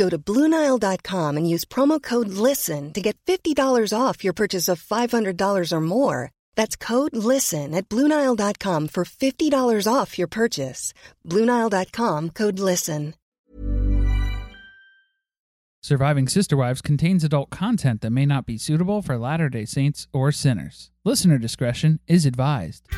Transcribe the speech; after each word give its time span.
Go 0.00 0.08
to 0.08 0.18
BlueNile.com 0.18 1.36
and 1.36 1.46
use 1.54 1.66
promo 1.66 2.02
code 2.02 2.28
LISTEN 2.28 2.94
to 2.94 3.02
get 3.02 3.18
$50 3.26 3.92
off 3.92 4.24
your 4.24 4.32
purchase 4.32 4.66
of 4.66 4.82
$500 4.82 5.72
or 5.72 5.80
more. 5.82 6.30
That's 6.56 6.74
code 6.74 7.14
LISTEN 7.14 7.74
at 7.74 7.90
BlueNile.com 7.90 8.88
for 8.88 9.04
$50 9.04 9.92
off 9.92 10.18
your 10.18 10.26
purchase. 10.28 10.94
BlueNile.com 11.26 12.30
code 12.30 12.58
LISTEN. 12.58 13.14
Surviving 15.82 16.28
Sister 16.28 16.56
Wives 16.56 16.80
contains 16.80 17.22
adult 17.24 17.50
content 17.50 18.00
that 18.00 18.10
may 18.10 18.24
not 18.24 18.46
be 18.46 18.56
suitable 18.56 19.02
for 19.02 19.18
Latter 19.18 19.50
day 19.50 19.66
Saints 19.66 20.06
or 20.14 20.32
sinners. 20.32 20.90
Listener 21.04 21.36
discretion 21.36 22.00
is 22.06 22.24
advised. 22.24 22.88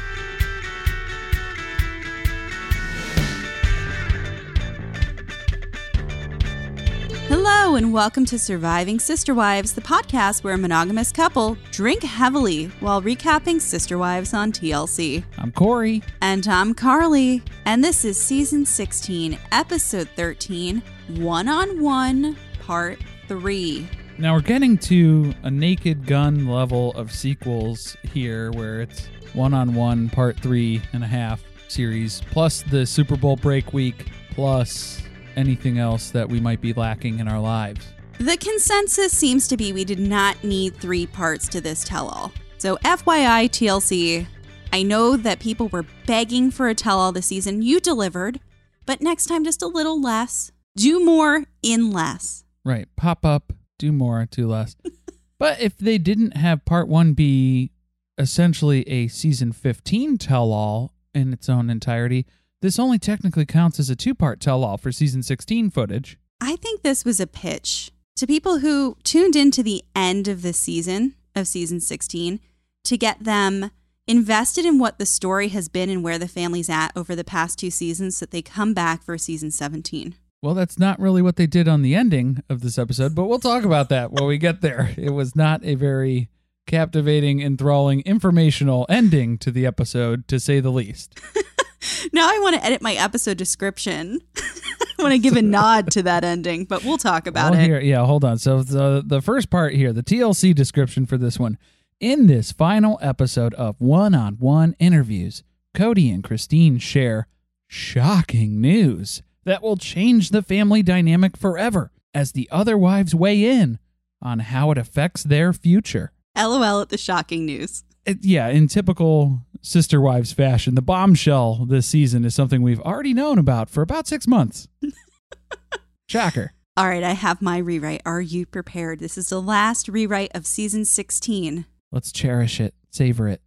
Hello, 7.45 7.75
and 7.75 7.93
welcome 7.93 8.25
to 8.27 8.39
Surviving 8.39 9.01
Sister 9.01 9.35
Wives, 9.35 9.73
the 9.73 9.81
podcast 9.81 10.45
where 10.45 10.55
a 10.55 10.59
monogamous 10.59 11.11
couple 11.11 11.59
drink 11.73 12.05
heavily 12.05 12.67
while 12.79 13.03
recapping 13.03 13.61
Sister 13.61 13.99
Wives 13.99 14.33
on 14.33 14.53
TLC. 14.53 15.25
I'm 15.39 15.51
Corey. 15.51 16.05
And 16.21 16.47
I'm 16.47 16.73
Carly, 16.73 17.43
and 17.65 17.83
this 17.83 18.05
is 18.05 18.17
season 18.17 18.65
16, 18.65 19.37
episode 19.51 20.09
13, 20.15 20.81
One 21.17 21.49
on 21.49 21.83
One, 21.83 22.37
part 22.61 23.01
3. 23.27 23.89
Now 24.19 24.35
we're 24.35 24.41
getting 24.43 24.79
to 24.79 25.35
a 25.43 25.51
naked 25.51 26.07
gun 26.07 26.47
level 26.47 26.93
of 26.93 27.11
sequels 27.11 27.97
here 28.05 28.53
where 28.53 28.83
it's 28.83 29.09
one 29.33 29.53
on 29.53 29.75
one 29.75 30.09
part 30.11 30.39
three 30.39 30.81
and 30.93 31.03
a 31.03 31.09
half 31.09 31.43
series, 31.67 32.23
plus 32.31 32.63
the 32.63 32.87
Super 32.87 33.17
Bowl 33.17 33.35
break 33.35 33.73
week, 33.73 34.13
plus 34.31 35.03
anything 35.37 35.79
else 35.79 36.11
that 36.11 36.29
we 36.29 36.41
might 36.41 36.61
be 36.61 36.73
lacking 36.73 37.19
in 37.19 37.29
our 37.29 37.41
lives. 37.41 37.87
The 38.19 38.37
consensus 38.37 39.17
seems 39.17 39.49
to 39.49 39.57
be 39.57 39.73
we 39.73 39.85
did 39.85 39.99
not 39.99 40.43
need 40.45 40.77
three 40.77 41.07
parts 41.07 41.49
to 41.49 41.61
this 41.61 41.85
tell 41.85 42.09
all. 42.09 42.33
So, 42.59 42.77
FYI, 42.79 43.49
TLC, 43.49 44.27
I 44.73 44.83
know 44.83 45.17
that 45.17 45.41
people 45.41 45.69
were 45.69 45.85
begging 46.07 46.51
for 46.51 46.69
a 46.69 46.75
tell 46.75 46.99
all 46.99 47.13
this 47.13 47.27
season. 47.27 47.63
You 47.63 47.81
delivered, 47.81 48.41
but 48.87 49.01
next 49.01 49.27
time 49.27 49.45
just 49.45 49.63
a 49.63 49.67
little 49.67 50.01
less. 50.01 50.53
Do 50.77 51.05
more 51.05 51.45
in 51.63 51.91
less. 51.91 52.45
Right. 52.65 52.89
Pop 52.97 53.27
up, 53.27 53.53
do 53.79 53.93
more, 53.93 54.27
do 54.31 54.47
less. 54.47 54.77
but 55.39 55.61
if 55.61 55.77
they 55.77 55.99
didn't 55.99 56.37
have 56.37 56.65
part 56.65 56.89
one 56.89 57.13
be 57.13 57.73
essentially 58.17 58.89
a 58.89 59.09
season 59.09 59.53
15 59.53 60.17
tell 60.19 60.53
all 60.53 60.95
in 61.15 61.33
its 61.33 61.49
own 61.49 61.69
entirety, 61.69 62.27
this 62.63 62.79
only 62.79 62.99
technically 62.99 63.45
counts 63.45 63.79
as 63.79 63.91
a 63.91 63.97
two 63.97 64.15
part 64.15 64.41
tell 64.41 64.65
all 64.65 64.79
for 64.79 64.91
season 64.91 65.23
16 65.23 65.71
footage. 65.71 66.17
I 66.41 66.57
think 66.57 66.83
this 66.83 67.05
was 67.05 67.21
a 67.21 67.27
pitch 67.27 67.93
to 68.17 68.27
people 68.27 68.61
who 68.61 68.97
tuned 69.03 69.37
into 69.37 69.63
the 69.63 69.83
end 69.95 70.29
of 70.29 70.43
the 70.43 70.53
season 70.53 71.15
of 71.35 71.47
season 71.47 71.81
16 71.81 72.41
to 72.85 72.97
get 72.97 73.23
them 73.23 73.71
invested 74.07 74.65
in 74.65 74.79
what 74.79 74.99
the 74.99 75.07
story 75.07 75.49
has 75.49 75.69
been 75.69 75.91
and 75.91 76.03
where 76.03 76.19
the 76.19 76.29
family's 76.29 76.71
at 76.71 76.91
over 76.97 77.15
the 77.15 77.25
past 77.25 77.59
two 77.59 77.71
seasons 77.71 78.17
so 78.17 78.25
that 78.25 78.31
they 78.31 78.43
come 78.43 78.75
back 78.75 79.03
for 79.03 79.19
season 79.19 79.51
17. 79.51 80.15
Well, 80.41 80.55
that's 80.55 80.79
not 80.79 80.99
really 80.99 81.23
what 81.23 81.37
they 81.37 81.47
did 81.47 81.69
on 81.69 81.83
the 81.83 81.95
ending 81.95 82.43
of 82.49 82.63
this 82.63 82.79
episode, 82.79 83.15
but 83.15 83.27
we'll 83.27 83.39
talk 83.39 83.65
about 83.65 83.89
that 83.91 84.11
when 84.13 84.27
we 84.27 84.39
get 84.39 84.61
there. 84.61 84.95
It 84.97 85.11
was 85.11 85.37
not 85.37 85.65
a 85.65 85.75
very 85.75 86.29
captivating, 86.67 87.41
enthralling, 87.41 88.01
informational 88.03 88.87
ending 88.89 89.39
to 89.39 89.51
the 89.51 89.67
episode, 89.67 90.27
to 90.29 90.41
say 90.41 90.61
the 90.61 90.71
least. 90.71 91.21
now 92.13 92.29
I 92.29 92.39
want 92.41 92.57
to 92.57 92.65
edit 92.65 92.83
my 92.83 92.95
episode 92.95 93.37
description. 93.37 94.21
I 94.37 95.03
want 95.03 95.13
to 95.13 95.19
give 95.19 95.37
a 95.37 95.43
nod 95.43 95.91
to 95.93 96.03
that 96.05 96.25
ending, 96.25 96.65
but 96.65 96.85
we'll 96.85 96.99
talk 96.99 97.27
about 97.27 97.53
well, 97.53 97.61
it. 97.61 97.65
Here, 97.65 97.81
yeah, 97.81 98.05
hold 98.05 98.25
on. 98.25 98.39
So 98.39 98.63
the 98.63 99.03
the 99.05 99.21
first 99.21 99.51
part 99.51 99.75
here, 99.75 99.93
the 99.93 100.03
TLC 100.03 100.55
description 100.55 101.07
for 101.07 101.17
this 101.17 101.39
one. 101.39 101.59
In 102.01 102.27
this 102.27 102.51
final 102.51 102.99
episode 103.01 103.55
of 103.55 103.77
one-on-one 103.79 104.75
interviews, 104.81 105.45
Cody 105.73 106.11
and 106.11 106.25
Christine 106.25 106.79
share 106.79 107.29
shocking 107.69 108.61
news 108.61 109.23
that 109.45 109.63
will 109.63 109.77
change 109.77 110.31
the 110.31 110.43
family 110.43 110.83
dynamic 110.83 111.37
forever 111.37 111.93
as 112.13 112.33
the 112.33 112.49
other 112.51 112.77
wives 112.77 113.15
weigh 113.15 113.45
in 113.45 113.79
on 114.21 114.41
how 114.41 114.73
it 114.73 114.79
affects 114.79 115.23
their 115.23 115.53
future. 115.53 116.13
LOL 116.37 116.81
at 116.81 116.89
the 116.89 116.99
shocking 116.99 117.47
news. 117.47 117.85
It, 118.05 118.25
yeah, 118.25 118.49
in 118.49 118.67
typical 118.67 119.41
sister 119.63 120.01
wives 120.01 120.33
fashion, 120.33 120.75
the 120.75 120.83
bombshell 120.83 121.65
this 121.67 121.87
season 121.87 122.25
is 122.25 122.35
something 122.35 122.61
we've 122.61 122.81
already 122.81 123.15
known 123.15 123.39
about 123.39 123.71
for 123.71 123.83
about 123.83 124.07
six 124.07 124.27
months. 124.27 124.69
Shocker. 126.09 126.53
All 126.77 126.89
right, 126.89 127.03
I 127.03 127.13
have 127.13 127.43
my 127.43 127.59
rewrite. 127.59 128.03
Are 128.05 128.21
you 128.21 128.47
prepared? 128.47 128.99
This 128.99 129.17
is 129.17 129.29
the 129.29 129.41
last 129.41 129.89
rewrite 129.89 130.31
of 130.35 130.47
season 130.47 130.85
16. 130.85 131.67
Let's 131.91 132.13
cherish 132.13 132.61
it, 132.61 132.75
savor 132.91 133.29
it. 133.29 133.43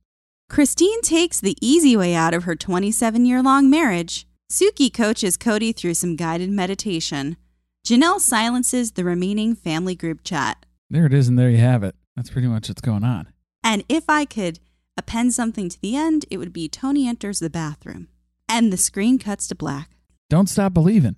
Christine 0.50 1.02
takes 1.02 1.40
the 1.40 1.58
easy 1.60 1.98
way 1.98 2.14
out 2.14 2.34
of 2.34 2.44
her 2.44 2.56
27 2.56 3.26
year 3.26 3.42
long 3.42 3.70
marriage. 3.70 4.28
Suki 4.52 4.94
coaches 4.94 5.38
Cody 5.38 5.72
through 5.72 5.96
some 5.96 6.16
guided 6.16 6.52
meditation. 6.52 7.36
Janelle 7.86 8.20
silences 8.20 8.92
the 8.92 9.04
remaining 9.04 9.56
family 9.56 9.96
group 9.96 10.24
chat. 10.24 10.66
There 10.90 11.08
it 11.08 11.14
is, 11.14 11.28
and 11.28 11.38
there 11.38 11.50
you 11.50 11.58
have 11.58 11.84
it. 11.84 11.96
That's 12.16 12.30
pretty 12.30 12.48
much 12.48 12.70
what's 12.70 12.82
going 12.82 13.04
on. 13.04 13.28
And 13.64 13.84
if 13.90 14.08
I 14.08 14.26
could 14.26 14.60
append 14.98 15.34
something 15.34 15.70
to 15.70 15.82
the 15.82 15.96
end, 15.96 16.26
it 16.30 16.38
would 16.38 16.54
be 16.54 16.68
Tony 16.68 17.08
enters 17.08 17.40
the 17.40 17.50
bathroom. 17.50 18.08
And 18.48 18.72
the 18.72 18.78
screen 18.78 19.18
cuts 19.18 19.48
to 19.48 19.56
black. 19.56 19.92
Don't 20.30 20.50
stop 20.50 20.74
believing. 20.74 21.16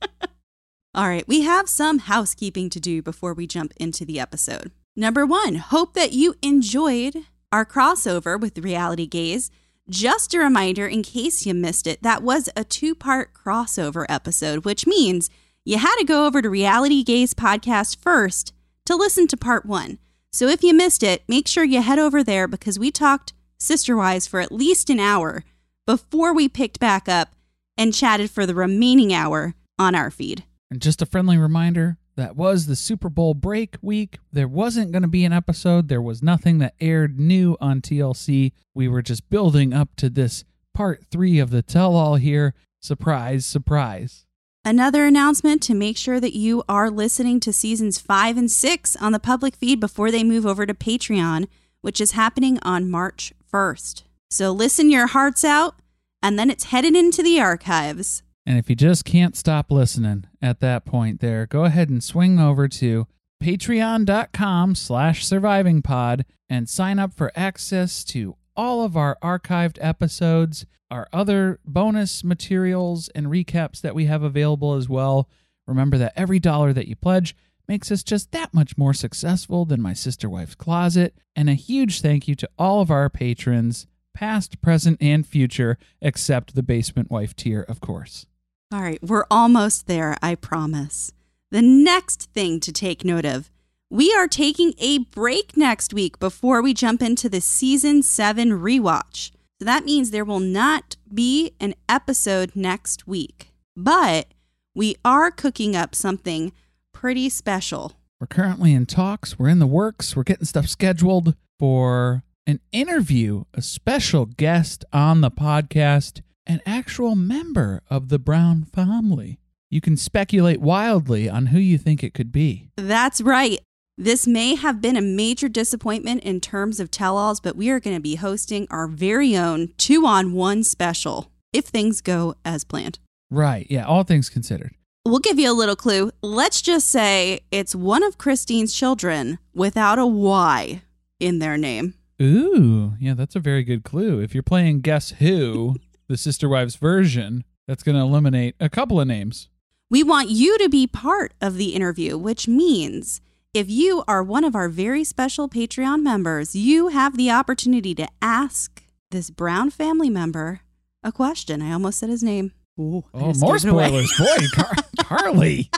All 0.94 1.08
right, 1.08 1.26
we 1.26 1.42
have 1.42 1.68
some 1.68 1.98
housekeeping 2.00 2.70
to 2.70 2.80
do 2.80 3.02
before 3.02 3.34
we 3.34 3.46
jump 3.46 3.72
into 3.78 4.04
the 4.04 4.20
episode. 4.20 4.70
Number 4.94 5.26
one, 5.26 5.56
hope 5.56 5.94
that 5.94 6.12
you 6.12 6.36
enjoyed 6.40 7.24
our 7.50 7.64
crossover 7.64 8.40
with 8.40 8.58
Reality 8.58 9.06
Gaze. 9.06 9.50
Just 9.88 10.34
a 10.34 10.38
reminder, 10.38 10.86
in 10.86 11.02
case 11.02 11.46
you 11.46 11.52
missed 11.52 11.86
it, 11.86 12.02
that 12.02 12.22
was 12.22 12.48
a 12.56 12.62
two 12.64 12.94
part 12.94 13.34
crossover 13.34 14.06
episode, 14.08 14.64
which 14.64 14.86
means 14.86 15.30
you 15.64 15.78
had 15.78 15.96
to 15.96 16.04
go 16.04 16.26
over 16.26 16.40
to 16.40 16.48
Reality 16.48 17.02
Gaze 17.02 17.34
podcast 17.34 17.96
first 18.00 18.52
to 18.86 18.94
listen 18.94 19.26
to 19.26 19.36
part 19.36 19.66
one. 19.66 19.98
So 20.34 20.48
if 20.48 20.64
you 20.64 20.74
missed 20.74 21.04
it, 21.04 21.22
make 21.28 21.46
sure 21.46 21.62
you 21.62 21.80
head 21.80 22.00
over 22.00 22.24
there 22.24 22.48
because 22.48 22.76
we 22.76 22.90
talked 22.90 23.32
Sister 23.56 23.96
Wives 23.96 24.26
for 24.26 24.40
at 24.40 24.50
least 24.50 24.90
an 24.90 24.98
hour 24.98 25.44
before 25.86 26.34
we 26.34 26.48
picked 26.48 26.80
back 26.80 27.08
up 27.08 27.36
and 27.78 27.94
chatted 27.94 28.32
for 28.32 28.44
the 28.44 28.54
remaining 28.54 29.14
hour 29.14 29.54
on 29.78 29.94
our 29.94 30.10
feed. 30.10 30.42
And 30.72 30.82
just 30.82 31.00
a 31.00 31.06
friendly 31.06 31.38
reminder 31.38 31.98
that 32.16 32.34
was 32.34 32.66
the 32.66 32.74
Super 32.74 33.08
Bowl 33.08 33.34
break 33.34 33.76
week. 33.80 34.18
There 34.32 34.48
wasn't 34.48 34.90
going 34.90 35.02
to 35.02 35.08
be 35.08 35.24
an 35.24 35.32
episode. 35.32 35.86
There 35.86 36.02
was 36.02 36.20
nothing 36.20 36.58
that 36.58 36.74
aired 36.80 37.20
new 37.20 37.56
on 37.60 37.80
TLC. 37.80 38.50
We 38.74 38.88
were 38.88 39.02
just 39.02 39.30
building 39.30 39.72
up 39.72 39.94
to 39.98 40.10
this 40.10 40.42
part 40.74 41.04
three 41.12 41.38
of 41.38 41.50
the 41.50 41.62
tell 41.62 41.94
all 41.94 42.16
here. 42.16 42.54
Surprise, 42.80 43.46
surprise. 43.46 44.26
Another 44.66 45.04
announcement 45.04 45.62
to 45.64 45.74
make 45.74 45.98
sure 45.98 46.18
that 46.18 46.34
you 46.34 46.62
are 46.70 46.90
listening 46.90 47.38
to 47.40 47.52
seasons 47.52 47.98
five 47.98 48.38
and 48.38 48.50
six 48.50 48.96
on 48.96 49.12
the 49.12 49.18
public 49.18 49.56
feed 49.56 49.78
before 49.78 50.10
they 50.10 50.24
move 50.24 50.46
over 50.46 50.64
to 50.64 50.72
Patreon, 50.72 51.48
which 51.82 52.00
is 52.00 52.12
happening 52.12 52.58
on 52.62 52.90
March 52.90 53.34
1st. 53.52 54.04
So 54.30 54.52
listen 54.52 54.88
your 54.88 55.08
hearts 55.08 55.44
out, 55.44 55.74
and 56.22 56.38
then 56.38 56.48
it's 56.48 56.64
headed 56.64 56.96
into 56.96 57.22
the 57.22 57.38
archives. 57.38 58.22
And 58.46 58.56
if 58.56 58.70
you 58.70 58.74
just 58.74 59.04
can't 59.04 59.36
stop 59.36 59.70
listening 59.70 60.24
at 60.40 60.60
that 60.60 60.86
point 60.86 61.20
there, 61.20 61.44
go 61.44 61.64
ahead 61.64 61.90
and 61.90 62.02
swing 62.02 62.38
over 62.38 62.66
to 62.66 63.06
patreon.com 63.42 64.74
slash 64.76 65.26
survivingpod 65.26 66.24
and 66.48 66.70
sign 66.70 66.98
up 66.98 67.12
for 67.12 67.30
access 67.36 68.02
to 68.04 68.36
all 68.56 68.82
of 68.82 68.96
our 68.96 69.18
archived 69.22 69.78
episodes, 69.80 70.66
our 70.90 71.08
other 71.12 71.58
bonus 71.64 72.22
materials 72.22 73.08
and 73.14 73.26
recaps 73.26 73.80
that 73.80 73.94
we 73.94 74.06
have 74.06 74.22
available 74.22 74.74
as 74.74 74.88
well. 74.88 75.28
Remember 75.66 75.98
that 75.98 76.12
every 76.16 76.38
dollar 76.38 76.72
that 76.72 76.88
you 76.88 76.96
pledge 76.96 77.36
makes 77.66 77.90
us 77.90 78.02
just 78.02 78.30
that 78.32 78.52
much 78.52 78.76
more 78.76 78.92
successful 78.92 79.64
than 79.64 79.80
my 79.80 79.92
sister 79.92 80.28
wife's 80.28 80.54
closet. 80.54 81.14
And 81.34 81.48
a 81.48 81.54
huge 81.54 82.00
thank 82.00 82.28
you 82.28 82.34
to 82.36 82.48
all 82.58 82.80
of 82.80 82.90
our 82.90 83.08
patrons, 83.08 83.86
past, 84.12 84.60
present, 84.60 84.98
and 85.00 85.26
future, 85.26 85.78
except 86.00 86.54
the 86.54 86.62
basement 86.62 87.10
wife 87.10 87.34
tier, 87.34 87.62
of 87.62 87.80
course. 87.80 88.26
All 88.72 88.82
right, 88.82 89.02
we're 89.02 89.26
almost 89.30 89.86
there, 89.86 90.16
I 90.22 90.34
promise. 90.34 91.12
The 91.50 91.62
next 91.62 92.30
thing 92.32 92.60
to 92.60 92.72
take 92.72 93.04
note 93.04 93.24
of 93.24 93.50
we 93.94 94.12
are 94.12 94.26
taking 94.26 94.74
a 94.78 94.98
break 94.98 95.56
next 95.56 95.94
week 95.94 96.18
before 96.18 96.60
we 96.60 96.74
jump 96.74 97.00
into 97.00 97.28
the 97.28 97.40
season 97.40 98.02
seven 98.02 98.50
rewatch. 98.50 99.30
So 99.60 99.66
that 99.66 99.84
means 99.84 100.10
there 100.10 100.24
will 100.24 100.40
not 100.40 100.96
be 101.14 101.52
an 101.60 101.76
episode 101.88 102.56
next 102.56 103.06
week, 103.06 103.52
but 103.76 104.34
we 104.74 104.96
are 105.04 105.30
cooking 105.30 105.76
up 105.76 105.94
something 105.94 106.52
pretty 106.92 107.28
special. 107.28 107.92
We're 108.20 108.26
currently 108.26 108.74
in 108.74 108.86
talks, 108.86 109.38
we're 109.38 109.48
in 109.48 109.60
the 109.60 109.66
works, 109.68 110.16
we're 110.16 110.24
getting 110.24 110.44
stuff 110.44 110.66
scheduled 110.66 111.36
for 111.60 112.24
an 112.48 112.58
interview, 112.72 113.44
a 113.54 113.62
special 113.62 114.26
guest 114.26 114.84
on 114.92 115.20
the 115.20 115.30
podcast, 115.30 116.20
an 116.48 116.60
actual 116.66 117.14
member 117.14 117.80
of 117.88 118.08
the 118.08 118.18
Brown 118.18 118.64
family. 118.64 119.38
You 119.70 119.80
can 119.80 119.96
speculate 119.96 120.60
wildly 120.60 121.28
on 121.28 121.46
who 121.46 121.60
you 121.60 121.78
think 121.78 122.02
it 122.02 122.12
could 122.12 122.32
be. 122.32 122.70
That's 122.76 123.20
right. 123.20 123.60
This 123.96 124.26
may 124.26 124.56
have 124.56 124.80
been 124.80 124.96
a 124.96 125.00
major 125.00 125.48
disappointment 125.48 126.24
in 126.24 126.40
terms 126.40 126.80
of 126.80 126.90
tell 126.90 127.16
alls, 127.16 127.38
but 127.38 127.54
we 127.54 127.70
are 127.70 127.78
going 127.78 127.94
to 127.94 128.02
be 128.02 128.16
hosting 128.16 128.66
our 128.68 128.88
very 128.88 129.36
own 129.36 129.68
two 129.78 130.04
on 130.04 130.32
one 130.32 130.64
special 130.64 131.30
if 131.52 131.66
things 131.66 132.00
go 132.00 132.34
as 132.44 132.64
planned. 132.64 132.98
Right. 133.30 133.68
Yeah. 133.70 133.86
All 133.86 134.02
things 134.02 134.28
considered. 134.28 134.74
We'll 135.06 135.20
give 135.20 135.38
you 135.38 135.48
a 135.48 135.54
little 135.54 135.76
clue. 135.76 136.10
Let's 136.22 136.60
just 136.60 136.88
say 136.88 137.40
it's 137.52 137.72
one 137.72 138.02
of 138.02 138.18
Christine's 138.18 138.74
children 138.74 139.38
without 139.54 140.00
a 140.00 140.06
Y 140.06 140.82
in 141.20 141.38
their 141.38 141.56
name. 141.56 141.94
Ooh. 142.20 142.94
Yeah. 142.98 143.14
That's 143.14 143.36
a 143.36 143.40
very 143.40 143.62
good 143.62 143.84
clue. 143.84 144.18
If 144.18 144.34
you're 144.34 144.42
playing 144.42 144.80
Guess 144.80 145.10
Who, 145.20 145.76
the 146.08 146.16
Sister 146.16 146.48
Wives 146.48 146.74
version, 146.74 147.44
that's 147.68 147.84
going 147.84 147.96
to 147.96 148.02
eliminate 148.02 148.56
a 148.58 148.68
couple 148.68 149.00
of 149.00 149.06
names. 149.06 149.48
We 149.88 150.02
want 150.02 150.30
you 150.30 150.58
to 150.58 150.68
be 150.68 150.88
part 150.88 151.32
of 151.40 151.58
the 151.58 151.76
interview, 151.76 152.18
which 152.18 152.48
means 152.48 153.20
if 153.54 153.70
you 153.70 154.02
are 154.08 154.22
one 154.22 154.42
of 154.42 154.56
our 154.56 154.68
very 154.68 155.04
special 155.04 155.48
Patreon 155.48 156.02
members, 156.02 156.56
you 156.56 156.88
have 156.88 157.16
the 157.16 157.30
opportunity 157.30 157.94
to 157.94 158.08
ask 158.20 158.82
this 159.12 159.30
Brown 159.30 159.70
family 159.70 160.10
member 160.10 160.60
a 161.04 161.12
question. 161.12 161.62
I 161.62 161.70
almost 161.72 162.00
said 162.00 162.08
his 162.08 162.24
name. 162.24 162.52
Ooh, 162.80 163.04
oh, 163.14 163.32
more 163.34 163.58
spoilers. 163.58 164.12
Boy, 164.18 164.46
Car- 164.54 164.74
Carly. 164.98 165.70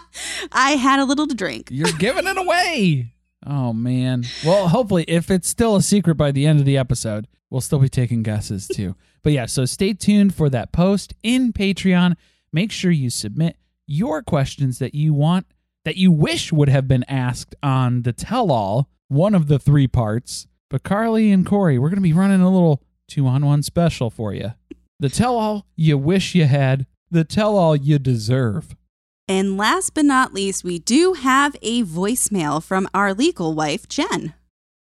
I 0.52 0.72
had 0.72 1.00
a 1.00 1.04
little 1.04 1.26
to 1.26 1.34
drink. 1.34 1.70
You're 1.72 1.90
giving 1.98 2.28
it 2.28 2.38
away. 2.38 3.12
Oh, 3.44 3.72
man. 3.72 4.24
Well, 4.46 4.68
hopefully, 4.68 5.04
if 5.08 5.28
it's 5.28 5.48
still 5.48 5.74
a 5.74 5.82
secret 5.82 6.14
by 6.14 6.30
the 6.30 6.46
end 6.46 6.60
of 6.60 6.66
the 6.66 6.78
episode, 6.78 7.26
we'll 7.50 7.60
still 7.60 7.80
be 7.80 7.88
taking 7.88 8.22
guesses 8.22 8.68
too. 8.68 8.94
but 9.24 9.32
yeah, 9.32 9.46
so 9.46 9.64
stay 9.64 9.92
tuned 9.92 10.36
for 10.36 10.48
that 10.50 10.70
post 10.70 11.14
in 11.24 11.52
Patreon. 11.52 12.14
Make 12.52 12.70
sure 12.70 12.92
you 12.92 13.10
submit 13.10 13.56
your 13.88 14.22
questions 14.22 14.78
that 14.78 14.94
you 14.94 15.12
want 15.12 15.46
that 15.84 15.96
you 15.96 16.10
wish 16.10 16.52
would 16.52 16.68
have 16.68 16.88
been 16.88 17.04
asked 17.08 17.54
on 17.62 18.02
the 18.02 18.12
tell 18.12 18.50
all, 18.50 18.88
one 19.08 19.34
of 19.34 19.48
the 19.48 19.58
three 19.58 19.86
parts. 19.86 20.46
But 20.70 20.82
Carly 20.82 21.30
and 21.30 21.46
Corey, 21.46 21.78
we're 21.78 21.90
going 21.90 21.96
to 21.96 22.02
be 22.02 22.12
running 22.12 22.40
a 22.40 22.50
little 22.50 22.82
two 23.08 23.26
on 23.26 23.44
one 23.44 23.62
special 23.62 24.10
for 24.10 24.32
you. 24.32 24.54
The 24.98 25.08
tell 25.08 25.36
all 25.36 25.66
you 25.76 25.98
wish 25.98 26.34
you 26.34 26.46
had, 26.46 26.86
the 27.10 27.24
tell 27.24 27.56
all 27.56 27.76
you 27.76 27.98
deserve. 27.98 28.74
And 29.28 29.56
last 29.56 29.94
but 29.94 30.04
not 30.04 30.34
least, 30.34 30.64
we 30.64 30.78
do 30.78 31.14
have 31.14 31.56
a 31.62 31.82
voicemail 31.82 32.62
from 32.62 32.88
our 32.92 33.14
legal 33.14 33.54
wife, 33.54 33.88
Jen. 33.88 34.34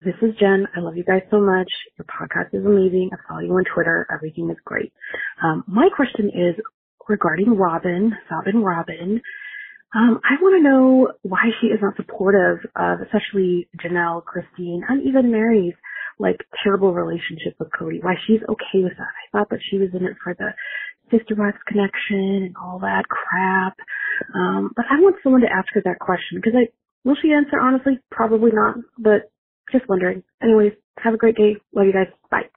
This 0.02 0.16
is 0.22 0.36
Jen. 0.40 0.68
I 0.76 0.80
love 0.80 0.96
you 0.96 1.04
guys 1.04 1.24
so 1.30 1.42
much. 1.42 1.68
Your 1.98 2.06
podcast 2.06 2.54
is 2.54 2.66
amazing. 2.66 3.10
I 3.12 3.18
follow 3.28 3.42
you 3.42 3.54
on 3.54 3.66
Twitter. 3.74 4.08
Everything 4.14 4.50
is 4.50 4.58
great. 4.64 4.94
Um, 5.44 5.64
my 5.68 5.90
question 5.94 6.30
is 6.30 6.56
regarding 7.10 7.58
Robin, 7.58 8.16
Sobbin 8.30 8.64
Robyn. 8.64 9.22
Um, 9.96 10.20
I 10.24 10.38
want 10.42 10.62
to 10.62 10.70
know 10.70 11.12
why 11.24 11.50
she 11.60 11.68
is 11.68 11.80
not 11.82 11.96
supportive 11.96 12.60
of 12.76 13.00
especially 13.02 13.68
Janelle, 13.82 14.24
Christine, 14.24 14.84
and 14.88 15.06
even 15.08 15.32
Mary's 15.32 15.74
like 16.20 16.38
terrible 16.64 16.94
relationship 16.94 17.56
with 17.60 17.70
Cody. 17.78 18.00
Why 18.02 18.16
she's 18.28 18.42
okay 18.44 18.84
with 18.84 18.94
that. 18.98 19.10
I 19.10 19.26
thought 19.32 19.50
that 19.50 19.62
she 19.70 19.78
was 19.78 19.90
in 19.94 20.06
it 20.06 20.18
for 20.24 20.36
the 20.38 20.54
sister 21.10 21.34
wives 21.36 21.58
connection 21.68 22.54
and 22.54 22.56
all 22.62 22.80
that 22.80 23.06
crap. 23.10 23.78
Um, 24.36 24.72
but 24.76 24.86
I 24.92 25.00
want 25.00 25.16
someone 25.24 25.42
to 25.42 25.52
ask 25.52 25.68
her 25.74 25.82
that 25.86 26.00
question 26.00 26.38
because 26.38 26.54
I 26.56 26.70
will 27.04 27.16
she 27.20 27.32
answer 27.32 27.60
honestly? 27.60 28.00
Probably 28.12 28.52
not, 28.54 28.76
but 28.98 29.32
just 29.72 29.88
wondering. 29.90 30.24
Anyways, 30.44 30.74
have 31.00 31.14
a 31.14 31.18
great 31.18 31.36
day. 31.36 31.58
Love 31.74 31.88
you 31.88 31.94
guys. 31.94 32.08
Bye. 32.30 32.50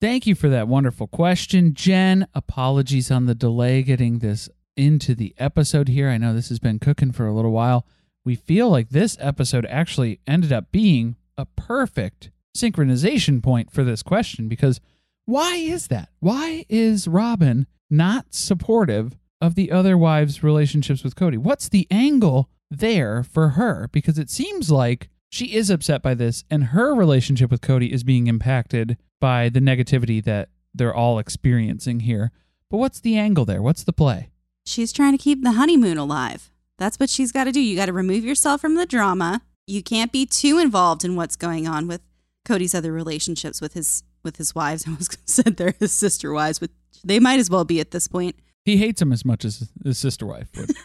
Thank 0.00 0.26
you 0.26 0.34
for 0.34 0.48
that 0.48 0.68
wonderful 0.68 1.08
question, 1.08 1.74
Jen. 1.74 2.26
Apologies 2.32 3.10
on 3.10 3.26
the 3.26 3.34
delay 3.34 3.82
getting 3.82 4.20
this 4.20 4.48
into 4.78 5.14
the 5.14 5.34
episode 5.36 5.88
here. 5.88 6.08
I 6.08 6.16
know 6.16 6.32
this 6.32 6.48
has 6.48 6.60
been 6.60 6.78
cooking 6.78 7.10
for 7.12 7.26
a 7.26 7.34
little 7.34 7.50
while. 7.50 7.84
We 8.24 8.36
feel 8.36 8.70
like 8.70 8.90
this 8.90 9.16
episode 9.20 9.66
actually 9.66 10.20
ended 10.26 10.52
up 10.52 10.70
being 10.70 11.16
a 11.36 11.44
perfect 11.44 12.30
synchronization 12.56 13.42
point 13.42 13.72
for 13.72 13.82
this 13.82 14.02
question 14.02 14.48
because 14.48 14.80
why 15.26 15.56
is 15.56 15.88
that? 15.88 16.10
Why 16.20 16.64
is 16.68 17.08
Robin 17.08 17.66
not 17.90 18.26
supportive 18.30 19.18
of 19.40 19.56
the 19.56 19.70
other 19.70 19.98
wives' 19.98 20.42
relationships 20.42 21.02
with 21.02 21.16
Cody? 21.16 21.36
What's 21.36 21.68
the 21.68 21.86
angle 21.90 22.48
there 22.70 23.22
for 23.22 23.50
her? 23.50 23.88
Because 23.92 24.18
it 24.18 24.30
seems 24.30 24.70
like 24.70 25.08
she 25.28 25.54
is 25.54 25.70
upset 25.70 26.02
by 26.02 26.14
this 26.14 26.44
and 26.50 26.64
her 26.64 26.94
relationship 26.94 27.50
with 27.50 27.60
Cody 27.60 27.92
is 27.92 28.04
being 28.04 28.28
impacted 28.28 28.96
by 29.20 29.48
the 29.48 29.60
negativity 29.60 30.22
that 30.24 30.50
they're 30.72 30.94
all 30.94 31.18
experiencing 31.18 32.00
here. 32.00 32.30
But 32.70 32.78
what's 32.78 33.00
the 33.00 33.16
angle 33.16 33.44
there? 33.44 33.60
What's 33.60 33.84
the 33.84 33.92
play? 33.92 34.30
She's 34.68 34.92
trying 34.92 35.12
to 35.12 35.18
keep 35.18 35.42
the 35.42 35.52
honeymoon 35.52 35.96
alive. 35.96 36.50
That's 36.76 37.00
what 37.00 37.08
she's 37.08 37.32
got 37.32 37.44
to 37.44 37.52
do. 37.52 37.60
You 37.60 37.74
got 37.74 37.86
to 37.86 37.92
remove 37.92 38.24
yourself 38.24 38.60
from 38.60 38.74
the 38.74 38.84
drama. 38.84 39.40
You 39.66 39.82
can't 39.82 40.12
be 40.12 40.26
too 40.26 40.58
involved 40.58 41.04
in 41.04 41.16
what's 41.16 41.36
going 41.36 41.66
on 41.66 41.88
with 41.88 42.02
Cody's 42.44 42.74
other 42.74 42.92
relationships 42.92 43.60
with 43.60 43.72
his 43.72 44.02
with 44.22 44.36
his 44.36 44.54
wives. 44.54 44.84
I 44.88 44.90
was 44.90 45.08
said 45.24 45.56
they're 45.56 45.74
his 45.78 45.92
sister 45.92 46.32
wives, 46.32 46.58
but 46.58 46.70
they 47.02 47.18
might 47.18 47.40
as 47.40 47.48
well 47.48 47.64
be 47.64 47.80
at 47.80 47.92
this 47.92 48.08
point. 48.08 48.36
He 48.64 48.76
hates 48.76 49.00
him 49.00 49.12
as 49.12 49.24
much 49.24 49.44
as 49.44 49.70
his 49.82 49.98
sister 49.98 50.26
wife 50.26 50.48
would. 50.56 50.70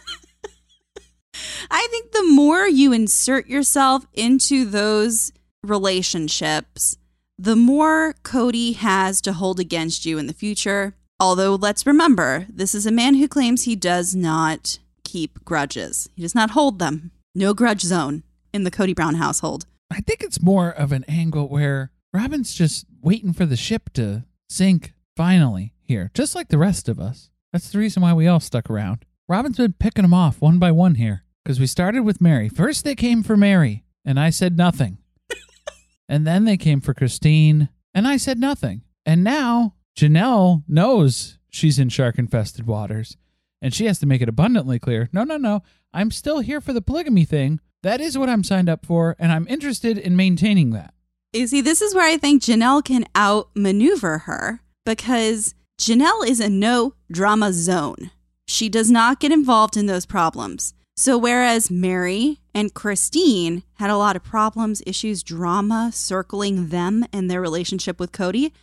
I 1.69 1.87
think 1.91 2.11
the 2.11 2.23
more 2.23 2.67
you 2.67 2.93
insert 2.93 3.47
yourself 3.47 4.05
into 4.13 4.63
those 4.63 5.33
relationships, 5.61 6.97
the 7.37 7.55
more 7.55 8.15
Cody 8.23 8.73
has 8.73 9.19
to 9.21 9.33
hold 9.33 9.59
against 9.59 10.05
you 10.05 10.17
in 10.17 10.27
the 10.27 10.33
future. 10.33 10.95
Although, 11.19 11.55
let's 11.55 11.85
remember, 11.85 12.47
this 12.49 12.75
is 12.75 12.85
a 12.85 12.91
man 12.91 13.15
who 13.15 13.27
claims 13.27 13.63
he 13.63 13.75
does 13.75 14.15
not 14.15 14.79
keep 15.03 15.43
grudges, 15.45 16.09
he 16.15 16.21
does 16.21 16.35
not 16.35 16.51
hold 16.51 16.79
them. 16.79 17.11
No 17.35 17.53
grudge 17.53 17.81
zone 17.81 18.23
in 18.53 18.63
the 18.63 18.71
Cody 18.71 18.93
Brown 18.93 19.15
household. 19.15 19.65
I 19.91 20.01
think 20.01 20.21
it's 20.21 20.41
more 20.41 20.69
of 20.69 20.91
an 20.91 21.03
angle 21.07 21.47
where 21.47 21.91
Robin's 22.13 22.53
just 22.53 22.85
waiting 23.01 23.33
for 23.33 23.45
the 23.45 23.55
ship 23.55 23.91
to 23.93 24.23
sink 24.49 24.93
finally 25.15 25.73
here, 25.81 26.11
just 26.13 26.35
like 26.35 26.49
the 26.49 26.57
rest 26.57 26.87
of 26.87 26.99
us. 26.99 27.29
That's 27.51 27.69
the 27.69 27.79
reason 27.79 28.01
why 28.01 28.13
we 28.13 28.27
all 28.27 28.39
stuck 28.39 28.69
around. 28.69 29.05
Robin's 29.27 29.57
been 29.57 29.73
picking 29.73 30.03
them 30.03 30.13
off 30.13 30.41
one 30.41 30.59
by 30.59 30.71
one 30.71 30.95
here 30.95 31.23
because 31.43 31.59
we 31.59 31.67
started 31.67 32.03
with 32.03 32.21
Mary. 32.21 32.49
First, 32.49 32.83
they 32.83 32.95
came 32.95 33.23
for 33.23 33.37
Mary, 33.37 33.83
and 34.05 34.19
I 34.19 34.29
said 34.29 34.57
nothing. 34.57 34.97
and 36.09 36.25
then 36.25 36.45
they 36.45 36.57
came 36.57 36.81
for 36.81 36.93
Christine, 36.93 37.69
and 37.93 38.07
I 38.07 38.17
said 38.17 38.39
nothing. 38.39 38.81
And 39.05 39.23
now 39.23 39.75
Janelle 39.95 40.63
knows 40.67 41.37
she's 41.49 41.79
in 41.79 41.89
shark 41.89 42.17
infested 42.17 42.65
waters, 42.65 43.17
and 43.61 43.73
she 43.73 43.85
has 43.85 43.99
to 43.99 44.05
make 44.05 44.21
it 44.21 44.29
abundantly 44.29 44.79
clear 44.79 45.09
no, 45.13 45.23
no, 45.23 45.37
no, 45.37 45.61
I'm 45.93 46.11
still 46.11 46.39
here 46.39 46.61
for 46.61 46.73
the 46.73 46.81
polygamy 46.81 47.25
thing. 47.25 47.59
That 47.83 48.01
is 48.01 48.17
what 48.17 48.29
I'm 48.29 48.43
signed 48.43 48.69
up 48.69 48.85
for, 48.85 49.15
and 49.19 49.31
I'm 49.31 49.47
interested 49.47 49.97
in 49.97 50.15
maintaining 50.15 50.71
that. 50.71 50.93
You 51.33 51.47
see, 51.47 51.61
this 51.61 51.81
is 51.81 51.93
where 51.93 52.07
I 52.07 52.17
think 52.17 52.41
Janelle 52.41 52.83
can 52.83 53.05
outmaneuver 53.15 54.19
her 54.19 54.61
because 54.85 55.53
Janelle 55.79 56.27
is 56.27 56.39
a 56.39 56.49
no 56.49 56.93
drama 57.11 57.51
zone. 57.51 58.11
She 58.47 58.69
does 58.69 58.89
not 58.89 59.19
get 59.19 59.31
involved 59.31 59.75
in 59.75 59.85
those 59.85 60.05
problems. 60.05 60.73
So, 60.95 61.17
whereas 61.17 61.71
Mary 61.71 62.39
and 62.53 62.73
Christine 62.73 63.63
had 63.73 63.89
a 63.89 63.97
lot 63.97 64.15
of 64.15 64.23
problems, 64.23 64.83
issues, 64.85 65.23
drama 65.23 65.89
circling 65.91 66.67
them 66.67 67.03
and 67.11 67.29
their 67.29 67.41
relationship 67.41 67.99
with 67.99 68.11
Cody, 68.11 68.53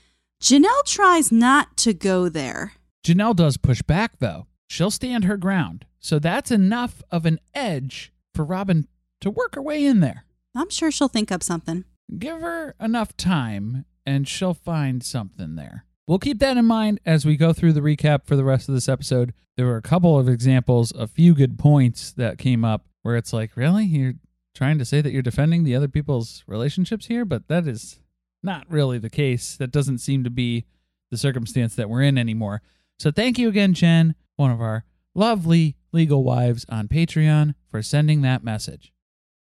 Janelle 0.41 0.85
tries 0.87 1.31
not 1.31 1.77
to 1.77 1.93
go 1.93 2.31
there. 2.31 2.73
Janelle 3.07 3.37
does 3.37 3.59
push 3.59 3.83
back, 3.83 4.19
though. 4.21 4.47
She'll 4.69 4.91
stand 4.91 5.25
her 5.25 5.37
ground. 5.37 5.85
So 5.99 6.19
that's 6.19 6.51
enough 6.51 7.03
of 7.11 7.27
an 7.27 7.41
edge 7.55 8.13
for 8.35 8.45
Robin 8.45 8.89
to 9.21 9.31
work 9.31 9.55
her 9.55 9.63
way 9.63 9.85
in 9.85 10.01
there. 10.01 10.25
I'm 10.57 10.71
sure 10.71 10.91
she'll 10.91 11.09
think 11.09 11.31
up 11.31 11.43
something. 11.43 11.85
Give 12.19 12.41
her 12.41 12.75
enough 12.81 13.17
time 13.17 13.85
and 14.07 14.27
she'll 14.27 14.55
find 14.55 15.05
something 15.05 15.57
there. 15.57 15.85
We'll 16.09 16.19
keep 16.19 16.39
that 16.39 16.57
in 16.57 16.65
mind 16.65 17.01
as 17.05 17.27
we 17.27 17.37
go 17.37 17.53
through 17.53 17.75
the 17.75 17.83
recap 17.83 18.25
for 18.25 18.35
the 18.35 18.45
rest 18.45 18.69
of 18.69 18.75
this 18.75 18.89
episode. 18.89 19.35
There 19.57 19.67
were 19.67 19.77
a 19.77 19.83
couple 19.83 20.19
of 20.19 20.29
examples, 20.29 20.91
a 20.93 21.07
few 21.07 21.35
good 21.35 21.59
points 21.59 22.13
that 22.13 22.39
came 22.39 22.65
up 22.65 22.87
where 23.03 23.17
it's 23.17 23.33
like, 23.33 23.57
really? 23.57 23.85
You're 23.85 24.15
trying 24.55 24.79
to 24.79 24.85
say 24.87 25.03
that 25.03 25.13
you're 25.13 25.23
defending 25.23 25.65
the 25.65 25.77
other 25.77 25.89
people's 25.89 26.43
relationships 26.47 27.07
here? 27.07 27.25
But 27.27 27.49
that 27.49 27.69
is 27.69 28.01
not 28.43 28.67
really 28.69 28.99
the 28.99 29.11
case. 29.11 29.57
That 29.57 29.71
doesn't 29.71 29.99
seem 29.99 30.25
to 30.25 30.31
be 30.31 30.67
the 31.11 31.17
circumstance 31.17 31.75
that 31.75 31.91
we're 31.91 32.03
in 32.03 32.19
anymore. 32.19 32.63
So 32.99 33.11
thank 33.11 33.39
you 33.39 33.49
again, 33.49 33.75
Jen, 33.75 34.15
one 34.37 34.51
of 34.51 34.61
our 34.61 34.85
lovely 35.15 35.77
legal 35.93 36.23
wives 36.23 36.65
on 36.69 36.89
Patreon, 36.89 37.55
for 37.69 37.83
sending 37.83 38.23
that 38.23 38.45
message. 38.45 38.93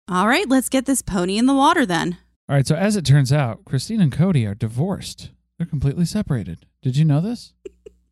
All 0.10 0.28
right, 0.28 0.48
let's 0.48 0.70
get 0.70 0.86
this 0.86 1.02
pony 1.02 1.38
in 1.38 1.48
the 1.48 1.54
water 1.54 1.86
then. 1.86 2.18
All 2.48 2.56
right, 2.56 2.66
so 2.66 2.76
as 2.76 2.96
it 2.96 3.06
turns 3.06 3.34
out, 3.34 3.66
Christine 3.66 4.00
and 4.00 4.12
Cody 4.12 4.46
are 4.46 4.56
divorced. 4.56 5.32
They're 5.58 5.68
completely 5.68 6.06
separated. 6.06 6.66
Did 6.82 6.96
you 6.96 7.04
know 7.04 7.20
this? 7.20 7.54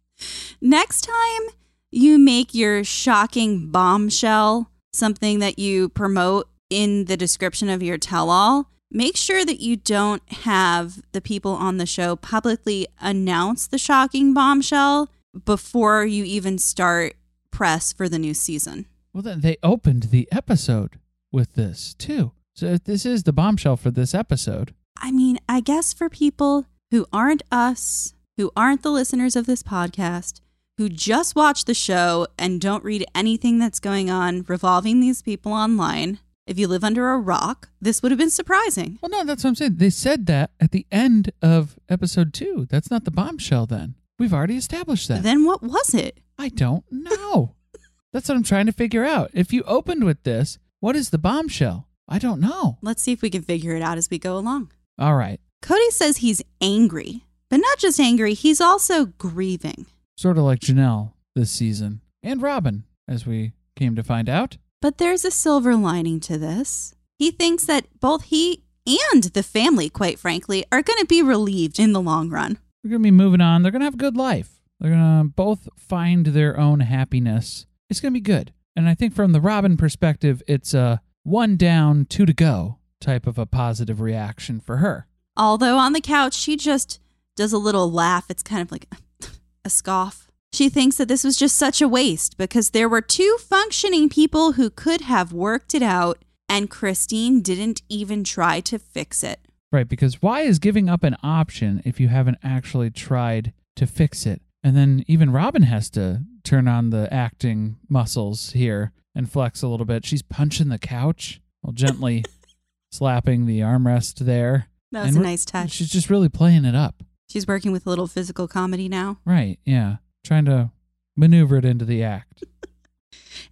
Next 0.62 1.02
time 1.02 1.54
you 1.92 2.18
make 2.18 2.54
your 2.54 2.84
shocking 2.84 3.72
bombshell 3.72 4.72
something 4.94 5.40
that 5.40 5.60
you 5.60 5.90
promote 5.90 6.50
in 6.70 7.06
the 7.06 7.18
description 7.18 7.70
of 7.70 7.84
your 7.84 7.98
tell 7.98 8.30
all, 8.30 8.72
make 8.96 9.18
sure 9.18 9.44
that 9.44 9.60
you 9.60 9.76
don't 9.76 10.24
have 10.32 11.02
the 11.12 11.20
people 11.20 11.52
on 11.52 11.78
the 11.78 11.86
show 11.86 12.16
publicly 12.16 12.88
announce 13.00 13.68
the 13.68 13.78
shocking 13.78 14.34
bombshell 14.34 15.10
before 15.44 16.06
you 16.06 16.24
even 16.24 16.58
start 16.58 17.16
press 17.52 17.92
for 17.92 18.08
the 18.08 18.18
new 18.18 18.34
season. 18.34 18.86
Well, 19.14 19.22
then 19.22 19.42
they 19.42 19.58
opened 19.62 20.04
the 20.04 20.30
episode 20.32 21.00
with 21.32 21.54
this 21.54 21.94
too. 21.94 22.32
So 22.54 22.78
this 22.78 23.06
is 23.06 23.24
the 23.24 23.34
bombshell 23.34 23.76
for 23.76 23.92
this 23.92 24.16
episode. 24.16 24.74
I 24.98 25.12
mean, 25.12 25.40
I 25.50 25.60
guess 25.60 25.92
for 25.92 26.10
people 26.10 26.66
who 26.90 27.06
aren't 27.12 27.44
us, 27.52 28.14
who 28.38 28.52
aren't 28.56 28.82
the 28.82 28.92
listeners 28.92 29.36
of 29.36 29.46
this 29.46 29.62
podcast, 29.62 30.40
who 30.78 30.88
just 30.88 31.36
watch 31.36 31.66
the 31.66 31.74
show 31.74 32.28
and 32.40 32.62
don't 32.62 32.84
read 32.84 33.06
anything 33.14 33.60
that's 33.60 33.80
going 33.82 34.10
on 34.10 34.46
revolving 34.48 35.02
these 35.02 35.22
people 35.22 35.52
online, 35.52 36.20
if 36.48 36.60
you 36.60 36.68
live 36.68 36.84
under 36.84 37.10
a 37.10 37.18
rock, 37.18 37.70
this 37.82 38.02
would 38.02 38.12
have 38.12 38.20
been 38.20 38.30
surprising. 38.30 39.00
Well, 39.02 39.10
no, 39.10 39.24
that's 39.24 39.44
what 39.44 39.50
I'm 39.50 39.56
saying. 39.56 39.78
They 39.78 39.90
said 39.90 40.28
that 40.28 40.52
at 40.60 40.72
the 40.72 40.86
end 40.92 41.32
of 41.42 41.80
episode 41.90 42.34
two. 42.34 42.68
That's 42.70 42.92
not 42.92 43.04
the 43.04 43.12
bombshell 43.12 43.66
then. 43.66 43.96
We've 44.20 44.34
already 44.34 44.56
established 44.56 45.08
that. 45.08 45.24
Then 45.24 45.46
what 45.46 45.62
was 45.62 45.94
it? 45.94 46.20
I 46.38 46.50
don't 46.50 46.86
know. 46.92 47.56
that's 48.14 48.30
what 48.30 48.36
I'm 48.36 48.44
trying 48.44 48.68
to 48.68 48.72
figure 48.72 49.04
out. 49.04 49.32
If 49.34 49.52
you 49.52 49.64
opened 49.64 50.04
with 50.04 50.24
this, 50.24 50.60
what 50.80 50.96
is 50.96 51.10
the 51.10 51.18
bombshell? 51.18 51.88
I 52.08 52.20
don't 52.20 52.40
know. 52.40 52.78
Let's 52.82 53.02
see 53.02 53.12
if 53.12 53.22
we 53.22 53.30
can 53.30 53.42
figure 53.42 53.76
it 53.76 53.82
out 53.82 53.98
as 53.98 54.10
we 54.10 54.20
go 54.20 54.38
along. 54.38 54.72
All 55.00 55.16
right. 55.16 55.40
Cody 55.62 55.90
says 55.90 56.18
he's 56.18 56.44
angry, 56.62 57.26
but 57.50 57.58
not 57.58 57.80
just 57.80 58.00
angry, 58.00 58.36
he's 58.36 58.62
also 58.62 59.06
grieving. 59.06 59.88
Sort 60.16 60.38
of 60.38 60.44
like 60.44 60.60
Janelle 60.60 61.14
this 61.36 61.50
season 61.50 62.02
and 62.22 62.42
Robin, 62.42 62.84
as 63.08 63.26
we 63.26 63.54
came 63.76 63.96
to 63.96 64.04
find 64.04 64.30
out. 64.30 64.58
But 64.86 65.00
there's 65.00 65.26
a 65.26 65.32
silver 65.32 65.76
lining 65.76 66.20
to 66.20 66.38
this. 66.38 66.94
He 67.18 67.32
thinks 67.32 67.66
that 67.66 67.88
both 68.00 68.26
he 68.26 68.62
and 68.86 69.24
the 69.24 69.42
family, 69.42 69.90
quite 69.90 70.20
frankly, 70.20 70.64
are 70.72 70.84
going 70.84 71.00
to 71.00 71.08
be 71.08 71.24
relieved 71.24 71.80
in 71.80 71.92
the 71.92 72.00
long 72.00 72.30
run. 72.30 72.60
They're 72.84 72.92
going 72.92 73.02
to 73.02 73.08
be 73.08 73.10
moving 73.10 73.42
on. 73.42 73.64
They're 73.64 73.72
going 73.72 73.80
to 73.80 73.86
have 73.86 73.96
a 73.96 73.98
good 73.98 74.16
life. 74.16 74.62
They're 74.80 74.92
going 74.92 75.24
to 75.24 75.34
both 75.34 75.68
find 75.76 76.28
their 76.28 76.60
own 76.60 76.82
happiness. 76.82 77.66
It's 77.90 78.00
going 78.00 78.14
to 78.14 78.20
be 78.20 78.22
good. 78.22 78.54
And 78.76 78.88
I 78.88 78.94
think 78.94 79.16
from 79.16 79.32
the 79.32 79.42
Robin 79.42 79.76
perspective, 79.76 80.44
it's 80.48 80.76
a 80.76 81.02
one 81.24 81.58
down, 81.58 82.06
two 82.06 82.28
to 82.28 82.34
go 82.34 82.78
type 83.02 83.26
of 83.26 83.40
a 83.40 83.48
positive 83.48 84.02
reaction 84.02 84.60
for 84.60 84.78
her. 84.78 85.08
Although 85.36 85.80
on 85.80 85.94
the 85.94 86.00
couch, 86.00 86.36
she 86.36 86.56
just 86.56 87.00
does 87.36 87.54
a 87.54 87.58
little 87.58 87.92
laugh. 87.92 88.30
It's 88.30 88.44
kind 88.44 88.62
of 88.62 88.72
like 88.72 88.86
a 89.66 89.70
scoff. 89.72 90.25
She 90.56 90.70
thinks 90.70 90.96
that 90.96 91.10
this 91.10 91.26
was 91.26 91.36
just 91.36 91.58
such 91.58 91.82
a 91.82 91.88
waste 91.88 92.38
because 92.38 92.70
there 92.70 92.88
were 92.88 93.02
two 93.02 93.38
functioning 93.42 94.08
people 94.08 94.54
who 94.54 94.70
could 94.70 95.02
have 95.02 95.34
worked 95.34 95.76
it 95.76 95.82
out, 95.82 96.24
and 96.48 96.70
Christine 96.70 97.42
didn't 97.42 97.82
even 97.90 98.24
try 98.24 98.62
to 98.62 98.80
fix 98.80 99.22
it. 99.22 99.42
Right, 99.74 99.86
because 99.86 100.22
why 100.22 100.44
is 100.44 100.60
giving 100.60 100.88
up 100.88 101.04
an 101.04 101.18
option 101.22 101.82
if 101.84 102.00
you 102.00 102.08
haven't 102.08 102.38
actually 102.42 102.90
tried 102.90 103.52
to 103.76 103.86
fix 103.86 104.26
it? 104.26 104.42
And 104.64 104.78
then 104.78 105.04
even 105.08 105.34
Robin 105.34 105.64
has 105.64 105.90
to 105.90 106.22
turn 106.46 106.70
on 106.70 106.90
the 106.90 107.14
acting 107.14 107.76
muscles 107.90 108.52
here 108.52 108.94
and 109.14 109.30
flex 109.30 109.62
a 109.62 109.68
little 109.68 109.86
bit. 109.86 110.06
She's 110.06 110.22
punching 110.22 110.70
the 110.70 110.80
couch 110.80 111.42
while 111.60 111.74
gently 111.74 112.24
slapping 112.94 113.46
the 113.46 113.60
armrest 113.60 114.20
there. 114.20 114.70
That 114.94 115.08
was 115.08 115.18
And 115.18 115.26
a 115.26 115.28
nice 115.28 115.44
touch. 115.44 115.72
She's 115.72 115.90
just 115.90 116.10
really 116.10 116.30
playing 116.30 116.64
it 116.64 116.76
up. 116.76 117.04
She's 117.30 117.46
working 117.46 117.74
with 117.74 117.86
a 117.86 117.90
little 117.90 118.08
physical 118.08 118.48
comedy 118.48 118.88
now 118.88 119.18
Right, 119.26 119.60
yeah. 119.66 119.98
Trying 120.26 120.46
to 120.46 120.72
maneuver 121.16 121.58
it 121.58 121.66
into 121.66 121.86
the 121.86 122.04
act. 122.04 122.44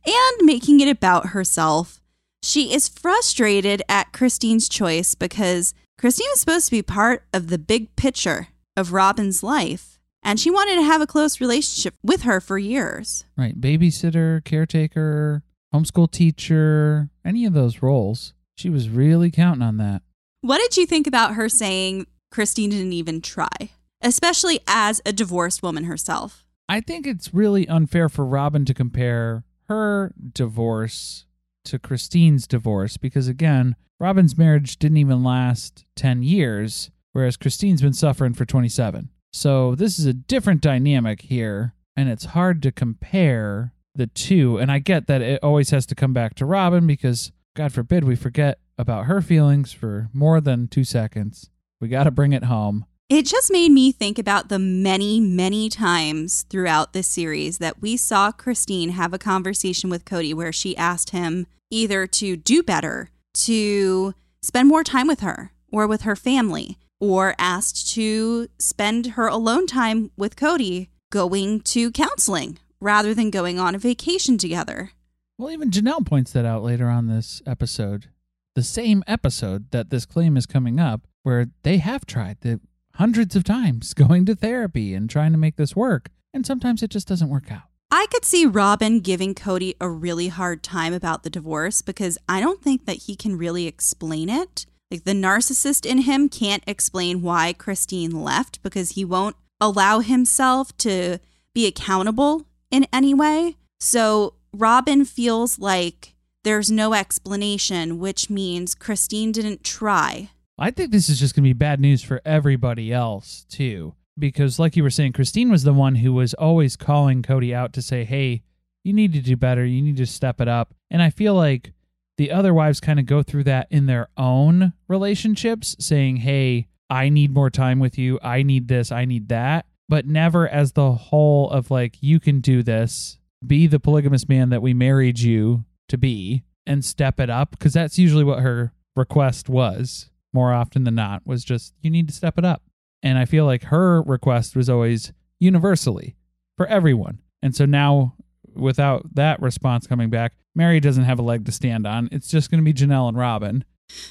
and 0.05 0.37
making 0.41 0.79
it 0.79 0.89
about 0.89 1.27
herself. 1.27 2.01
She 2.41 2.73
is 2.73 2.87
frustrated 2.89 3.83
at 3.87 4.11
Christine's 4.11 4.67
choice 4.67 5.15
because 5.15 5.73
Christine 5.99 6.27
is 6.33 6.41
supposed 6.41 6.65
to 6.65 6.71
be 6.71 6.81
part 6.81 7.23
of 7.31 7.47
the 7.47 7.57
big 7.59 7.95
picture 7.95 8.47
of 8.75 8.91
Robin's 8.91 9.43
life, 9.43 9.99
and 10.23 10.39
she 10.39 10.49
wanted 10.49 10.75
to 10.75 10.81
have 10.83 10.99
a 10.99 11.07
close 11.07 11.39
relationship 11.39 11.93
with 12.03 12.23
her 12.23 12.41
for 12.41 12.57
years. 12.57 13.23
Right. 13.37 13.59
Babysitter, 13.61 14.43
caretaker, 14.43 15.43
homeschool 15.73 16.11
teacher, 16.11 17.09
any 17.23 17.45
of 17.45 17.53
those 17.53 17.81
roles. 17.81 18.33
She 18.57 18.69
was 18.69 18.89
really 18.89 19.31
counting 19.31 19.61
on 19.61 19.77
that. 19.77 20.01
What 20.41 20.57
did 20.57 20.75
you 20.75 20.85
think 20.85 21.07
about 21.07 21.35
her 21.35 21.47
saying 21.47 22.07
Christine 22.31 22.71
didn't 22.71 22.93
even 22.93 23.21
try, 23.21 23.69
especially 24.01 24.59
as 24.67 25.01
a 25.05 25.13
divorced 25.13 25.63
woman 25.63 25.85
herself? 25.85 26.42
I 26.69 26.81
think 26.81 27.05
it's 27.05 27.33
really 27.33 27.67
unfair 27.67 28.09
for 28.09 28.25
Robin 28.25 28.65
to 28.65 28.73
compare 28.73 29.43
her 29.67 30.13
divorce 30.33 31.25
to 31.65 31.79
Christine's 31.79 32.47
divorce 32.47 32.97
because, 32.97 33.27
again, 33.27 33.75
Robin's 33.99 34.37
marriage 34.37 34.77
didn't 34.77 34.97
even 34.97 35.23
last 35.23 35.85
10 35.95 36.23
years, 36.23 36.91
whereas 37.11 37.37
Christine's 37.37 37.81
been 37.81 37.93
suffering 37.93 38.33
for 38.33 38.45
27. 38.45 39.09
So 39.31 39.75
this 39.75 39.97
is 39.97 40.05
a 40.05 40.13
different 40.13 40.61
dynamic 40.61 41.21
here, 41.21 41.73
and 41.95 42.09
it's 42.09 42.25
hard 42.25 42.61
to 42.63 42.71
compare 42.71 43.73
the 43.95 44.07
two. 44.07 44.57
And 44.57 44.71
I 44.71 44.79
get 44.79 45.07
that 45.07 45.21
it 45.21 45.43
always 45.43 45.69
has 45.71 45.85
to 45.87 45.95
come 45.95 46.13
back 46.13 46.35
to 46.35 46.45
Robin 46.45 46.85
because, 46.87 47.31
God 47.55 47.71
forbid, 47.71 48.03
we 48.03 48.15
forget 48.15 48.59
about 48.77 49.05
her 49.05 49.21
feelings 49.21 49.71
for 49.71 50.09
more 50.13 50.41
than 50.41 50.67
two 50.67 50.83
seconds. 50.83 51.49
We 51.79 51.87
got 51.87 52.03
to 52.05 52.11
bring 52.11 52.33
it 52.33 52.45
home. 52.45 52.85
It 53.09 53.25
just 53.25 53.51
made 53.51 53.71
me 53.71 53.91
think 53.91 54.17
about 54.17 54.47
the 54.47 54.57
many, 54.57 55.19
many 55.19 55.69
times 55.69 56.45
throughout 56.49 56.93
this 56.93 57.07
series 57.07 57.57
that 57.57 57.81
we 57.81 57.97
saw 57.97 58.31
Christine 58.31 58.89
have 58.89 59.13
a 59.13 59.19
conversation 59.19 59.89
with 59.89 60.05
Cody 60.05 60.33
where 60.33 60.53
she 60.53 60.75
asked 60.77 61.09
him 61.09 61.45
either 61.69 62.07
to 62.07 62.37
do 62.37 62.63
better, 62.63 63.09
to 63.33 64.13
spend 64.41 64.69
more 64.69 64.83
time 64.83 65.07
with 65.07 65.19
her 65.19 65.51
or 65.71 65.85
with 65.85 66.03
her 66.03 66.15
family, 66.15 66.77
or 66.99 67.35
asked 67.37 67.93
to 67.93 68.47
spend 68.57 69.07
her 69.07 69.27
alone 69.27 69.67
time 69.67 70.09
with 70.15 70.37
Cody 70.37 70.89
going 71.11 71.59
to 71.61 71.91
counseling 71.91 72.57
rather 72.79 73.13
than 73.13 73.29
going 73.29 73.59
on 73.59 73.75
a 73.75 73.79
vacation 73.79 74.37
together. 74.37 74.91
Well, 75.37 75.51
even 75.51 75.71
Janelle 75.71 76.05
points 76.05 76.31
that 76.31 76.45
out 76.45 76.63
later 76.63 76.87
on 76.87 77.07
this 77.07 77.41
episode. 77.45 78.07
The 78.55 78.63
same 78.63 79.03
episode 79.07 79.71
that 79.71 79.89
this 79.89 80.05
claim 80.05 80.37
is 80.37 80.45
coming 80.45 80.79
up, 80.79 81.01
where 81.23 81.47
they 81.63 81.77
have 81.77 82.05
tried 82.05 82.37
the 82.41 82.61
hundreds 82.95 83.35
of 83.35 83.43
times 83.43 83.93
going 83.93 84.25
to 84.25 84.35
therapy 84.35 84.93
and 84.93 85.09
trying 85.09 85.31
to 85.31 85.37
make 85.37 85.55
this 85.55 85.75
work, 85.75 86.09
and 86.33 86.45
sometimes 86.45 86.83
it 86.83 86.89
just 86.89 87.07
doesn't 87.07 87.29
work 87.29 87.51
out. 87.51 87.63
I 87.91 88.07
could 88.11 88.25
see 88.25 88.47
Robin 88.47 89.01
giving 89.01 89.35
Cody 89.35 89.75
a 89.79 89.87
really 89.87 90.29
hard 90.29 90.63
time 90.63 90.93
about 90.93 91.21
the 91.21 91.29
divorce 91.29 91.83
because 91.83 92.17
I 92.27 92.39
don't 92.39 92.61
think 92.61 92.85
that 92.85 93.03
he 93.03 93.15
can 93.15 93.37
really 93.37 93.67
explain 93.67 94.29
it. 94.29 94.65
Like 94.89 95.03
the 95.03 95.13
narcissist 95.13 95.85
in 95.85 95.99
him 95.99 96.27
can't 96.27 96.63
explain 96.65 97.21
why 97.21 97.53
Christine 97.53 98.23
left 98.23 98.63
because 98.63 98.91
he 98.91 99.05
won't 99.05 99.35
allow 99.61 99.99
himself 99.99 100.75
to 100.77 101.19
be 101.53 101.67
accountable 101.67 102.47
in 102.71 102.87
any 102.91 103.13
way. 103.13 103.57
So 103.79 104.33
Robin 104.51 105.05
feels 105.05 105.59
like 105.59 106.15
there's 106.43 106.71
no 106.71 106.93
explanation, 106.93 107.99
which 107.99 108.29
means 108.29 108.75
Christine 108.75 109.31
didn't 109.31 109.63
try. 109.63 110.29
I 110.57 110.71
think 110.71 110.91
this 110.91 111.09
is 111.09 111.19
just 111.19 111.35
going 111.35 111.43
to 111.43 111.49
be 111.49 111.53
bad 111.53 111.79
news 111.79 112.03
for 112.03 112.21
everybody 112.25 112.93
else, 112.93 113.45
too. 113.49 113.95
Because, 114.17 114.59
like 114.59 114.75
you 114.75 114.83
were 114.83 114.91
saying, 114.91 115.13
Christine 115.13 115.49
was 115.49 115.63
the 115.63 115.73
one 115.73 115.95
who 115.95 116.13
was 116.13 116.35
always 116.35 116.75
calling 116.75 117.23
Cody 117.23 117.53
out 117.55 117.73
to 117.73 117.81
say, 117.81 118.03
hey, 118.03 118.43
you 118.83 118.93
need 118.93 119.13
to 119.13 119.21
do 119.21 119.35
better. 119.35 119.65
You 119.65 119.81
need 119.81 119.97
to 119.97 120.05
step 120.05 120.39
it 120.39 120.47
up. 120.47 120.75
And 120.91 121.01
I 121.01 121.09
feel 121.09 121.33
like 121.33 121.73
the 122.17 122.31
other 122.31 122.53
wives 122.53 122.79
kind 122.79 122.99
of 122.99 123.07
go 123.07 123.23
through 123.23 123.45
that 123.45 123.67
in 123.71 123.87
their 123.87 124.09
own 124.15 124.73
relationships, 124.87 125.75
saying, 125.79 126.17
hey, 126.17 126.67
I 126.89 127.09
need 127.09 127.33
more 127.33 127.49
time 127.49 127.79
with 127.79 127.97
you. 127.97 128.19
I 128.21 128.43
need 128.43 128.67
this. 128.67 128.91
I 128.91 129.05
need 129.05 129.29
that. 129.29 129.65
But 129.89 130.05
never 130.05 130.47
as 130.47 130.73
the 130.73 130.91
whole 130.91 131.49
of 131.49 131.71
like, 131.71 131.97
you 132.01 132.19
can 132.19 132.39
do 132.39 132.61
this. 132.61 133.17
Be 133.45 133.65
the 133.65 133.79
polygamous 133.79 134.29
man 134.29 134.49
that 134.49 134.61
we 134.61 134.75
married 134.75 135.19
you 135.19 135.65
to 135.89 135.97
be 135.97 136.43
and 136.67 136.85
step 136.85 137.19
it 137.19 137.31
up. 137.31 137.51
Because 137.51 137.73
that's 137.73 137.97
usually 137.97 138.23
what 138.23 138.39
her 138.39 138.73
request 138.95 139.49
was 139.49 140.11
more 140.33 140.53
often 140.53 140.83
than 140.83 140.95
not, 140.95 141.25
was 141.25 141.43
just, 141.43 141.73
you 141.81 141.89
need 141.89 142.07
to 142.07 142.13
step 142.13 142.37
it 142.37 142.45
up. 142.45 142.63
And 143.01 143.17
I 143.17 143.25
feel 143.25 143.45
like 143.45 143.65
her 143.65 144.01
request 144.01 144.55
was 144.55 144.69
always 144.69 145.13
universally 145.39 146.15
for 146.57 146.65
everyone. 146.67 147.19
And 147.41 147.55
so 147.55 147.65
now, 147.65 148.15
without 148.53 149.15
that 149.15 149.41
response 149.41 149.87
coming 149.87 150.09
back, 150.09 150.33
Mary 150.55 150.79
doesn't 150.79 151.03
have 151.03 151.19
a 151.19 151.23
leg 151.23 151.45
to 151.45 151.51
stand 151.51 151.85
on. 151.85 152.09
It's 152.11 152.29
just 152.29 152.49
going 152.49 152.63
to 152.63 152.65
be 152.65 152.73
Janelle 152.73 153.09
and 153.09 153.17
Robin. 153.17 153.65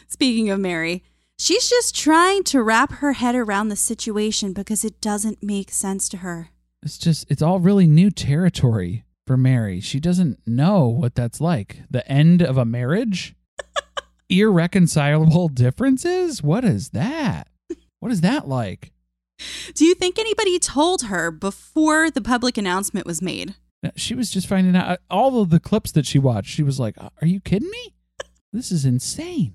Speaking 0.08 0.50
of 0.50 0.60
Mary, 0.60 1.02
she's 1.38 1.70
just 1.70 1.96
trying 1.96 2.44
to 2.44 2.62
wrap 2.62 2.92
her 2.94 3.14
head 3.14 3.34
around 3.34 3.68
the 3.68 3.76
situation 3.76 4.52
because 4.52 4.84
it 4.84 5.00
doesn't 5.00 5.42
make 5.42 5.70
sense 5.70 6.08
to 6.10 6.18
her. 6.18 6.50
It's 6.82 6.98
just, 6.98 7.30
it's 7.30 7.42
all 7.42 7.60
really 7.60 7.86
new 7.86 8.10
territory 8.10 9.04
for 9.26 9.36
Mary. 9.36 9.80
She 9.80 10.00
doesn't 10.00 10.40
know 10.46 10.88
what 10.88 11.14
that's 11.14 11.40
like. 11.40 11.82
The 11.90 12.06
end 12.10 12.42
of 12.42 12.58
a 12.58 12.64
marriage? 12.64 13.36
Irreconcilable 14.32 15.48
differences? 15.48 16.42
What 16.42 16.64
is 16.64 16.90
that? 16.90 17.48
What 18.00 18.10
is 18.10 18.22
that 18.22 18.48
like? 18.48 18.92
Do 19.74 19.84
you 19.84 19.94
think 19.94 20.18
anybody 20.18 20.58
told 20.58 21.02
her 21.02 21.30
before 21.30 22.10
the 22.10 22.20
public 22.20 22.56
announcement 22.56 23.06
was 23.06 23.22
made? 23.22 23.54
She 23.96 24.14
was 24.14 24.30
just 24.30 24.46
finding 24.46 24.74
out 24.76 24.88
uh, 24.88 24.96
all 25.10 25.42
of 25.42 25.50
the 25.50 25.60
clips 25.60 25.92
that 25.92 26.06
she 26.06 26.18
watched. 26.18 26.48
She 26.50 26.62
was 26.62 26.80
like, 26.80 26.96
uh, 26.98 27.10
Are 27.20 27.26
you 27.26 27.40
kidding 27.40 27.70
me? 27.70 27.94
This 28.52 28.70
is 28.70 28.84
insane. 28.84 29.54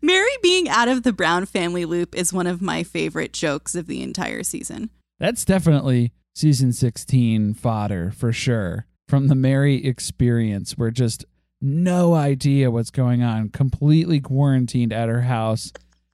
Mary 0.00 0.30
being 0.42 0.68
out 0.68 0.88
of 0.88 1.02
the 1.02 1.12
Brown 1.12 1.46
family 1.46 1.84
loop 1.84 2.14
is 2.14 2.32
one 2.32 2.46
of 2.46 2.62
my 2.62 2.82
favorite 2.82 3.32
jokes 3.32 3.74
of 3.74 3.86
the 3.86 4.02
entire 4.02 4.42
season. 4.42 4.90
That's 5.18 5.44
definitely 5.44 6.12
season 6.34 6.72
16 6.72 7.54
fodder 7.54 8.10
for 8.10 8.32
sure. 8.32 8.86
From 9.08 9.28
the 9.28 9.34
Mary 9.34 9.84
experience, 9.84 10.76
we're 10.76 10.90
just 10.90 11.24
no 11.66 12.14
idea 12.14 12.70
what's 12.70 12.90
going 12.90 13.22
on, 13.22 13.48
completely 13.48 14.20
quarantined 14.20 14.92
at 14.92 15.08
her 15.08 15.22
house, 15.22 15.72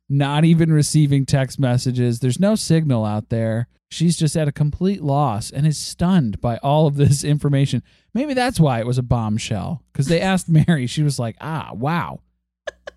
not 0.09 0.45
even 0.45 0.73
receiving 0.73 1.27
text 1.27 1.61
messages. 1.61 2.21
There's 2.21 2.41
no 2.41 2.55
signal 2.55 3.05
out 3.05 3.29
there. 3.29 3.69
She's 3.91 4.17
just 4.17 4.37
at 4.37 4.49
a 4.49 4.53
complete 4.53 5.03
loss 5.03 5.51
and 5.51 5.67
is 5.67 5.77
stunned 5.77 6.41
by 6.41 6.57
all 6.59 6.87
of 6.87 6.97
this 6.97 7.23
information. 7.35 7.83
Maybe 8.15 8.33
that's 8.35 8.59
why 8.59 8.81
it 8.81 8.87
was 8.87 8.99
a 8.99 9.03
bombshell 9.03 9.83
because 9.93 10.07
they 10.07 10.21
asked 10.21 10.49
Mary. 10.67 10.87
She 10.87 11.03
was 11.03 11.19
like, 11.19 11.37
ah, 11.41 11.71
wow, 11.75 12.21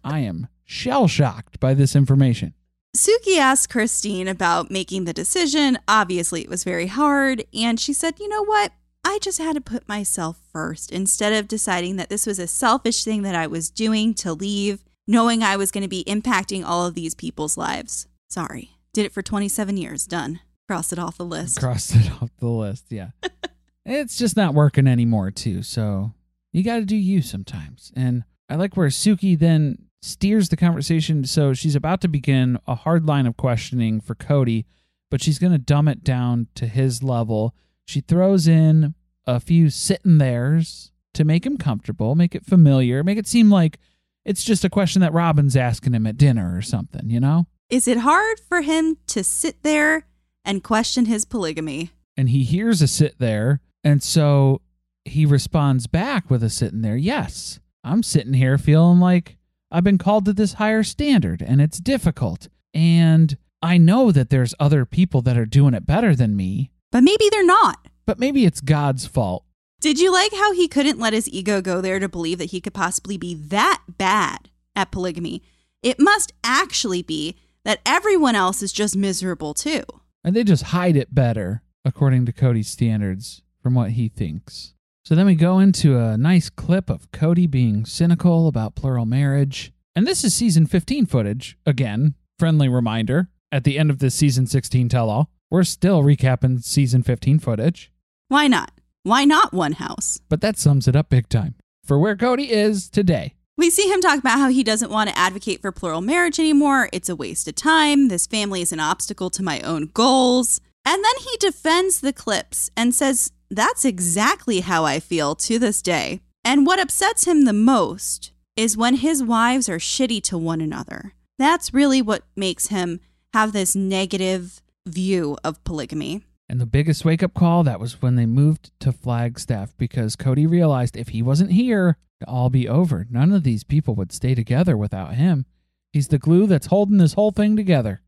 I 0.03 0.19
am 0.19 0.47
shell 0.63 1.07
shocked 1.07 1.59
by 1.59 1.73
this 1.73 1.95
information. 1.95 2.53
Suki 2.95 3.37
asked 3.37 3.69
Christine 3.69 4.29
about 4.29 4.71
making 4.71 5.03
the 5.03 5.11
decision. 5.11 5.77
Obviously, 5.85 6.41
it 6.41 6.49
was 6.49 6.63
very 6.63 6.87
hard. 6.87 7.43
And 7.53 7.77
she 7.77 7.91
said, 7.91 8.19
you 8.19 8.29
know 8.29 8.45
what? 8.45 8.71
I 9.05 9.19
just 9.21 9.37
had 9.37 9.53
to 9.53 9.61
put 9.61 9.87
myself 9.87 10.39
first 10.51 10.91
instead 10.91 11.31
of 11.31 11.47
deciding 11.47 11.95
that 11.97 12.09
this 12.09 12.25
was 12.25 12.39
a 12.39 12.47
selfish 12.47 13.03
thing 13.03 13.21
that 13.21 13.35
I 13.35 13.45
was 13.45 13.69
doing 13.69 14.15
to 14.15 14.33
leave, 14.33 14.83
knowing 15.07 15.43
I 15.43 15.57
was 15.57 15.71
going 15.71 15.83
to 15.83 15.87
be 15.87 16.03
impacting 16.05 16.65
all 16.65 16.87
of 16.87 16.95
these 16.95 17.13
people's 17.13 17.55
lives. 17.55 18.07
Sorry. 18.29 18.71
Did 18.93 19.05
it 19.05 19.11
for 19.11 19.21
27 19.21 19.77
years. 19.77 20.07
Done. 20.07 20.39
Cross 20.67 20.91
it 20.91 20.97
off 20.97 21.17
the 21.17 21.25
list. 21.25 21.59
Cross 21.59 21.95
it 21.95 22.11
off 22.19 22.31
the 22.39 22.47
list, 22.47 22.85
yeah. 22.89 23.09
it's 23.85 24.17
just 24.17 24.35
not 24.35 24.55
working 24.55 24.87
anymore, 24.87 25.29
too. 25.29 25.61
So 25.61 26.13
you 26.51 26.63
got 26.63 26.77
to 26.77 26.85
do 26.85 26.95
you 26.95 27.21
sometimes. 27.21 27.91
And 27.95 28.23
I 28.49 28.55
like 28.55 28.75
where 28.75 28.87
Suki 28.87 29.37
then 29.37 29.77
steers 30.01 30.49
the 30.49 30.57
conversation. 30.57 31.25
So 31.25 31.53
she's 31.53 31.75
about 31.75 32.01
to 32.01 32.07
begin 32.07 32.57
a 32.65 32.73
hard 32.73 33.05
line 33.05 33.27
of 33.27 33.37
questioning 33.37 34.01
for 34.01 34.15
Cody, 34.15 34.65
but 35.11 35.21
she's 35.21 35.37
going 35.37 35.53
to 35.53 35.59
dumb 35.59 35.87
it 35.87 36.03
down 36.03 36.47
to 36.55 36.65
his 36.65 37.03
level. 37.03 37.53
She 37.85 38.01
throws 38.01 38.47
in 38.47 38.95
a 39.25 39.39
few 39.39 39.69
sitting 39.69 40.17
there's 40.17 40.91
to 41.13 41.23
make 41.23 41.45
him 41.45 41.57
comfortable, 41.57 42.15
make 42.15 42.35
it 42.35 42.45
familiar, 42.45 43.03
make 43.03 43.17
it 43.17 43.27
seem 43.27 43.49
like 43.49 43.79
it's 44.25 44.43
just 44.43 44.65
a 44.65 44.69
question 44.69 45.01
that 45.01 45.13
Robin's 45.13 45.55
asking 45.55 45.93
him 45.93 46.07
at 46.07 46.17
dinner 46.17 46.55
or 46.57 46.61
something, 46.61 47.09
you 47.09 47.19
know? 47.19 47.47
Is 47.69 47.87
it 47.87 47.99
hard 47.99 48.39
for 48.47 48.61
him 48.61 48.97
to 49.07 49.23
sit 49.23 49.63
there 49.63 50.07
and 50.43 50.63
question 50.63 51.05
his 51.05 51.25
polygamy? 51.25 51.91
And 52.17 52.29
he 52.29 52.43
hears 52.43 52.81
a 52.81 52.87
sit 52.87 53.19
there, 53.19 53.61
and 53.83 54.01
so 54.01 54.61
he 55.05 55.25
responds 55.25 55.87
back 55.87 56.29
with 56.29 56.43
a 56.43 56.49
sitting 56.49 56.81
there. 56.81 56.97
Yes, 56.97 57.59
I'm 57.83 58.03
sitting 58.03 58.33
here 58.33 58.57
feeling 58.57 58.99
like 58.99 59.37
I've 59.71 59.83
been 59.83 59.99
called 59.99 60.25
to 60.25 60.33
this 60.33 60.53
higher 60.53 60.83
standard 60.83 61.41
and 61.41 61.61
it's 61.61 61.79
difficult. 61.79 62.47
And 62.73 63.37
I 63.61 63.77
know 63.77 64.11
that 64.11 64.29
there's 64.29 64.55
other 64.59 64.85
people 64.85 65.21
that 65.21 65.37
are 65.37 65.45
doing 65.45 65.73
it 65.73 65.85
better 65.85 66.15
than 66.15 66.35
me, 66.35 66.71
But 66.95 67.03
maybe 67.03 67.27
they're 67.29 67.45
not. 67.45 67.89
but 68.05 68.19
maybe 68.19 68.45
it's 68.45 68.61
God's 68.61 69.05
fault. 69.05 69.43
Did 69.81 69.99
you 69.99 70.13
like 70.13 70.31
how 70.31 70.53
he 70.53 70.69
couldn't 70.69 70.97
let 70.97 71.11
his 71.11 71.27
ego 71.27 71.59
go 71.59 71.81
there 71.81 71.99
to 71.99 72.07
believe 72.07 72.37
that 72.37 72.51
he 72.51 72.61
could 72.61 72.73
possibly 72.73 73.17
be 73.17 73.33
that 73.35 73.81
bad 73.97 74.49
at 74.77 74.91
polygamy? 74.91 75.43
It 75.83 75.99
must 75.99 76.31
actually 76.41 77.01
be 77.01 77.35
that 77.65 77.81
everyone 77.85 78.35
else 78.35 78.61
is 78.63 78.71
just 78.71 78.95
miserable 78.95 79.53
too. 79.53 79.81
And 80.23 80.33
they 80.33 80.45
just 80.45 80.63
hide 80.63 80.95
it 80.95 81.13
better, 81.13 81.63
according 81.83 82.27
to 82.27 82.31
Cody's 82.31 82.69
standards, 82.69 83.41
from 83.61 83.73
what 83.73 83.91
he 83.91 84.07
thinks. 84.07 84.73
So 85.03 85.15
then 85.15 85.25
we 85.25 85.35
go 85.35 85.59
into 85.59 85.97
a 85.99 86.17
nice 86.17 86.49
clip 86.49 86.89
of 86.89 87.11
Cody 87.11 87.45
being 87.45 87.83
cynical 87.85 88.47
about 88.47 88.75
plural 88.75 89.05
marriage. 89.05 89.73
And 89.97 90.07
this 90.07 90.23
is 90.23 90.33
season 90.33 90.65
15 90.65 91.07
footage. 91.07 91.57
Again, 91.65 92.15
friendly 92.39 92.69
reminder 92.69 93.27
at 93.51 93.65
the 93.65 93.77
end 93.77 93.89
of 93.89 93.99
this 93.99 94.15
season 94.15 94.47
16 94.47 94.87
tell 94.87 95.09
all. 95.09 95.29
We're 95.51 95.63
still 95.63 96.01
recapping 96.01 96.63
season 96.63 97.03
15 97.03 97.39
footage, 97.39 97.91
Why 98.27 98.47
not? 98.47 98.71
Why 99.03 99.25
not 99.25 99.53
one 99.53 99.73
house? 99.73 100.19
but 100.29 100.41
that 100.41 100.57
sums 100.57 100.87
it 100.87 100.95
up 100.95 101.09
big 101.09 101.29
time 101.29 101.55
for 101.83 101.99
where 101.99 102.15
Cody 102.15 102.51
is 102.51 102.89
today. 102.89 103.33
We 103.57 103.69
see 103.69 103.89
him 103.89 104.01
talk 104.01 104.19
about 104.19 104.39
how 104.39 104.49
he 104.49 104.63
doesn't 104.63 104.91
want 104.91 105.09
to 105.09 105.17
advocate 105.17 105.61
for 105.61 105.71
plural 105.71 106.01
marriage 106.01 106.39
anymore. 106.39 106.89
It's 106.91 107.07
a 107.07 107.15
waste 107.15 107.47
of 107.47 107.55
time. 107.55 108.07
This 108.09 108.27
family 108.27 108.61
is 108.61 108.73
an 108.73 108.79
obstacle 108.81 109.29
to 109.29 109.43
my 109.43 109.61
own 109.61 109.91
goals. 109.93 110.59
And 110.83 111.03
then 111.03 111.13
he 111.19 111.37
defends 111.39 112.01
the 112.01 112.11
clips 112.11 112.69
and 112.75 112.93
says, 112.93 113.31
That's 113.49 113.85
exactly 113.85 114.59
how 114.61 114.83
I 114.83 114.99
feel 114.99 115.35
to 115.35 115.57
this 115.57 115.81
day. 115.81 116.19
And 116.43 116.65
what 116.65 116.79
upsets 116.79 117.25
him 117.25 117.45
the 117.45 117.53
most 117.53 118.31
is 118.57 118.75
when 118.75 118.95
his 118.95 119.23
wives 119.23 119.69
are 119.69 119.77
shitty 119.79 120.21
to 120.23 120.37
one 120.37 120.59
another. 120.61 121.13
That's 121.39 121.73
really 121.73 122.01
what 122.01 122.23
makes 122.35 122.67
him 122.67 122.99
have 123.33 123.53
this 123.53 123.75
negative 123.75 124.61
view 124.85 125.37
of 125.43 125.63
polygamy. 125.63 126.23
And 126.47 126.61
the 126.61 126.65
biggest 126.65 127.03
wake 127.03 127.23
up 127.23 127.33
call 127.33 127.63
that 127.63 127.79
was 127.79 128.01
when 128.01 128.15
they 128.15 128.25
moved 128.25 128.71
to 128.79 128.91
Flagstaff 128.91 129.75
because 129.77 130.15
Cody 130.15 130.45
realized 130.45 130.95
if 130.95 131.09
he 131.09 131.21
wasn't 131.21 131.51
here, 131.51 131.97
it'd 132.21 132.31
all 132.31 132.49
be 132.49 132.69
over. 132.69 133.07
None 133.09 133.33
of 133.33 133.43
these 133.43 133.63
people 133.63 133.95
would 133.95 134.11
stay 134.11 134.35
together 134.35 134.77
without 134.77 135.15
him. 135.15 135.45
He's 135.91 136.09
the 136.09 136.19
glue 136.19 136.45
that's 136.45 136.67
holding 136.67 136.97
this 136.97 137.13
whole 137.13 137.31
thing 137.31 137.55
together. 137.55 138.01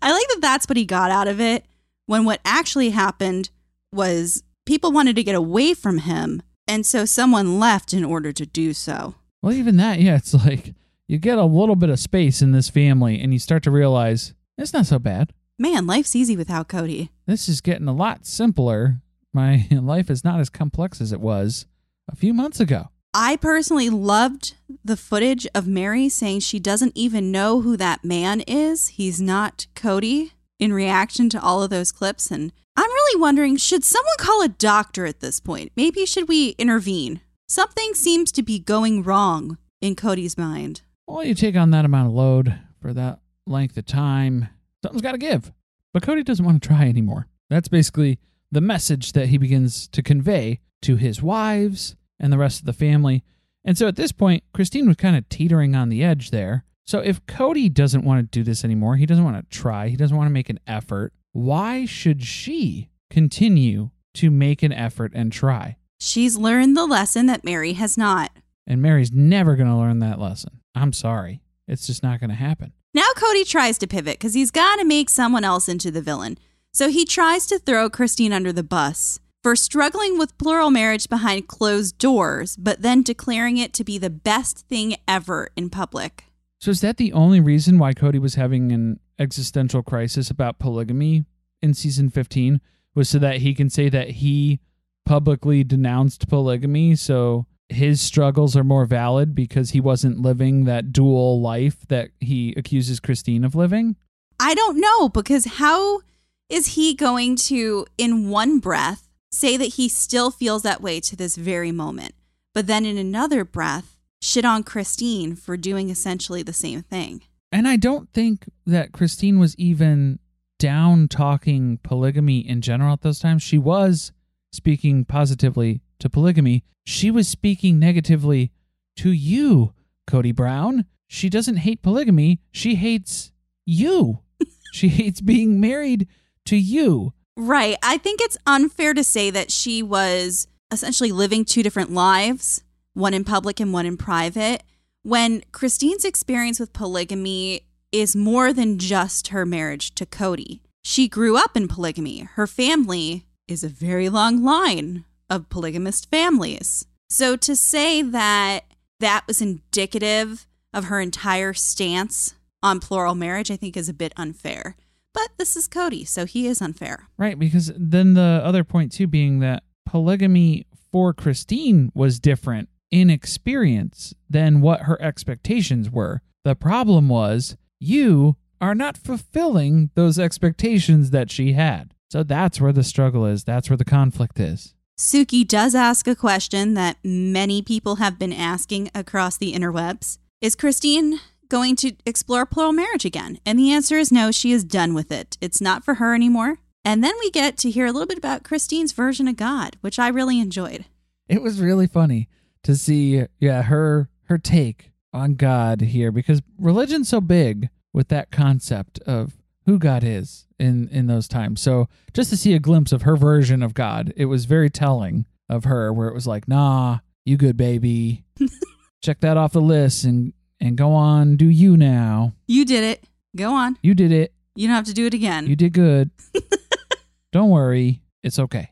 I 0.00 0.12
like 0.12 0.28
that 0.28 0.40
that's 0.40 0.68
what 0.68 0.76
he 0.76 0.84
got 0.84 1.10
out 1.10 1.26
of 1.26 1.40
it 1.40 1.64
when 2.06 2.24
what 2.24 2.40
actually 2.44 2.90
happened 2.90 3.50
was 3.92 4.42
people 4.66 4.92
wanted 4.92 5.16
to 5.16 5.24
get 5.24 5.34
away 5.34 5.74
from 5.74 5.98
him. 5.98 6.42
And 6.68 6.86
so 6.86 7.04
someone 7.04 7.58
left 7.58 7.92
in 7.92 8.04
order 8.04 8.32
to 8.32 8.46
do 8.46 8.72
so. 8.72 9.14
Well, 9.42 9.52
even 9.52 9.76
that, 9.78 10.00
yeah, 10.00 10.16
it's 10.16 10.34
like 10.34 10.74
you 11.08 11.18
get 11.18 11.38
a 11.38 11.44
little 11.44 11.76
bit 11.76 11.88
of 11.88 11.98
space 11.98 12.42
in 12.42 12.52
this 12.52 12.68
family 12.68 13.20
and 13.20 13.32
you 13.32 13.38
start 13.38 13.62
to 13.64 13.70
realize 13.70 14.34
it's 14.58 14.72
not 14.72 14.86
so 14.86 14.98
bad. 14.98 15.32
Man, 15.60 15.86
life's 15.86 16.16
easy 16.16 16.38
without 16.38 16.68
Cody. 16.68 17.10
This 17.26 17.46
is 17.46 17.60
getting 17.60 17.86
a 17.86 17.92
lot 17.92 18.24
simpler. 18.24 19.02
My 19.34 19.66
life 19.70 20.08
is 20.08 20.24
not 20.24 20.40
as 20.40 20.48
complex 20.48 21.02
as 21.02 21.12
it 21.12 21.20
was 21.20 21.66
a 22.10 22.16
few 22.16 22.32
months 22.32 22.60
ago. 22.60 22.88
I 23.12 23.36
personally 23.36 23.90
loved 23.90 24.54
the 24.82 24.96
footage 24.96 25.46
of 25.54 25.68
Mary 25.68 26.08
saying 26.08 26.40
she 26.40 26.60
doesn't 26.60 26.92
even 26.94 27.30
know 27.30 27.60
who 27.60 27.76
that 27.76 28.06
man 28.06 28.40
is. 28.46 28.88
He's 28.88 29.20
not 29.20 29.66
Cody 29.74 30.32
in 30.58 30.72
reaction 30.72 31.28
to 31.28 31.42
all 31.42 31.62
of 31.62 31.68
those 31.68 31.92
clips. 31.92 32.30
And 32.30 32.54
I'm 32.74 32.88
really 32.88 33.20
wondering 33.20 33.58
should 33.58 33.84
someone 33.84 34.14
call 34.18 34.40
a 34.40 34.48
doctor 34.48 35.04
at 35.04 35.20
this 35.20 35.40
point? 35.40 35.72
Maybe 35.76 36.06
should 36.06 36.26
we 36.26 36.54
intervene? 36.56 37.20
Something 37.50 37.92
seems 37.92 38.32
to 38.32 38.42
be 38.42 38.60
going 38.60 39.02
wrong 39.02 39.58
in 39.82 39.94
Cody's 39.94 40.38
mind. 40.38 40.80
Well, 41.06 41.22
you 41.22 41.34
take 41.34 41.54
on 41.54 41.70
that 41.72 41.84
amount 41.84 42.08
of 42.08 42.14
load 42.14 42.58
for 42.80 42.94
that 42.94 43.20
length 43.46 43.76
of 43.76 43.84
time, 43.84 44.48
something's 44.82 45.02
got 45.02 45.12
to 45.12 45.18
give. 45.18 45.52
But 45.92 46.02
Cody 46.02 46.22
doesn't 46.22 46.44
want 46.44 46.62
to 46.62 46.68
try 46.68 46.84
anymore. 46.86 47.26
That's 47.48 47.68
basically 47.68 48.18
the 48.52 48.60
message 48.60 49.12
that 49.12 49.28
he 49.28 49.38
begins 49.38 49.88
to 49.88 50.02
convey 50.02 50.60
to 50.82 50.96
his 50.96 51.22
wives 51.22 51.96
and 52.18 52.32
the 52.32 52.38
rest 52.38 52.60
of 52.60 52.66
the 52.66 52.72
family. 52.72 53.24
And 53.64 53.76
so 53.76 53.88
at 53.88 53.96
this 53.96 54.12
point, 54.12 54.44
Christine 54.54 54.86
was 54.86 54.96
kind 54.96 55.16
of 55.16 55.28
teetering 55.28 55.74
on 55.74 55.88
the 55.88 56.02
edge 56.02 56.30
there. 56.30 56.64
So 56.86 56.98
if 57.00 57.24
Cody 57.26 57.68
doesn't 57.68 58.04
want 58.04 58.20
to 58.20 58.38
do 58.38 58.42
this 58.42 58.64
anymore, 58.64 58.96
he 58.96 59.06
doesn't 59.06 59.24
want 59.24 59.36
to 59.36 59.56
try, 59.56 59.88
he 59.88 59.96
doesn't 59.96 60.16
want 60.16 60.26
to 60.28 60.32
make 60.32 60.50
an 60.50 60.60
effort, 60.66 61.12
why 61.32 61.84
should 61.86 62.22
she 62.22 62.90
continue 63.10 63.90
to 64.14 64.30
make 64.30 64.62
an 64.62 64.72
effort 64.72 65.12
and 65.14 65.32
try? 65.32 65.76
She's 66.00 66.36
learned 66.36 66.76
the 66.76 66.86
lesson 66.86 67.26
that 67.26 67.44
Mary 67.44 67.74
has 67.74 67.98
not. 67.98 68.32
And 68.66 68.80
Mary's 68.80 69.12
never 69.12 69.54
going 69.54 69.68
to 69.68 69.76
learn 69.76 69.98
that 70.00 70.18
lesson. 70.18 70.60
I'm 70.74 70.92
sorry. 70.92 71.42
It's 71.68 71.86
just 71.86 72.02
not 72.02 72.18
going 72.18 72.30
to 72.30 72.36
happen. 72.36 72.72
Now 72.92 73.06
Cody 73.14 73.44
tries 73.44 73.78
to 73.78 73.86
pivot 73.86 74.14
because 74.14 74.34
he's 74.34 74.50
got 74.50 74.76
to 74.76 74.84
make 74.84 75.10
someone 75.10 75.44
else 75.44 75.68
into 75.68 75.92
the 75.92 76.02
villain. 76.02 76.38
So 76.72 76.88
he 76.88 77.04
tries 77.04 77.46
to 77.46 77.58
throw 77.58 77.88
Christine 77.88 78.32
under 78.32 78.52
the 78.52 78.64
bus 78.64 79.20
for 79.44 79.54
struggling 79.54 80.18
with 80.18 80.36
plural 80.38 80.70
marriage 80.70 81.08
behind 81.08 81.46
closed 81.46 81.98
doors, 81.98 82.56
but 82.56 82.82
then 82.82 83.02
declaring 83.02 83.58
it 83.58 83.72
to 83.74 83.84
be 83.84 83.96
the 83.96 84.10
best 84.10 84.66
thing 84.68 84.96
ever 85.06 85.50
in 85.56 85.70
public. 85.70 86.24
So 86.58 86.72
is 86.72 86.80
that 86.80 86.96
the 86.96 87.12
only 87.12 87.38
reason 87.40 87.78
why 87.78 87.92
Cody 87.92 88.18
was 88.18 88.34
having 88.34 88.72
an 88.72 88.98
existential 89.20 89.82
crisis 89.84 90.28
about 90.28 90.58
polygamy 90.58 91.24
in 91.62 91.74
season 91.74 92.10
15 92.10 92.60
was 92.96 93.08
so 93.08 93.20
that 93.20 93.36
he 93.36 93.54
can 93.54 93.70
say 93.70 93.88
that 93.88 94.10
he 94.10 94.58
publicly 95.06 95.62
denounced 95.62 96.28
polygamy 96.28 96.96
so 96.96 97.46
his 97.70 98.00
struggles 98.00 98.56
are 98.56 98.64
more 98.64 98.84
valid 98.84 99.34
because 99.34 99.70
he 99.70 99.80
wasn't 99.80 100.20
living 100.20 100.64
that 100.64 100.92
dual 100.92 101.40
life 101.40 101.86
that 101.88 102.10
he 102.20 102.54
accuses 102.56 103.00
Christine 103.00 103.44
of 103.44 103.54
living? 103.54 103.96
I 104.38 104.54
don't 104.54 104.80
know 104.80 105.08
because 105.08 105.44
how 105.44 106.00
is 106.48 106.68
he 106.68 106.94
going 106.94 107.36
to 107.36 107.86
in 107.96 108.28
one 108.28 108.58
breath 108.58 109.08
say 109.30 109.56
that 109.56 109.74
he 109.74 109.88
still 109.88 110.30
feels 110.30 110.62
that 110.62 110.80
way 110.80 111.00
to 111.00 111.16
this 111.16 111.36
very 111.36 111.70
moment, 111.70 112.14
but 112.54 112.66
then 112.66 112.84
in 112.84 112.98
another 112.98 113.44
breath, 113.44 113.96
shit 114.20 114.44
on 114.44 114.62
Christine 114.62 115.36
for 115.36 115.56
doing 115.56 115.88
essentially 115.90 116.42
the 116.42 116.52
same 116.52 116.82
thing. 116.82 117.22
And 117.52 117.66
I 117.66 117.76
don't 117.76 118.12
think 118.12 118.48
that 118.66 118.92
Christine 118.92 119.38
was 119.38 119.56
even 119.56 120.18
down 120.58 121.08
talking 121.08 121.78
polygamy 121.82 122.46
in 122.46 122.60
general 122.60 122.92
at 122.92 123.02
those 123.02 123.18
times. 123.18 123.42
She 123.42 123.58
was 123.58 124.12
speaking 124.52 125.04
positively 125.04 125.80
to 126.00 126.10
polygamy. 126.10 126.64
She 126.84 127.10
was 127.10 127.28
speaking 127.28 127.78
negatively 127.78 128.52
to 128.96 129.10
you, 129.10 129.72
Cody 130.06 130.32
Brown. 130.32 130.86
She 131.08 131.28
doesn't 131.28 131.58
hate 131.58 131.82
polygamy. 131.82 132.40
She 132.52 132.76
hates 132.76 133.32
you. 133.64 134.20
she 134.72 134.88
hates 134.88 135.20
being 135.20 135.60
married 135.60 136.08
to 136.46 136.56
you. 136.56 137.12
Right. 137.36 137.76
I 137.82 137.96
think 137.98 138.20
it's 138.20 138.36
unfair 138.46 138.94
to 138.94 139.04
say 139.04 139.30
that 139.30 139.50
she 139.50 139.82
was 139.82 140.46
essentially 140.70 141.12
living 141.12 141.44
two 141.44 141.62
different 141.62 141.92
lives, 141.92 142.62
one 142.94 143.14
in 143.14 143.24
public 143.24 143.60
and 143.60 143.72
one 143.72 143.86
in 143.86 143.96
private, 143.96 144.62
when 145.02 145.42
Christine's 145.52 146.04
experience 146.04 146.60
with 146.60 146.72
polygamy 146.72 147.62
is 147.92 148.14
more 148.14 148.52
than 148.52 148.78
just 148.78 149.28
her 149.28 149.44
marriage 149.44 149.94
to 149.96 150.06
Cody. 150.06 150.62
She 150.82 151.08
grew 151.08 151.36
up 151.36 151.56
in 151.56 151.68
polygamy. 151.68 152.20
Her 152.20 152.46
family 152.46 153.26
is 153.48 153.64
a 153.64 153.68
very 153.68 154.08
long 154.08 154.44
line 154.44 155.04
of 155.30 155.48
polygamist 155.48 156.10
families. 156.10 156.84
So 157.08 157.36
to 157.36 157.56
say 157.56 158.02
that 158.02 158.64
that 158.98 159.24
was 159.26 159.40
indicative 159.40 160.46
of 160.74 160.84
her 160.84 161.00
entire 161.00 161.54
stance 161.54 162.34
on 162.62 162.80
plural 162.80 163.14
marriage, 163.14 163.50
I 163.50 163.56
think 163.56 163.76
is 163.76 163.88
a 163.88 163.94
bit 163.94 164.12
unfair. 164.16 164.76
But 165.14 165.30
this 165.38 165.56
is 165.56 165.66
Cody, 165.66 166.04
so 166.04 166.26
he 166.26 166.46
is 166.46 166.60
unfair. 166.60 167.08
Right, 167.16 167.38
because 167.38 167.72
then 167.76 168.14
the 168.14 168.42
other 168.44 168.62
point 168.64 168.92
too 168.92 169.06
being 169.06 169.40
that 169.40 169.62
polygamy 169.86 170.66
for 170.92 171.12
Christine 171.12 171.90
was 171.94 172.20
different 172.20 172.68
in 172.90 173.10
experience 173.10 174.14
than 174.28 174.60
what 174.60 174.82
her 174.82 175.00
expectations 175.00 175.90
were. 175.90 176.22
The 176.44 176.54
problem 176.54 177.08
was 177.08 177.56
you 177.78 178.36
are 178.60 178.74
not 178.74 178.96
fulfilling 178.96 179.90
those 179.94 180.18
expectations 180.18 181.10
that 181.10 181.30
she 181.30 181.52
had. 181.54 181.94
So 182.10 182.22
that's 182.22 182.60
where 182.60 182.72
the 182.72 182.84
struggle 182.84 183.24
is. 183.24 183.44
That's 183.44 183.70
where 183.70 183.76
the 183.76 183.84
conflict 183.84 184.38
is. 184.38 184.74
Suki 185.00 185.48
does 185.48 185.74
ask 185.74 186.06
a 186.06 186.14
question 186.14 186.74
that 186.74 186.98
many 187.02 187.62
people 187.62 187.96
have 187.96 188.18
been 188.18 188.34
asking 188.34 188.90
across 188.94 189.38
the 189.38 189.54
interwebs. 189.54 190.18
Is 190.42 190.54
Christine 190.54 191.20
going 191.48 191.74
to 191.76 191.92
explore 192.04 192.44
plural 192.44 192.74
marriage 192.74 193.06
again? 193.06 193.38
And 193.46 193.58
the 193.58 193.72
answer 193.72 193.96
is 193.96 194.12
no, 194.12 194.30
she 194.30 194.52
is 194.52 194.62
done 194.62 194.92
with 194.92 195.10
it. 195.10 195.38
It's 195.40 195.58
not 195.58 195.86
for 195.86 195.94
her 195.94 196.14
anymore. 196.14 196.58
And 196.84 197.02
then 197.02 197.14
we 197.18 197.30
get 197.30 197.56
to 197.58 197.70
hear 197.70 197.86
a 197.86 197.92
little 197.92 198.06
bit 198.06 198.18
about 198.18 198.42
Christine's 198.42 198.92
version 198.92 199.26
of 199.26 199.38
God, 199.38 199.78
which 199.80 199.98
I 199.98 200.08
really 200.08 200.38
enjoyed. 200.38 200.84
It 201.30 201.40
was 201.40 201.62
really 201.62 201.86
funny 201.86 202.28
to 202.64 202.76
see 202.76 203.24
yeah, 203.38 203.62
her 203.62 204.10
her 204.24 204.36
take 204.36 204.90
on 205.14 205.36
God 205.36 205.80
here 205.80 206.12
because 206.12 206.42
religion's 206.58 207.08
so 207.08 207.22
big 207.22 207.70
with 207.94 208.08
that 208.08 208.30
concept 208.30 208.98
of 209.06 209.39
who 209.66 209.78
God 209.78 210.02
is 210.04 210.46
in 210.58 210.88
in 210.88 211.06
those 211.06 211.28
times. 211.28 211.60
So 211.60 211.88
just 212.12 212.30
to 212.30 212.36
see 212.36 212.54
a 212.54 212.58
glimpse 212.58 212.92
of 212.92 213.02
her 213.02 213.16
version 213.16 213.62
of 213.62 213.74
God, 213.74 214.12
it 214.16 214.26
was 214.26 214.44
very 214.44 214.70
telling 214.70 215.26
of 215.48 215.64
her 215.64 215.92
where 215.92 216.08
it 216.08 216.14
was 216.14 216.26
like, 216.26 216.48
"Nah, 216.48 216.98
you 217.24 217.36
good 217.36 217.56
baby. 217.56 218.24
Check 219.02 219.20
that 219.20 219.36
off 219.36 219.52
the 219.52 219.60
list 219.60 220.04
and 220.04 220.32
and 220.60 220.76
go 220.76 220.92
on, 220.92 221.36
do 221.36 221.46
you 221.46 221.76
now. 221.76 222.34
You 222.46 222.66
did 222.66 222.84
it. 222.84 223.04
Go 223.34 223.54
on. 223.54 223.78
You 223.82 223.94
did 223.94 224.12
it. 224.12 224.34
You 224.54 224.66
don't 224.66 224.76
have 224.76 224.84
to 224.86 224.94
do 224.94 225.06
it 225.06 225.14
again. 225.14 225.46
You 225.46 225.56
did 225.56 225.72
good. 225.72 226.10
don't 227.32 227.50
worry. 227.50 228.02
It's 228.22 228.38
okay." 228.38 228.70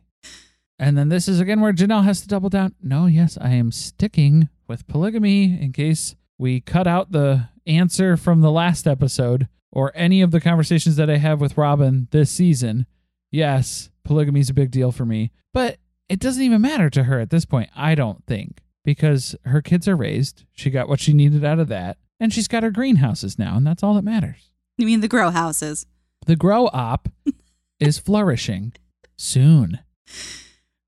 And 0.79 0.97
then 0.97 1.09
this 1.09 1.27
is 1.27 1.41
again 1.41 1.61
where 1.61 1.73
Janelle 1.73 2.05
has 2.05 2.21
to 2.21 2.29
double 2.29 2.51
down. 2.51 2.75
No, 2.83 3.07
yes, 3.07 3.37
I 3.41 3.51
am 3.51 3.73
sticking 3.73 4.49
with 4.69 4.87
polygamy 4.87 5.61
in 5.61 5.73
case 5.73 6.15
we 6.39 6.61
cut 6.61 6.87
out 6.87 7.11
the 7.11 7.49
answer 7.67 8.17
from 8.17 8.43
the 8.43 8.53
last 8.53 8.87
episode 8.87 9.49
or 9.71 9.93
any 9.95 10.21
of 10.23 10.31
the 10.31 10.41
conversations 10.41 10.97
that 10.97 11.11
I 11.11 11.17
have 11.17 11.41
with 11.41 11.57
Robin 11.57 12.09
this 12.11 12.31
season. 12.31 12.87
Yes, 13.31 13.91
polygamy 14.05 14.41
is 14.41 14.51
a 14.51 14.55
big 14.55 14.71
deal 14.71 14.93
for 14.93 15.05
me, 15.05 15.31
but 15.53 15.79
it 16.09 16.21
doesn't 16.21 16.43
even 16.43 16.63
matter 16.63 16.89
to 16.91 17.05
her 17.05 17.21
at 17.21 17.31
this 17.31 17.45
point, 17.45 17.71
I 17.77 17.95
don't 17.95 18.25
think, 18.27 18.63
because 18.85 19.37
her 19.45 19.61
kids 19.61 19.87
are 19.87 19.97
raised. 19.97 20.45
She 20.53 20.71
got 20.71 20.89
what 20.89 21.01
she 21.01 21.13
needed 21.13 21.45
out 21.45 21.59
of 21.59 21.69
that, 21.69 21.99
and 22.19 22.33
she's 22.33 22.49
got 22.49 22.63
her 22.63 22.71
greenhouses 22.71 23.39
now, 23.39 23.57
and 23.57 23.67
that's 23.67 23.83
all 23.83 23.95
that 23.95 24.05
matters. 24.05 24.51
You 24.79 24.87
mean 24.87 25.01
the 25.01 25.09
grow 25.09 25.31
houses? 25.31 25.87
The 26.27 26.37
grow 26.37 26.69
op 26.73 27.09
is 27.81 27.99
flourishing 27.99 28.73
soon. 29.17 29.81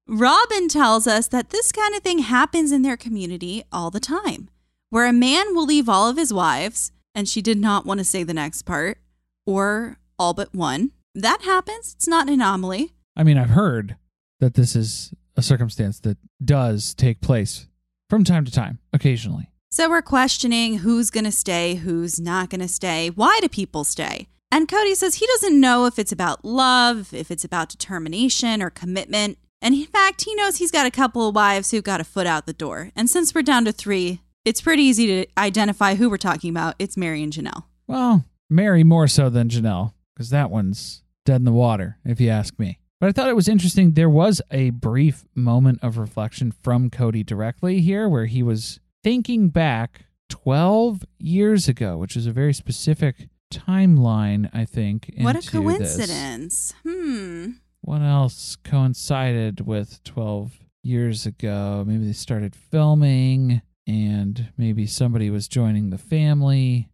Robin 0.07 0.69
tells 0.69 1.07
us 1.07 1.29
that 1.29 1.51
this 1.51 1.71
kind 1.71 1.95
of 1.95 2.03
thing 2.03 2.21
happens 2.21 2.73
in 2.73 2.83
their 2.83 2.97
community 2.97 3.63
all 3.71 3.91
the 3.91 4.01
time, 4.01 4.49
where 4.89 5.07
a 5.07 5.13
man 5.13 5.55
will 5.55 5.67
leave 5.67 5.89
all 5.89 6.09
of 6.09 6.17
his 6.17 6.33
wives, 6.33 6.91
and 7.15 7.29
she 7.29 7.43
did 7.43 7.59
not 7.59 7.87
want 7.87 7.99
to 7.99 8.05
say 8.05 8.23
the 8.23 8.35
next 8.35 8.63
part, 8.63 8.99
or 9.47 9.99
all 10.19 10.35
but 10.35 10.55
one. 10.55 10.93
That 11.15 11.43
happens. 11.43 11.95
It's 11.95 12.09
not 12.09 12.29
an 12.29 12.35
anomaly. 12.35 12.93
I 13.17 13.25
mean, 13.25 13.37
I've 13.37 13.51
heard 13.51 13.97
that 14.39 14.55
this 14.55 14.77
is 14.77 15.13
a 15.37 15.43
circumstance 15.43 16.01
that 16.01 16.19
does 16.45 16.95
take 16.95 17.21
place 17.21 17.67
from 18.09 18.25
time 18.25 18.45
to 18.45 18.53
time, 18.53 18.79
occasionally. 18.93 19.51
So 19.73 19.89
we're 19.89 20.03
questioning 20.03 20.79
who's 20.79 21.11
going 21.11 21.25
to 21.25 21.33
stay, 21.33 21.77
who's 21.77 22.19
not 22.21 22.51
going 22.51 22.61
to 22.61 22.69
stay. 22.69 23.11
Why 23.11 23.39
do 23.41 23.49
people 23.49 23.85
stay? 23.85 24.29
And 24.51 24.69
Cody 24.69 24.97
says 24.97 25.17
he 25.17 25.27
doesn't 25.27 25.61
know 25.61 25.87
if 25.87 25.99
it's 25.99 26.11
about 26.11 26.45
love, 26.45 27.15
if 27.15 27.31
it's 27.31 27.45
about 27.45 27.69
determination 27.69 28.63
or 28.63 28.71
commitment. 28.71 29.39
And 29.63 29.75
in 29.75 29.87
fact, 29.87 30.25
he 30.25 30.35
knows 30.35 30.57
he's 30.57 30.73
got 30.73 30.87
a 30.87 30.91
couple 30.91 31.29
of 31.29 31.37
wives 31.37 31.71
who've 31.71 31.85
got 31.85 32.01
a 32.01 32.05
foot 32.05 32.27
out 32.27 32.47
the 32.47 32.53
door. 32.53 32.91
And 32.97 33.09
since 33.09 33.33
we're 33.33 33.43
down 33.43 33.65
to 33.67 33.73
three, 33.73 34.21
it's 34.45 34.61
pretty 34.61 34.83
easy 34.83 35.07
to 35.07 35.27
identify 35.39 35.95
who 35.95 36.11
we're 36.11 36.17
talking 36.17 36.51
about. 36.51 36.75
It's 36.79 36.97
Mary 36.97 37.23
and 37.23 37.33
Janelle. 37.33 37.65
Well, 37.87 38.25
Mary 38.49 38.85
more 38.85 39.09
so 39.09 39.29
than 39.29 39.49
Janelle, 39.49 39.93
because 40.15 40.31
that 40.31 40.51
one's 40.51 41.03
dead 41.25 41.37
in 41.37 41.45
the 41.45 41.53
water, 41.53 41.99
if 42.05 42.21
you 42.21 42.31
ask 42.31 42.59
me. 42.59 42.79
But 43.01 43.09
I 43.09 43.13
thought 43.13 43.29
it 43.29 43.37
was 43.37 43.49
interesting. 43.49 43.93
There 43.93 44.11
was 44.11 44.43
a 44.51 44.71
brief 44.71 45.25
moment 45.35 45.79
of 45.83 45.97
reflection 45.97 46.53
from 46.53 46.91
Cody 46.91 47.23
directly 47.25 47.81
here 47.81 48.09
where 48.09 48.27
he 48.27 48.43
was 48.43 48.79
thinking 49.03 49.49
back 49.49 50.05
12 50.29 51.05
years 51.19 51.67
ago, 51.69 51.97
which 51.97 52.17
is 52.17 52.27
a 52.27 52.33
very 52.33 52.53
specific 52.53 53.29
timeline, 53.53 54.51
I 54.53 54.65
think. 54.65 55.13
What 55.19 55.37
a 55.37 55.39
into 55.39 55.79
this. 55.79 55.97
coincidence. 55.97 56.75
Hmm. 56.87 57.51
What 57.81 58.03
else 58.03 58.57
coincided 58.57 59.67
with 59.67 60.03
12 60.05 60.53
years 60.83 61.25
ago? 61.25 61.85
Maybe 61.87 62.07
they 62.07 62.13
started 62.13 62.55
filming 62.55 63.63
and 63.87 64.53
maybe 64.57 64.87
somebody 64.87 65.31
was 65.31 65.49
joining 65.49 65.91
the 65.91 65.99
family 65.99 66.89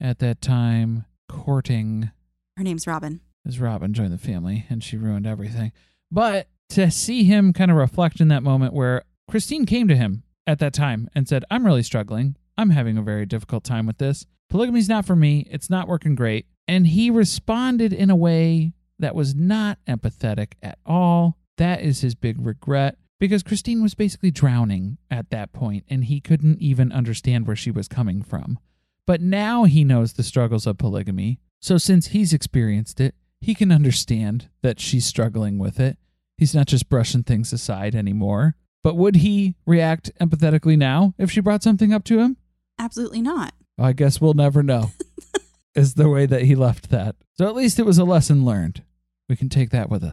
at 0.00 0.18
that 0.20 0.40
time, 0.40 1.04
courting 1.28 2.10
Her 2.56 2.62
name's 2.64 2.86
Robin. 2.86 3.20
as 3.46 3.60
Robin 3.60 3.92
joined 3.92 4.12
the 4.12 4.18
family 4.18 4.66
and 4.70 4.82
she 4.82 4.96
ruined 4.96 5.26
everything. 5.26 5.72
But 6.10 6.48
to 6.70 6.90
see 6.90 7.24
him 7.24 7.52
kind 7.52 7.70
of 7.70 7.76
reflect 7.76 8.20
in 8.20 8.28
that 8.28 8.42
moment 8.42 8.74
where 8.74 9.02
Christine 9.30 9.66
came 9.66 9.88
to 9.88 9.96
him 9.96 10.22
at 10.46 10.58
that 10.60 10.72
time 10.72 11.08
and 11.14 11.28
said, 11.28 11.44
I'm 11.50 11.66
really 11.66 11.82
struggling. 11.82 12.36
I'm 12.56 12.70
having 12.70 12.96
a 12.96 13.02
very 13.02 13.26
difficult 13.26 13.64
time 13.64 13.86
with 13.86 13.98
this. 13.98 14.26
Polygamy's 14.50 14.88
not 14.88 15.04
for 15.04 15.14
me. 15.16 15.46
It's 15.50 15.68
not 15.70 15.88
working 15.88 16.14
great. 16.14 16.46
And 16.66 16.86
he 16.86 17.10
responded 17.10 17.92
in 17.92 18.10
a 18.10 18.16
way 18.16 18.72
that 18.98 19.14
was 19.14 19.34
not 19.34 19.78
empathetic 19.86 20.52
at 20.62 20.78
all. 20.86 21.36
That 21.58 21.82
is 21.82 22.00
his 22.00 22.14
big 22.14 22.36
regret. 22.44 22.96
Because 23.18 23.42
Christine 23.42 23.82
was 23.82 23.94
basically 23.94 24.30
drowning 24.30 24.98
at 25.10 25.30
that 25.30 25.52
point 25.52 25.84
and 25.88 26.04
he 26.04 26.20
couldn't 26.20 26.60
even 26.60 26.92
understand 26.92 27.46
where 27.46 27.56
she 27.56 27.70
was 27.70 27.88
coming 27.88 28.22
from. 28.22 28.58
But 29.06 29.20
now 29.20 29.64
he 29.64 29.84
knows 29.84 30.12
the 30.12 30.22
struggles 30.22 30.66
of 30.66 30.78
polygamy. 30.78 31.40
So 31.60 31.78
since 31.78 32.08
he's 32.08 32.32
experienced 32.32 33.00
it, 33.00 33.14
he 33.40 33.54
can 33.54 33.72
understand 33.72 34.48
that 34.62 34.80
she's 34.80 35.06
struggling 35.06 35.58
with 35.58 35.80
it. 35.80 35.98
He's 36.36 36.54
not 36.54 36.66
just 36.66 36.88
brushing 36.88 37.22
things 37.22 37.52
aside 37.52 37.94
anymore. 37.94 38.54
But 38.82 38.96
would 38.96 39.16
he 39.16 39.56
react 39.66 40.10
empathetically 40.20 40.78
now 40.78 41.14
if 41.18 41.30
she 41.30 41.40
brought 41.40 41.62
something 41.62 41.92
up 41.92 42.04
to 42.04 42.20
him? 42.20 42.36
Absolutely 42.78 43.22
not. 43.22 43.54
I 43.78 43.92
guess 43.92 44.20
we'll 44.20 44.34
never 44.34 44.62
know. 44.62 44.90
is 45.74 45.94
the 45.94 46.08
way 46.08 46.26
that 46.26 46.42
he 46.42 46.54
left 46.54 46.90
that. 46.90 47.16
So 47.34 47.46
at 47.46 47.54
least 47.54 47.78
it 47.78 47.86
was 47.86 47.98
a 47.98 48.04
lesson 48.04 48.44
learned. 48.44 48.82
We 49.28 49.36
can 49.36 49.48
take 49.48 49.70
that 49.70 49.88
with 49.88 50.02
us. 50.04 50.12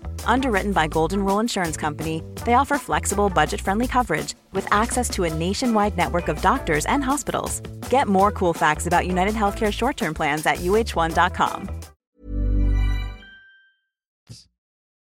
Underwritten 0.25 0.71
by 0.71 0.87
Golden 0.87 1.23
Rule 1.23 1.39
Insurance 1.39 1.77
Company, 1.77 2.23
they 2.45 2.55
offer 2.55 2.77
flexible, 2.77 3.29
budget 3.29 3.61
friendly 3.61 3.87
coverage 3.87 4.33
with 4.53 4.65
access 4.71 5.09
to 5.09 5.25
a 5.25 5.33
nationwide 5.33 5.95
network 5.97 6.27
of 6.27 6.41
doctors 6.41 6.85
and 6.87 7.03
hospitals. 7.03 7.59
Get 7.89 8.07
more 8.07 8.31
cool 8.31 8.53
facts 8.53 8.87
about 8.87 9.05
United 9.05 9.35
Healthcare 9.35 9.71
short 9.71 9.97
term 9.97 10.13
plans 10.13 10.45
at 10.45 10.57
uhone.com. 10.57 11.69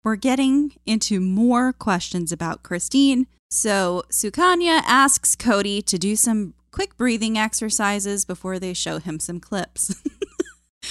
We're 0.05 0.15
getting 0.15 0.73
into 0.87 1.19
more 1.19 1.73
questions 1.73 2.31
about 2.31 2.63
Christine. 2.63 3.27
So 3.51 4.05
Sukanya 4.09 4.83
asks 4.85 5.35
Cody 5.35 5.83
to 5.83 5.99
do 5.99 6.15
some 6.15 6.55
quick 6.71 6.97
breathing 6.97 7.37
exercises 7.37 8.25
before 8.25 8.61
they 8.61 8.73
show 8.73 8.99
him 8.99 9.19
some 9.19 9.41
clips. 9.41 10.01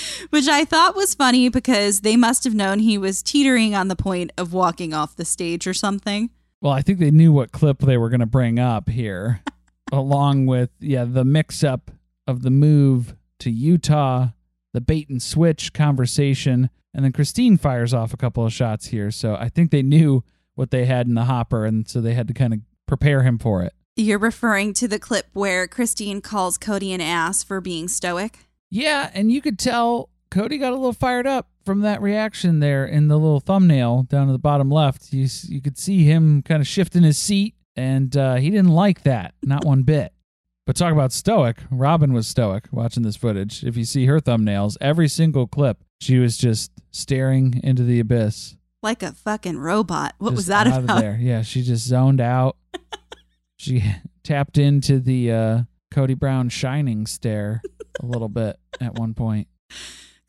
which 0.30 0.48
I 0.48 0.66
thought 0.66 0.96
was 0.96 1.14
funny 1.14 1.50
because 1.50 2.02
they 2.02 2.16
must 2.16 2.44
have 2.44 2.54
known 2.54 2.80
he 2.80 2.98
was 2.98 3.22
teetering 3.24 3.76
on 3.76 3.88
the 3.88 3.96
point 3.96 4.32
of 4.38 4.54
walking 4.54 4.94
off 4.94 5.16
the 5.16 5.26
stage 5.26 5.68
or 5.68 5.74
something. 5.74 6.30
Well, 6.62 6.74
I 6.74 6.82
think 6.82 7.00
they 7.00 7.12
knew 7.12 7.32
what 7.32 7.52
clip 7.52 7.80
they 7.80 7.98
were 7.98 8.10
going 8.10 8.22
to 8.22 8.26
bring 8.26 8.60
up 8.60 8.90
here, 8.90 9.42
along 9.92 10.46
with, 10.46 10.72
yeah, 10.80 11.06
the 11.06 11.26
mix 11.26 11.64
up 11.64 11.92
of 12.28 12.42
the 12.42 12.50
move 12.50 13.16
to 13.40 13.52
Utah, 13.52 14.30
the 14.74 14.82
bait 14.82 15.10
and 15.10 15.22
switch 15.22 15.74
conversation, 15.74 16.70
and 16.94 17.04
then 17.04 17.12
Christine 17.12 17.58
fires 17.58 17.94
off 17.94 18.14
a 18.14 18.18
couple 18.18 18.46
of 18.46 18.54
shots 18.54 18.88
here. 18.88 19.12
So 19.12 19.36
I 19.36 19.50
think 19.50 19.72
they 19.72 19.84
knew 19.84 20.24
what 20.56 20.72
they 20.72 20.86
had 20.86 21.08
in 21.08 21.14
the 21.14 21.26
hopper, 21.26 21.66
and 21.66 21.88
so 21.88 22.02
they 22.02 22.14
had 22.14 22.28
to 22.30 22.34
kind 22.34 22.54
of 22.54 22.60
prepare 22.88 23.24
him 23.24 23.38
for 23.38 23.62
it. 23.62 23.74
You're 23.98 24.20
referring 24.20 24.74
to 24.76 24.88
the 24.88 25.00
clip 25.00 25.28
where 25.34 25.68
Christine 25.68 26.20
calls 26.20 26.58
Cody 26.58 26.92
an 26.92 27.02
ass 27.02 27.44
for 27.44 27.62
being 27.62 27.88
stoic? 27.88 28.45
Yeah, 28.70 29.10
and 29.14 29.32
you 29.32 29.42
could 29.42 29.60
tell 29.60 30.10
Cody 30.32 30.58
got 30.58 30.74
a 30.74 30.76
little 30.76 30.94
fired 30.94 31.28
up 31.28 31.50
from 31.66 31.82
that 31.82 32.02
reaction 32.02 32.60
there 32.60 32.86
in 32.86 33.08
the 33.08 33.18
little 33.18 33.40
thumbnail 33.40 34.04
down 34.04 34.30
at 34.30 34.32
the 34.34 34.40
bottom 34.40 34.70
left. 34.70 35.14
You 35.14 35.28
you 35.48 35.62
could 35.62 35.78
see 35.78 36.04
him 36.04 36.42
kind 36.42 36.62
of 36.62 36.68
shifting 36.68 37.04
his 37.04 37.18
seat, 37.18 37.56
and 37.76 38.16
uh, 38.16 38.36
he 38.36 38.50
didn't 38.50 38.72
like 38.72 39.04
that, 39.04 39.34
not 39.42 39.66
one 39.66 39.84
bit. 39.84 40.14
But 40.66 40.76
talk 40.76 40.92
about 40.92 41.12
stoic. 41.14 41.58
Robin 41.70 42.12
was 42.12 42.28
stoic 42.28 42.66
watching 42.72 43.04
this 43.04 43.16
footage. 43.16 43.64
If 43.64 43.78
you 43.78 43.86
see 43.86 44.08
her 44.08 44.20
thumbnails, 44.20 44.78
every 44.82 45.08
single 45.08 45.46
clip, 45.46 45.84
she 46.02 46.18
was 46.18 46.38
just 46.38 46.72
staring 46.92 47.62
into 47.64 47.84
the 47.84 48.00
abyss. 48.00 48.56
Like 48.82 49.04
a 49.04 49.12
fucking 49.12 49.58
robot. 49.58 50.16
What 50.18 50.32
Just 50.32 50.38
was 50.38 50.46
that 50.48 50.68
out 50.68 50.84
about? 50.84 50.98
Of 50.98 51.04
there. 51.04 51.18
Yeah, 51.22 51.44
she 51.44 51.62
just 51.62 51.88
zoned 51.88 52.20
out. 52.20 52.58
she 53.58 53.84
tapped 54.24 54.58
into 54.58 55.00
the 55.00 55.32
uh, 55.32 55.62
Cody 55.92 56.14
Brown 56.16 56.50
shining 56.50 57.06
stare 57.06 57.62
a 58.02 58.06
little 58.06 58.30
bit 58.30 58.58
at 58.80 58.96
one 58.96 59.14
point. 59.14 59.48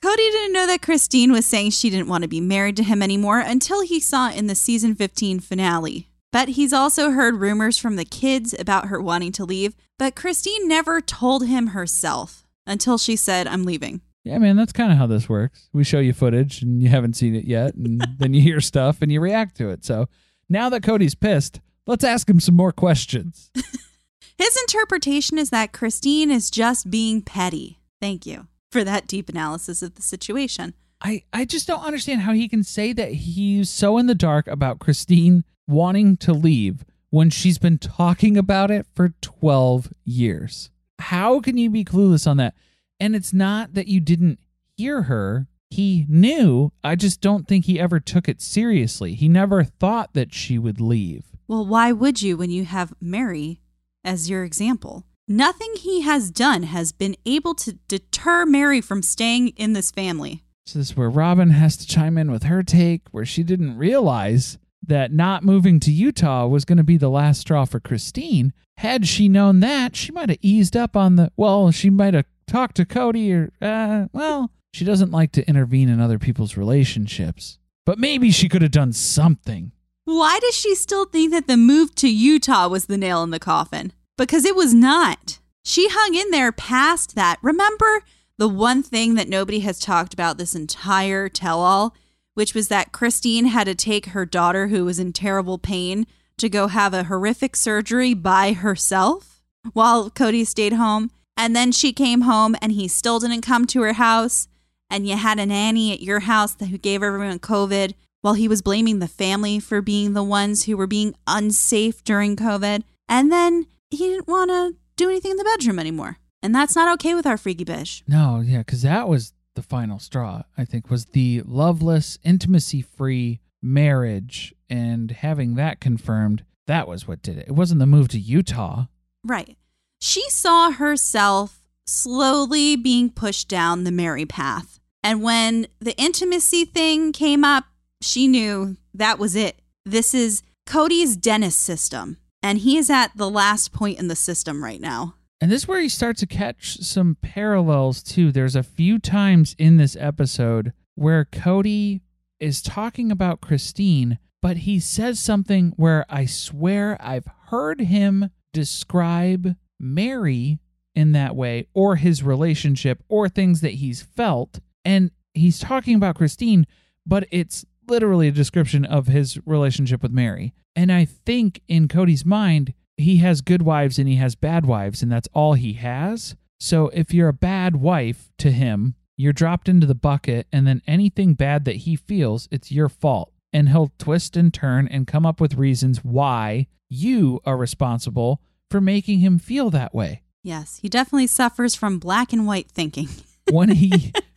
Cody 0.03 0.31
didn't 0.31 0.53
know 0.53 0.67
that 0.67 0.83
Christine 0.83 1.33
was 1.33 1.47
saying 1.47 1.71
she 1.71 1.91
didn't 1.91 2.09
want 2.09 2.23
to 2.23 2.29
be 2.29 2.41
married 2.41 2.77
to 2.77 2.83
him 2.83 3.03
anymore 3.03 3.41
until 3.41 3.83
he 3.83 3.99
saw 3.99 4.31
in 4.31 4.47
the 4.47 4.55
season 4.55 4.95
15 4.95 5.41
finale. 5.41 6.09
But 6.33 6.51
he's 6.51 6.73
also 6.73 7.11
heard 7.11 7.37
rumors 7.37 7.79
from 7.79 7.97
the 7.97 8.05
kids 8.05 8.55
about 8.59 8.89
her 8.89 9.01
wanting 9.01 9.33
to 9.33 9.45
leave, 9.45 9.75
but 9.99 10.15
Christine 10.15 10.69
never 10.69 11.01
told 11.01 11.47
him 11.47 11.69
herself 11.69 12.47
until 12.67 12.99
she 12.99 13.17
said, 13.17 13.47
I'm 13.47 13.65
leaving. 13.65 14.03
Yeah, 14.23 14.39
man, 14.39 14.57
that's 14.57 14.73
kind 14.73 14.93
of 14.93 14.99
how 14.99 15.07
this 15.07 15.29
works. 15.29 15.69
We 15.73 15.85
show 15.85 16.01
you 16.01 16.13
footage 16.13 16.61
and 16.61 16.83
you 16.83 16.89
haven't 16.89 17.15
seen 17.15 17.35
it 17.35 17.45
yet, 17.45 17.75
and 17.75 18.05
then 18.19 18.35
you 18.35 18.43
hear 18.43 18.61
stuff 18.61 19.01
and 19.01 19.11
you 19.11 19.21
react 19.21 19.57
to 19.59 19.71
it. 19.71 19.85
So 19.85 20.09
now 20.49 20.69
that 20.69 20.83
Cody's 20.83 21.15
pissed, 21.15 21.61
let's 21.87 22.05
ask 22.05 22.29
him 22.29 22.41
some 22.41 22.57
more 22.57 22.73
questions. 22.73 23.51
His 24.39 24.57
interpretation 24.57 25.39
is 25.39 25.51
that 25.51 25.73
Christine 25.73 26.31
is 26.31 26.51
just 26.51 26.91
being 26.91 27.23
petty. 27.23 27.81
Thank 28.01 28.27
you 28.27 28.49
for 28.71 28.85
that 28.85 29.07
deep 29.07 29.29
analysis 29.29 29.83
of 29.83 29.95
the 29.95 30.03
situation. 30.03 30.75
I, 31.01 31.23
I 31.33 31.45
just 31.45 31.67
don't 31.67 31.85
understand 31.85 32.23
how 32.23 32.33
he 32.33 32.49
can 32.49 32.63
say 32.63 32.93
that 32.93 33.13
he's 33.13 33.71
so 33.71 33.97
in 33.99 34.07
the 34.07 34.15
dark 34.15 34.47
about 34.47 34.79
Christine 34.79 35.45
wanting 35.67 36.17
to 36.19 36.33
leave 36.33 36.85
when 37.11 37.31
she's 37.31 37.59
been 37.59 37.79
talking 37.79 38.37
about 38.37 38.71
it 38.71 38.87
for 38.95 39.15
12 39.21 39.93
years. 40.05 40.71
How 40.99 41.41
can 41.41 41.57
you 41.57 41.71
be 41.71 41.85
clueless 41.85 42.27
on 42.27 42.37
that? 42.39 42.55
And 43.01 43.15
it's 43.15 43.33
not 43.33 43.75
that 43.75 43.89
you 43.89 44.01
didn't 44.01 44.39
hear 44.77 45.03
her. 45.03 45.47
He 45.71 46.07
knew. 46.09 46.73
I 46.85 46.95
just 46.95 47.21
don't 47.21 47.47
think 47.49 47.65
he 47.65 47.81
ever 47.81 48.01
took 48.01 48.29
it 48.29 48.41
seriously. 48.41 49.15
He 49.15 49.29
never 49.29 49.65
thought 49.65 50.15
that 50.15 50.33
she 50.33 50.59
would 50.59 50.81
leave. 50.81 51.25
Well, 51.49 51.67
why 51.67 51.93
would 51.93 52.23
you 52.23 52.37
when 52.37 52.51
you 52.51 52.65
have 52.65 52.93
Mary 53.01 53.61
as 54.07 54.31
your 54.31 54.45
example? 54.45 55.05
Nothing 55.29 55.75
he 55.77 56.03
has 56.03 56.31
done 56.31 56.63
has 56.63 56.93
been 56.93 57.17
able 57.27 57.55
to 57.57 57.75
deter 57.89 58.47
Mary 58.47 58.81
from 58.81 59.03
staying 59.03 59.49
in 59.49 59.73
this 59.73 59.91
family. 59.91 60.45
So 60.67 60.79
this 60.79 60.91
is 60.91 60.97
where 60.97 61.11
Robin 61.11 61.51
has 61.51 61.77
to 61.79 61.87
chime 61.87 62.17
in 62.17 62.31
with 62.31 62.45
her 62.45 62.63
take, 62.63 63.03
where 63.11 63.25
she 63.25 63.43
didn't 63.43 63.77
realize 63.77 64.59
that 64.87 65.13
not 65.13 65.45
moving 65.45 65.81
to 65.81 65.91
Utah 65.91 66.47
was 66.47 66.65
going 66.65 66.79
to 66.79 66.85
be 66.85 66.97
the 66.97 67.11
last 67.11 67.41
straw 67.41 67.65
for 67.65 67.81
Christine. 67.81 68.53
Had 68.79 69.07
she 69.09 69.29
known 69.29 69.61
that, 69.61 69.97
she 69.97 70.13
might 70.13 70.29
have 70.29 70.39
eased 70.43 70.77
up 70.77 70.97
on 70.97 71.17
the. 71.17 71.33
Well, 71.37 71.71
she 71.73 71.91
might 71.91 72.15
have 72.15 72.27
talked 72.47 72.77
to 72.77 72.85
Cody, 72.85 73.33
or 73.33 73.53
uh, 73.61 74.07
well, 74.13 74.51
she 74.73 74.85
doesn't 74.85 75.11
like 75.11 75.33
to 75.33 75.49
intervene 75.49 75.89
in 75.89 76.01
other 76.01 76.19
people's 76.19 76.57
relationships. 76.57 77.59
But 77.85 77.99
maybe 77.99 78.31
she 78.31 78.49
could 78.49 78.63
have 78.63 78.73
done 78.73 78.93
something. 78.93 79.73
Why 80.07 80.39
does 80.41 80.55
she 80.55 80.77
still 80.77 81.05
think 81.05 81.33
that 81.33 81.49
the 81.49 81.57
move 81.57 81.93
to 81.97 82.09
Utah 82.09 82.69
was 82.69 82.87
the 82.87 82.97
nail 82.97 83.25
in 83.25 83.31
the 83.31 83.41
coffin? 83.41 83.93
Because 84.17 84.45
it 84.45 84.55
was 84.55 84.73
not. 84.73 85.41
She 85.65 85.89
hung 85.91 86.15
in 86.15 86.31
there 86.31 86.53
past 86.53 87.17
that. 87.17 87.41
Remember 87.43 88.03
the 88.39 88.49
one 88.49 88.85
thing 88.85 89.17
that 89.17 89.29
nobody 89.29 89.61
has 89.61 89.81
talked 89.81 90.15
about 90.15 90.39
this 90.39 90.55
entire 90.55 91.29
tell 91.29 91.59
all, 91.59 91.93
which 92.35 92.55
was 92.55 92.69
that 92.69 92.93
Christine 92.93 93.47
had 93.47 93.65
to 93.65 93.75
take 93.75 94.07
her 94.07 94.25
daughter, 94.25 94.69
who 94.69 94.85
was 94.85 95.01
in 95.01 95.13
terrible 95.13 95.59
pain, 95.59 96.07
to 96.39 96.49
go 96.49 96.69
have 96.69 96.95
a 96.95 97.05
horrific 97.05 97.57
surgery 97.57 98.15
by 98.15 98.53
herself 98.53 99.43
while 99.73 100.09
Cody 100.09 100.45
stayed 100.45 100.75
home. 100.75 101.11
And 101.37 101.57
then 101.57 101.73
she 101.73 101.93
came 101.93 102.21
home 102.21 102.55
and 102.63 102.71
he 102.71 102.87
still 102.87 103.19
didn't 103.19 103.41
come 103.41 103.67
to 103.67 103.83
her 103.83 103.95
house. 103.95 104.47
And 104.89 105.09
you 105.09 105.17
had 105.17 105.41
a 105.41 105.47
nanny 105.47 105.93
at 105.93 106.01
your 106.01 106.21
house 106.21 106.55
that 106.55 106.67
who 106.67 106.79
gave 106.79 107.03
everyone 107.03 107.41
COVID 107.41 107.95
while 108.27 108.35
he 108.35 108.49
was 108.49 108.61
blaming 108.61 108.99
the 108.99 109.07
family 109.07 109.61
for 109.61 109.81
being 109.81 110.13
the 110.13 110.25
ones 110.25 110.65
who 110.65 110.77
were 110.77 110.89
being 110.89 111.15
unsafe 111.29 112.03
during 112.03 112.35
COVID. 112.35 112.83
And 113.09 113.31
then 113.31 113.67
he 113.89 113.99
didn't 113.99 114.27
want 114.27 114.51
to 114.51 114.75
do 114.97 115.09
anything 115.09 115.31
in 115.31 115.37
the 115.37 115.45
bedroom 115.45 115.79
anymore. 115.79 116.19
And 116.43 116.53
that's 116.53 116.75
not 116.75 116.93
okay 116.95 117.15
with 117.15 117.25
our 117.25 117.37
freaky 117.37 117.65
bitch. 117.65 118.03
No, 118.09 118.43
yeah, 118.45 118.59
because 118.59 118.83
that 118.83 119.07
was 119.07 119.33
the 119.55 119.63
final 119.63 120.01
straw, 120.01 120.43
I 120.59 120.65
think, 120.65 120.91
was 120.91 121.05
the 121.05 121.43
loveless, 121.47 122.19
intimacy 122.25 122.83
free 122.83 123.39
marriage 123.63 124.53
and 124.69 125.13
having 125.13 125.55
that 125.55 125.79
confirmed. 125.79 126.43
That 126.67 126.89
was 126.89 127.07
what 127.07 127.23
did 127.23 127.39
it. 127.39 127.47
It 127.47 127.53
wasn't 127.55 127.79
the 127.79 127.87
move 127.87 128.09
to 128.09 128.19
Utah. 128.19 128.87
Right. 129.23 129.57
She 130.01 130.29
saw 130.31 130.73
herself 130.73 131.61
slowly 131.87 132.75
being 132.75 133.09
pushed 133.11 133.49
down 133.49 133.85
the 133.85 133.93
merry 133.93 134.27
path. 134.27 134.81
And 135.05 135.23
when 135.23 135.69
the 135.79 135.97
intimacy 135.97 136.65
thing 136.65 137.13
came 137.13 137.45
up, 137.45 137.67
she 138.01 138.29
knew 138.29 138.77
that 138.95 139.19
was 139.19 139.37
it. 139.37 139.61
This 139.85 140.15
is 140.15 140.43
Cody's 140.67 141.17
dentist 141.17 141.61
system, 141.61 142.17
and 142.43 142.59
he 142.59 142.77
is 142.77 142.91
at 142.91 143.17
the 143.17 143.31
last 143.31 143.73
point 143.73 143.99
in 143.99 144.09
the 144.09 144.17
system 144.17 144.63
right 144.63 144.81
now. 144.81 145.15
And 145.41 145.51
this 145.51 145.63
is 145.63 145.69
where 145.69 145.81
you 145.81 145.89
start 145.89 146.17
to 146.19 146.27
catch 146.27 146.79
some 146.79 147.17
parallels 147.21 148.03
too. 148.03 148.33
There's 148.33 148.57
a 148.57 148.63
few 148.63 148.99
times 148.99 149.55
in 149.59 149.77
this 149.77 149.97
episode 150.01 150.73
where 150.95 151.27
Cody 151.27 152.01
is 152.41 152.63
talking 152.63 153.13
about 153.13 153.41
Christine, 153.41 154.19
but 154.41 154.59
he 154.59 154.81
says 154.81 155.21
something 155.21 155.73
where 155.77 156.07
I 156.09 156.25
swear 156.27 156.97
I've 157.01 157.29
heard 157.49 157.81
him 157.81 158.31
describe 158.53 159.57
Meri 159.79 160.59
in 160.95 161.13
that 161.13 161.37
way, 161.37 161.67
or 161.75 161.97
his 161.97 162.23
relationship, 162.23 163.03
or 163.09 163.29
things 163.29 163.61
that 163.61 163.75
he's 163.75 164.01
felt. 164.01 164.61
And 164.83 165.11
he's 165.35 165.59
talking 165.59 165.95
about 165.95 166.17
Christine, 166.17 166.67
but 167.05 167.29
it's 167.31 167.67
literally 167.89 168.29
a 168.29 168.33
description 168.33 168.85
of 168.85 169.07
his 169.07 169.39
relationship 169.47 170.03
with 170.03 170.13
Meri. 170.13 170.55
And 170.75 170.93
I 170.93 171.05
think 171.05 171.63
in 171.69 171.89
Cody's 171.89 172.25
mind, 172.25 172.75
he 172.97 173.19
has 173.19 173.41
good 173.41 173.63
wives 173.63 173.99
and 173.99 174.09
he 174.09 174.17
has 174.17 174.35
bad 174.35 174.67
wives, 174.67 175.03
and 175.03 175.11
that's 175.11 175.29
all 175.33 175.55
he 175.55 175.75
has. 175.75 176.37
So 176.59 176.89
if 176.89 177.13
you're 177.13 177.29
a 177.29 177.35
bad 177.35 177.77
wife 177.77 178.31
to 178.39 178.51
him, 178.51 178.95
you're 179.17 179.33
dropped 179.33 179.69
into 179.69 179.87
the 179.87 179.95
bucket, 179.95 180.47
and 180.53 180.67
then 180.67 180.83
anything 180.87 181.35
bad 181.35 181.65
that 181.65 181.77
he 181.77 181.97
feels, 181.97 182.49
it's 182.51 182.71
your 182.73 182.89
fault. 182.89 183.33
And 183.53 183.71
he'll 183.71 183.93
twist 183.99 184.37
and 184.37 184.53
turn 184.53 184.87
and 184.89 185.07
come 185.07 185.25
up 185.25 185.41
with 185.41 185.55
reasons 185.55 186.05
why 186.05 186.67
you 186.89 187.41
are 187.45 187.57
responsible 187.57 188.43
for 188.71 188.81
making 188.81 189.21
him 189.21 189.39
feel 189.39 189.71
that 189.71 189.95
way. 189.95 190.23
Yes, 190.43 190.79
he 190.83 190.89
definitely 190.89 191.27
suffers 191.27 191.75
from 191.75 191.99
black 191.99 192.33
and 192.33 192.47
white 192.47 192.71
thinking. 192.71 193.09
when 193.51 193.71
he 193.71 194.13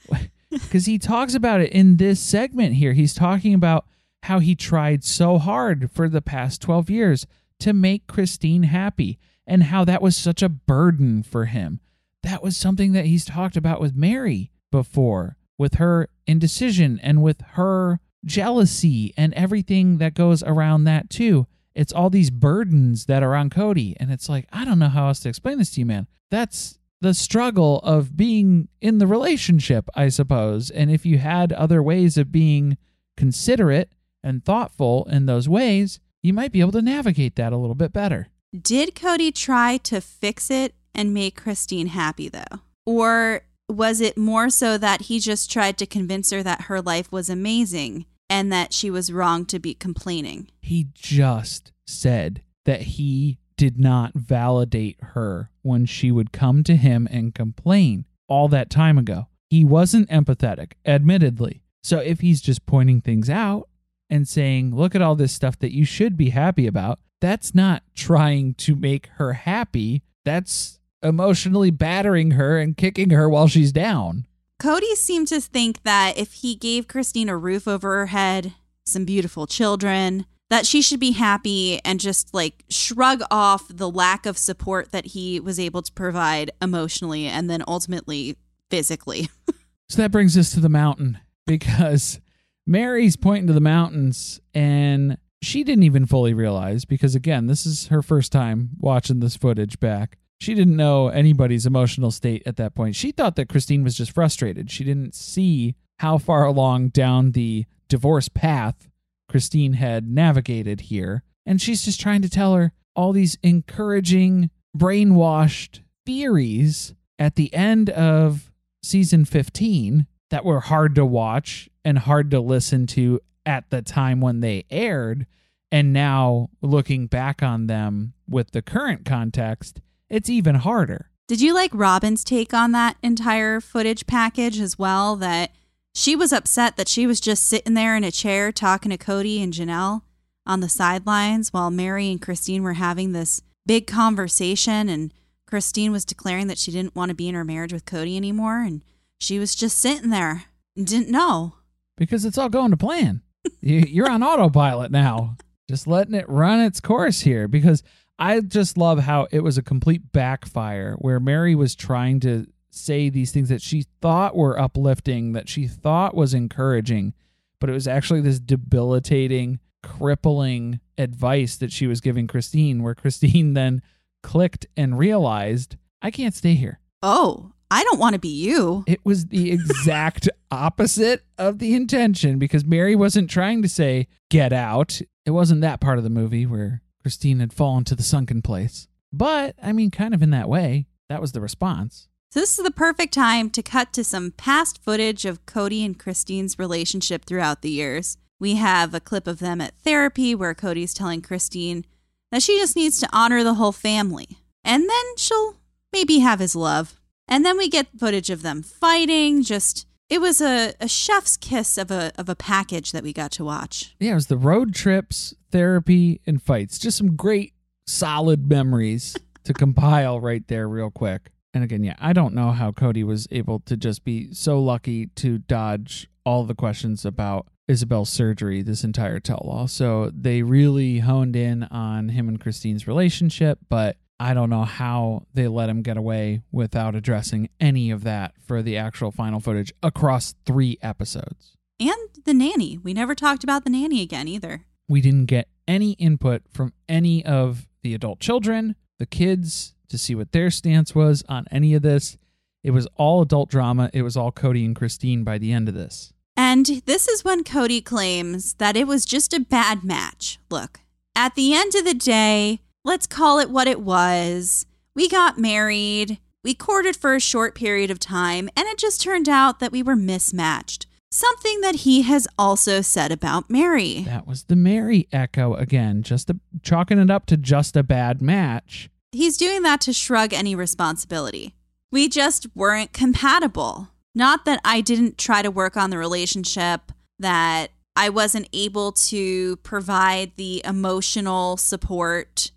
because 0.52 0.86
he 0.86 0.98
talks 0.98 1.36
about 1.36 1.62
it 1.62 1.72
in 1.72 1.98
this 1.98 2.20
segment 2.20 2.76
here. 2.76 2.94
He's 2.94 3.14
talking 3.14 3.54
about 3.54 3.86
how 4.24 4.40
he 4.40 4.56
tried 4.56 5.04
so 5.04 5.38
hard 5.38 5.92
for 5.92 6.10
the 6.10 6.22
past 6.22 6.62
12 6.62 6.90
years 6.90 7.26
to 7.60 7.74
make 7.74 8.08
christine 8.08 8.64
happy 8.64 9.18
and 9.46 9.64
how 9.64 9.84
that 9.86 10.02
was 10.02 10.16
such 10.16 10.42
a 10.42 10.50
burden 10.50 11.24
for 11.24 11.46
him. 11.46 11.80
That 12.24 12.44
was 12.44 12.58
something 12.58 12.92
that 12.94 13.06
he's 13.06 13.26
talked 13.26 13.58
about 13.58 13.82
with 13.82 13.96
meri 13.96 14.52
before 14.72 15.38
with 15.58 15.76
her 15.76 16.10
indecision 16.26 17.00
and 17.04 17.22
with 17.22 17.42
her 17.52 18.00
jealousy 18.26 19.14
and 19.18 19.34
everything 19.34 19.98
that 19.98 20.14
goes 20.14 20.42
around 20.44 20.86
that 20.86 21.10
too. 21.10 21.48
It's 21.76 21.94
all 21.94 22.10
these 22.10 22.30
burdens 22.30 23.06
that 23.06 23.24
are 23.24 23.36
on 23.36 23.50
cody 23.50 23.96
and 24.00 24.12
it's 24.12 24.28
like 24.28 24.48
i 24.52 24.66
don't 24.66 24.80
know 24.80 24.90
how 24.90 25.08
else 25.08 25.20
to 25.22 25.30
explain 25.30 25.58
this 25.58 25.72
to 25.72 25.82
you 25.82 25.86
man. 25.86 26.08
That's 26.32 26.79
the 27.02 27.14
struggle 27.14 27.80
of 27.80 28.18
being 28.18 28.68
in 28.82 28.98
the 28.98 29.08
relationship, 29.08 29.90
I 29.96 30.10
suppose. 30.10 30.70
And 30.70 30.92
if 30.92 31.06
you 31.06 31.18
had 31.18 31.54
other 31.54 31.82
ways 31.82 32.18
of 32.18 32.32
being 32.32 32.78
considerate 33.16 33.92
and 34.24 34.44
thoughtful 34.44 35.08
in 35.10 35.26
those 35.26 35.48
ways, 35.48 36.00
you 36.22 36.34
might 36.34 36.52
be 36.52 36.60
able 36.60 36.74
to 36.74 36.82
navigate 36.82 37.36
that 37.38 37.54
a 37.54 37.58
little 37.58 37.76
bit 37.76 37.94
better. 37.94 38.28
Did 38.60 38.96
Cody 38.96 39.32
try 39.32 39.78
to 39.78 40.02
fix 40.02 40.50
it 40.50 40.74
and 40.94 41.14
make 41.14 41.36
Christine 41.36 41.88
happy, 41.88 42.30
though? 42.30 42.60
Or 42.86 43.44
was 43.70 44.02
it 44.02 44.18
more 44.18 44.50
so 44.50 44.78
that 44.78 45.04
he 45.04 45.20
just 45.20 45.52
tried 45.52 45.78
to 45.78 45.86
convince 45.86 46.32
her 46.32 46.42
that 46.44 46.64
her 46.64 46.82
life 46.82 47.12
was 47.12 47.30
amazing 47.30 48.06
and 48.30 48.52
that 48.52 48.74
she 48.74 48.90
was 48.90 49.14
wrong 49.14 49.46
to 49.46 49.60
be 49.60 49.74
complaining? 49.74 50.50
He 50.62 50.88
just 50.94 51.72
said 51.86 52.42
that 52.66 52.82
he 52.82 53.38
did 53.60 53.78
not 53.78 54.14
validate 54.14 54.98
her 55.02 55.52
when 55.64 55.86
she 55.86 56.14
would 56.14 56.32
come 56.32 56.64
to 56.64 56.78
him 56.78 57.10
and 57.12 57.36
complain 57.36 58.06
all 58.30 58.48
that 58.48 58.70
time 58.70 58.98
ago. 58.98 59.28
He 59.50 59.66
wasn't 59.66 60.08
empathetic, 60.10 60.72
admittedly. 60.86 61.62
So 61.84 61.98
if 61.98 62.22
he's 62.22 62.40
just 62.40 62.66
pointing 62.66 63.02
things 63.02 63.30
out 63.30 63.68
and 64.10 64.26
saying, 64.26 64.74
look 64.74 64.96
at 64.96 65.02
all 65.02 65.16
this 65.16 65.34
stuff 65.34 65.60
that 65.60 65.74
you 65.74 65.84
should 65.84 66.16
be 66.16 66.30
happy 66.30 66.68
about, 66.68 67.00
that's 67.20 67.54
not 67.54 67.84
trying 67.94 68.54
to 68.54 68.78
make 68.78 69.08
her 69.18 69.34
happy. 69.34 70.04
That's 70.24 70.80
emotionally 71.04 71.70
battering 71.70 72.32
her 72.32 72.58
and 72.58 72.78
kicking 72.78 73.10
her 73.10 73.28
while 73.28 73.50
she's 73.50 73.74
down. 73.74 74.26
Cody 74.58 74.96
seemed 74.96 75.28
to 75.28 75.42
think 75.42 75.84
that 75.84 76.18
if 76.18 76.32
he 76.32 76.56
gave 76.56 76.88
Christine 76.88 77.28
a 77.28 77.36
roof 77.36 77.68
over 77.68 77.98
her 77.98 78.06
head, 78.06 78.54
some 78.86 79.04
beautiful 79.04 79.48
children, 79.48 80.26
that 80.50 80.66
she 80.66 80.82
should 80.82 81.00
be 81.00 81.12
happy 81.12 81.80
and 81.86 82.00
just 82.00 82.34
like 82.34 82.64
shrug 82.70 83.22
off 83.30 83.68
the 83.70 83.90
lack 83.90 84.26
of 84.26 84.38
support 84.38 84.92
that 84.92 85.08
he 85.08 85.40
was 85.40 85.60
able 85.60 85.82
to 85.82 85.92
provide 85.94 86.52
emotionally 86.62 87.28
and 87.28 87.50
then 87.50 87.64
ultimately 87.68 88.36
physically. 88.70 89.30
so 89.90 90.02
that 90.02 90.12
brings 90.12 90.38
us 90.38 90.52
to 90.54 90.60
the 90.60 90.70
mountain 90.70 91.20
because 91.46 92.20
Meri's 92.66 93.16
pointing 93.16 93.48
to 93.48 93.54
the 93.54 93.62
mountains 93.62 94.40
and 94.54 95.18
she 95.42 95.64
didn't 95.64 95.84
even 95.84 96.06
fully 96.06 96.34
realize 96.34 96.84
because 96.84 97.16
again, 97.16 97.48
this 97.48 97.66
is 97.66 97.88
her 97.88 98.02
first 98.02 98.32
time 98.32 98.72
watching 98.80 99.20
this 99.20 99.38
footage 99.38 99.80
back. 99.80 100.18
She 100.42 100.56
didn't 100.56 100.76
know 100.76 101.10
anybody's 101.10 101.66
emotional 101.66 102.12
state 102.12 102.44
at 102.46 102.58
that 102.58 102.74
point. 102.74 102.96
She 102.96 103.12
thought 103.12 103.36
that 103.36 103.50
Christine 103.50 103.84
was 103.84 103.96
just 103.96 104.14
frustrated. 104.14 104.72
She 104.72 104.84
didn't 104.84 105.14
see 105.14 105.76
how 106.00 106.18
far 106.18 106.46
along 106.46 106.90
down 106.90 107.34
the 107.34 107.66
divorce 107.90 108.30
path 108.30 108.89
Christine 109.30 109.74
had 109.74 110.10
navigated 110.10 110.82
here. 110.82 111.24
And 111.46 111.62
she's 111.62 111.84
just 111.84 112.02
trying 112.02 112.22
to 112.24 112.30
tell 112.30 112.56
her 112.56 112.74
all 112.96 113.14
these 113.14 113.38
encouraging, 113.42 114.50
brainwashed 114.78 115.80
theories 116.06 116.94
at 117.18 117.36
the 117.36 117.54
end 117.54 117.90
of 117.90 118.52
season 118.84 119.26
15 119.26 120.06
that 120.30 120.46
were 120.46 120.60
hard 120.60 120.96
to 120.96 121.06
watch 121.06 121.70
and 121.86 121.98
hard 122.00 122.32
to 122.32 122.40
listen 122.40 122.86
to 122.88 123.20
at 123.46 123.70
the 123.70 123.82
time 123.82 124.22
when 124.22 124.42
they 124.42 124.66
aired. 124.70 125.26
And 125.72 125.94
now 125.94 126.50
looking 126.62 127.08
back 127.08 127.42
on 127.42 127.68
them 127.68 128.14
with 128.28 128.52
the 128.52 128.62
current 128.62 129.06
context, 129.06 129.82
it's 130.10 130.30
even 130.30 130.56
harder. 130.56 131.10
Did 131.28 131.42
you 131.42 131.54
like 131.54 131.72
Robyn's 131.72 132.24
take 132.24 132.56
on 132.56 132.72
that 132.72 132.98
entire 133.04 133.62
footage 133.62 134.08
package 134.08 134.60
as 134.60 134.80
well? 134.80 135.16
That 135.16 135.52
she 136.00 136.16
was 136.16 136.32
upset 136.32 136.78
that 136.78 136.88
she 136.88 137.06
was 137.06 137.20
just 137.20 137.46
sitting 137.46 137.74
there 137.74 137.94
in 137.94 138.06
a 138.06 138.12
chair 138.12 138.54
talking 138.54 138.90
to 138.90 138.98
Cody 138.98 139.42
and 139.42 139.52
Janelle 139.52 140.04
on 140.46 140.62
the 140.62 140.70
sidelines 140.70 141.52
while 141.52 141.70
Meri 141.70 142.10
and 142.10 142.22
Christine 142.22 142.64
were 142.64 142.74
having 142.74 143.12
this 143.12 143.42
big 143.66 143.86
conversation 143.86 144.88
and 144.88 145.14
Christine 145.46 145.92
was 145.92 146.06
declaring 146.06 146.48
that 146.48 146.58
she 146.58 146.72
didn't 146.72 146.96
want 146.96 147.10
to 147.10 147.16
be 147.16 147.28
in 147.28 147.36
her 147.36 147.44
marriage 147.44 147.74
with 147.74 147.84
Cody 147.84 148.16
anymore 148.16 148.62
and 148.62 148.82
she 149.20 149.40
was 149.40 149.54
just 149.54 149.78
sitting 149.78 150.10
there 150.10 150.46
and 150.78 150.88
didn't 150.88 151.12
know. 151.12 151.56
Because 151.98 152.24
it's 152.24 152.38
all 152.38 152.48
going 152.48 152.72
to 152.72 152.78
plan. 152.78 153.22
You're 153.60 154.10
on 154.10 154.24
autopilot 154.24 154.92
now, 154.92 155.36
just 155.70 155.86
letting 155.86 156.16
it 156.16 156.30
run 156.30 156.62
its 156.62 156.80
course 156.80 157.20
here 157.20 157.50
because 157.50 157.84
I 158.18 158.40
just 158.40 158.78
love 158.78 159.00
how 159.00 159.28
it 159.32 159.42
was 159.42 159.58
a 159.58 159.62
complete 159.62 160.14
backfire 160.14 160.94
where 160.94 161.20
Meri 161.20 161.56
was 161.56 161.76
trying 161.76 162.22
to 162.22 162.48
say 162.70 163.10
these 163.10 163.32
things 163.32 163.50
that 163.50 163.62
she 163.62 163.86
thought 164.02 164.36
were 164.36 164.60
uplifting, 164.60 165.34
that 165.34 165.50
she 165.50 165.68
thought 165.68 166.16
was 166.16 166.34
encouraging, 166.34 167.14
but 167.60 167.70
it 167.70 167.74
was 167.74 167.88
actually 167.88 168.22
this 168.22 168.40
debilitating, 168.40 169.60
crippling 169.84 170.80
advice 170.98 171.56
that 171.58 171.72
she 171.72 171.88
was 171.88 172.02
giving 172.02 172.28
Christine, 172.28 172.84
where 172.84 172.96
Christine 172.96 173.54
then 173.56 173.82
clicked 174.22 174.68
and 174.76 174.98
realized, 174.98 175.78
I 176.02 176.12
can't 176.12 176.36
stay 176.36 176.56
here. 176.56 176.80
Oh, 177.02 177.54
I 177.72 177.84
don't 177.84 178.00
want 178.00 178.14
to 178.14 178.20
be 178.20 178.30
you. 178.30 178.84
It 178.88 179.00
was 179.04 179.28
the 179.28 179.52
exact 179.52 180.28
opposite 180.52 181.24
of 181.38 181.60
the 181.60 181.76
intention 181.76 182.40
because 182.40 182.66
Meri 182.66 182.96
wasn't 182.96 183.30
trying 183.30 183.62
to 183.62 183.70
say, 183.70 184.08
get 184.30 184.52
out. 184.52 185.02
It 185.26 185.32
wasn't 185.32 185.62
that 185.62 185.80
part 185.80 185.98
of 185.98 186.04
the 186.04 186.10
movie 186.10 186.46
where 186.46 186.82
Christine 187.02 187.40
had 187.40 187.54
fallen 187.54 187.84
to 187.86 187.96
the 187.96 188.04
sunken 188.04 188.42
place. 188.42 188.88
But, 189.14 189.56
I 189.62 189.72
mean, 189.72 189.92
kind 189.92 190.14
of 190.14 190.22
in 190.22 190.32
that 190.32 190.50
way, 190.50 190.88
that 191.10 191.22
was 191.22 191.32
the 191.32 191.42
response. 191.42 192.09
So, 192.32 192.42
this 192.42 192.60
is 192.60 192.64
the 192.64 192.70
perfect 192.70 193.12
time 193.12 193.50
to 193.50 193.64
cut 193.64 193.92
to 193.94 194.04
some 194.04 194.30
past 194.30 194.84
footage 194.84 195.26
of 195.26 195.48
Cody 195.48 195.84
and 195.84 195.98
Christine's 195.98 196.60
relationship 196.60 197.26
throughout 197.26 197.64
the 197.64 197.72
years. 197.72 198.18
We 198.40 198.54
have 198.54 198.94
a 198.94 199.00
clip 199.00 199.26
of 199.26 199.40
them 199.40 199.60
at 199.62 199.74
therapy 199.84 200.36
where 200.36 200.54
Cody's 200.54 200.94
telling 200.94 201.24
Christine 201.24 201.86
that 202.32 202.44
she 202.44 202.60
just 202.60 202.76
needs 202.76 203.00
to 203.00 203.10
honor 203.12 203.44
the 203.44 203.56
whole 203.56 203.72
family. 203.72 204.38
And 204.64 204.88
then 204.88 205.18
she'll 205.18 205.56
maybe 205.92 206.20
have 206.20 206.40
his 206.40 206.56
love. 206.56 207.02
And 207.28 207.44
then 207.44 207.58
we 207.58 207.68
get 207.68 207.98
footage 207.98 208.30
of 208.30 208.44
them 208.44 208.62
fighting. 208.62 209.42
Just, 209.42 209.88
it 210.08 210.22
was 210.22 210.40
a, 210.40 210.76
a 210.80 210.88
chef's 210.88 211.36
kiss 211.36 211.80
of 211.80 211.90
a, 211.90 212.12
of 212.16 212.30
a 212.30 212.36
package 212.36 212.92
that 212.92 213.04
we 213.04 213.12
got 213.12 213.32
to 213.32 213.44
watch. 213.44 213.96
Yeah, 214.00 214.12
it 214.12 214.16
was 214.16 214.28
the 214.28 214.38
road 214.38 214.76
trips, 214.76 215.34
therapy, 215.50 216.22
and 216.28 216.40
fights. 216.40 216.78
Just 216.78 217.00
some 217.00 217.16
great, 217.16 217.54
solid 217.88 218.48
memories 218.48 219.18
to 219.46 219.54
compile 219.56 220.20
right 220.20 220.48
there, 220.48 220.70
real 220.70 220.92
quick. 220.92 221.32
And 221.54 221.64
again, 221.64 221.84
yeah, 221.84 221.96
I 222.00 222.14
don't 222.14 222.34
know 222.34 222.52
how 222.52 222.72
Cody 222.72 223.04
was 223.04 223.28
able 223.32 223.60
to 223.62 223.76
just 223.76 224.04
be 224.04 224.32
so 224.34 224.62
lucky 224.62 225.08
to 225.16 225.40
dodge 225.40 226.08
all 226.26 226.44
the 226.44 226.56
questions 226.56 227.06
about 227.06 227.48
Ysabel's 227.70 228.10
surgery 228.10 228.62
this 228.62 228.84
entire 228.84 229.20
tell 229.20 229.44
all. 229.44 229.68
So 229.68 230.12
they 230.14 230.42
really 230.44 231.00
honed 231.00 231.36
in 231.36 231.64
on 231.64 232.10
him 232.10 232.28
and 232.28 232.40
Christine's 232.40 232.88
relationship, 232.88 233.60
but 233.68 233.98
I 234.20 234.34
don't 234.34 234.50
know 234.50 234.64
how 234.64 235.24
they 235.34 235.48
let 235.48 235.70
him 235.70 235.82
get 235.82 235.98
away 235.98 236.42
without 236.52 236.94
addressing 236.94 237.50
any 237.60 237.90
of 237.90 238.04
that 238.04 238.34
for 238.40 238.62
the 238.62 238.76
actual 238.76 239.12
final 239.12 239.40
footage 239.40 239.72
across 239.82 240.36
three 240.46 240.78
episodes. 240.82 241.56
And 241.80 242.10
the 242.26 242.34
nanny. 242.34 242.78
We 242.78 242.94
never 242.94 243.16
talked 243.16 243.44
about 243.44 243.64
the 243.64 243.70
nanny 243.70 244.02
again 244.02 244.28
either. 244.28 244.66
We 244.90 245.02
didn't 245.02 245.28
get 245.28 245.48
any 245.68 245.92
input 245.94 246.42
from 246.52 246.74
any 246.90 247.24
of 247.26 247.68
the 247.82 247.94
adult 247.94 248.20
children, 248.20 248.76
the 249.00 249.06
kids, 249.06 249.74
to 249.90 249.98
see 249.98 250.14
what 250.14 250.32
their 250.32 250.52
stance 250.52 250.94
was 250.94 251.24
on 251.28 251.48
any 251.52 251.74
of 251.74 251.82
this. 251.82 252.18
It 252.64 252.72
was 252.72 252.88
all 252.96 253.22
adult 253.22 253.50
drama. 253.50 253.90
It 253.94 254.04
was 254.04 254.16
all 254.16 254.32
Cody 254.32 254.64
and 254.66 254.76
Christine 254.76 255.24
by 255.24 255.38
the 255.38 255.52
end 255.52 255.68
of 255.68 255.74
this. 255.74 256.14
And 256.38 256.66
this 256.86 257.08
is 257.08 257.26
when 257.26 257.44
Cody 257.44 257.82
claims 257.82 258.54
that 258.56 258.78
it 258.78 258.88
was 258.88 259.06
just 259.06 259.34
a 259.34 259.40
bad 259.40 259.84
match. 259.84 260.40
Look, 260.50 260.82
at 261.16 261.36
the 261.36 261.54
end 261.54 261.76
of 261.76 261.86
the 261.86 261.94
day, 261.94 262.62
let's 262.86 263.08
call 263.08 263.40
it 263.40 263.50
what 263.50 263.68
it 263.68 263.82
was. 263.82 264.66
We 264.96 265.10
got 265.10 265.38
married, 265.38 266.20
we 266.44 266.54
courted 266.54 266.96
for 266.96 267.16
a 267.16 267.20
short 267.20 267.56
period 267.56 267.92
of 267.92 268.00
time, 268.00 268.50
and 268.56 268.68
it 268.68 268.78
just 268.78 269.02
turned 269.02 269.28
out 269.28 269.60
that 269.60 269.72
we 269.72 269.84
were 269.84 269.96
mismatched. 269.96 270.86
Something 271.12 271.62
that 271.62 271.78
he 271.78 272.04
has 272.04 272.28
also 272.38 272.82
said 272.82 273.12
about 273.12 273.50
Meri. 273.50 274.02
That 274.02 274.28
was 274.28 274.44
the 274.44 274.56
Meri 274.56 275.08
echo 275.12 275.56
again, 275.56 276.04
just 276.04 276.30
a, 276.30 276.40
chalking 276.62 277.00
it 277.00 277.10
up 277.10 277.26
to 277.28 277.38
just 277.38 277.76
a 277.76 277.82
bad 277.82 278.22
match. 278.22 278.90
He's 279.12 279.38
doing 279.38 279.64
that 279.64 279.82
to 279.82 279.94
shrug 279.94 280.34
any 280.34 280.54
responsibility. 280.54 281.56
We 281.92 282.10
just 282.10 282.46
weren't 282.56 282.94
compatible. 282.94 283.90
Not 284.14 284.46
that 284.46 284.62
I 284.64 284.82
didn't 284.82 285.18
try 285.18 285.42
to 285.42 285.50
work 285.50 285.76
on 285.76 285.90
the 285.90 285.98
relationship, 285.98 286.92
that 287.18 287.70
I 287.96 288.10
wasn't 288.10 288.48
able 288.54 288.92
to 288.92 289.58
provide 289.58 290.34
the 290.36 290.62
emotional 290.64 291.58
support 291.58 292.52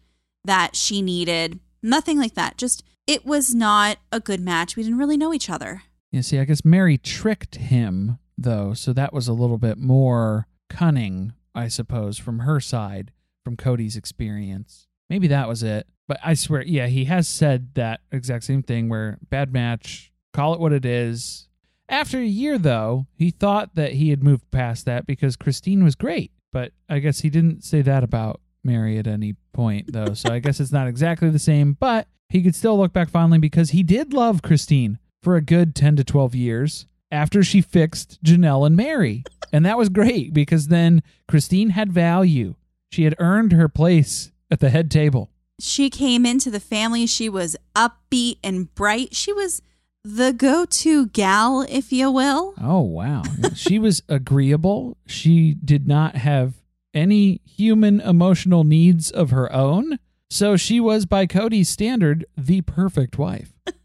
that 0.44 0.76
she 0.76 1.00
needed. 1.00 1.58
Nothing 1.82 2.18
like 2.18 2.34
that. 2.34 2.58
Just 2.58 2.84
it 3.06 3.24
was 3.24 3.54
not 3.54 3.96
a 4.12 4.20
good 4.20 4.40
match. 4.40 4.76
We 4.76 4.82
didn't 4.82 4.98
really 4.98 5.16
know 5.16 5.32
each 5.32 5.48
other. 5.48 5.82
Yeah, 6.10 6.20
see, 6.20 6.38
I 6.38 6.44
guess 6.44 6.64
Meri 6.64 6.98
tricked 6.98 7.56
him, 7.56 8.18
though, 8.42 8.74
so 8.74 8.92
that 8.92 9.12
was 9.12 9.28
a 9.28 9.32
little 9.32 9.58
bit 9.58 9.78
more 9.78 10.46
cunning, 10.68 11.32
I 11.54 11.68
suppose, 11.68 12.18
from 12.18 12.40
her 12.40 12.60
side, 12.60 13.12
from 13.44 13.56
Cody's 13.56 13.96
experience. 13.96 14.86
Maybe 15.08 15.26
that 15.28 15.48
was 15.48 15.62
it. 15.62 15.86
But 16.08 16.18
I 16.24 16.34
swear, 16.34 16.62
yeah, 16.62 16.86
he 16.88 17.04
has 17.06 17.28
said 17.28 17.74
that 17.74 18.00
exact 18.10 18.44
same 18.44 18.62
thing 18.62 18.88
where 18.88 19.18
bad 19.30 19.52
match, 19.52 20.12
call 20.32 20.54
it 20.54 20.60
what 20.60 20.72
it 20.72 20.84
is. 20.84 21.48
After 21.88 22.18
a 22.18 22.24
year, 22.24 22.58
though, 22.58 23.06
he 23.14 23.30
thought 23.30 23.74
that 23.74 23.94
he 23.94 24.10
had 24.10 24.22
moved 24.22 24.50
past 24.50 24.84
that 24.86 25.06
because 25.06 25.36
Christine 25.36 25.84
was 25.84 25.94
great. 25.94 26.32
But 26.52 26.72
I 26.88 26.98
guess 26.98 27.20
he 27.20 27.30
didn't 27.30 27.64
say 27.64 27.82
that 27.82 28.04
about 28.04 28.40
Meri 28.64 28.98
at 28.98 29.06
any 29.06 29.36
point, 29.52 29.92
though. 29.92 30.14
so 30.14 30.32
I 30.32 30.38
guess 30.38 30.60
it's 30.60 30.72
not 30.72 30.88
exactly 30.88 31.30
the 31.30 31.38
same, 31.38 31.74
but 31.74 32.08
he 32.28 32.42
could 32.42 32.54
still 32.54 32.78
look 32.78 32.92
back 32.92 33.10
fondly 33.10 33.38
because 33.38 33.70
he 33.70 33.82
did 33.82 34.12
love 34.12 34.42
Christine 34.42 34.98
for 35.22 35.36
a 35.36 35.42
good 35.42 35.74
10 35.74 35.96
to 35.96 36.04
12 36.04 36.34
years 36.34 36.86
after 37.12 37.44
she 37.44 37.60
fixed 37.60 38.22
Janelle 38.24 38.66
and 38.66 38.76
Meri. 38.76 39.22
And 39.52 39.64
that 39.66 39.78
was 39.78 39.90
great 39.90 40.32
because 40.32 40.68
then 40.68 41.02
Christine 41.28 41.70
had 41.70 41.92
value. 41.92 42.54
She 42.90 43.04
had 43.04 43.14
earned 43.18 43.52
her 43.52 43.68
place 43.68 44.32
at 44.50 44.60
the 44.60 44.70
head 44.70 44.90
table. 44.90 45.30
She 45.60 45.90
came 45.90 46.26
into 46.26 46.50
the 46.50 46.58
family. 46.58 47.06
She 47.06 47.28
was 47.28 47.56
upbeat 47.76 48.38
and 48.42 48.74
bright. 48.74 49.14
She 49.14 49.32
was 49.32 49.62
the 50.02 50.32
go 50.32 50.64
to 50.64 51.06
gal, 51.06 51.64
if 51.68 51.92
you 51.92 52.10
will. 52.10 52.54
Oh, 52.60 52.80
wow. 52.80 53.22
she 53.54 53.78
was 53.78 54.02
agreeable. 54.08 54.96
She 55.06 55.54
did 55.54 55.86
not 55.86 56.16
have 56.16 56.54
any 56.94 57.40
human 57.44 58.00
emotional 58.00 58.64
needs 58.64 59.10
of 59.10 59.30
her 59.30 59.52
own. 59.52 59.98
So 60.28 60.56
she 60.56 60.80
was, 60.80 61.06
by 61.06 61.26
Cody's 61.26 61.68
standard, 61.68 62.24
the 62.36 62.62
perfect 62.62 63.18
wife. 63.18 63.52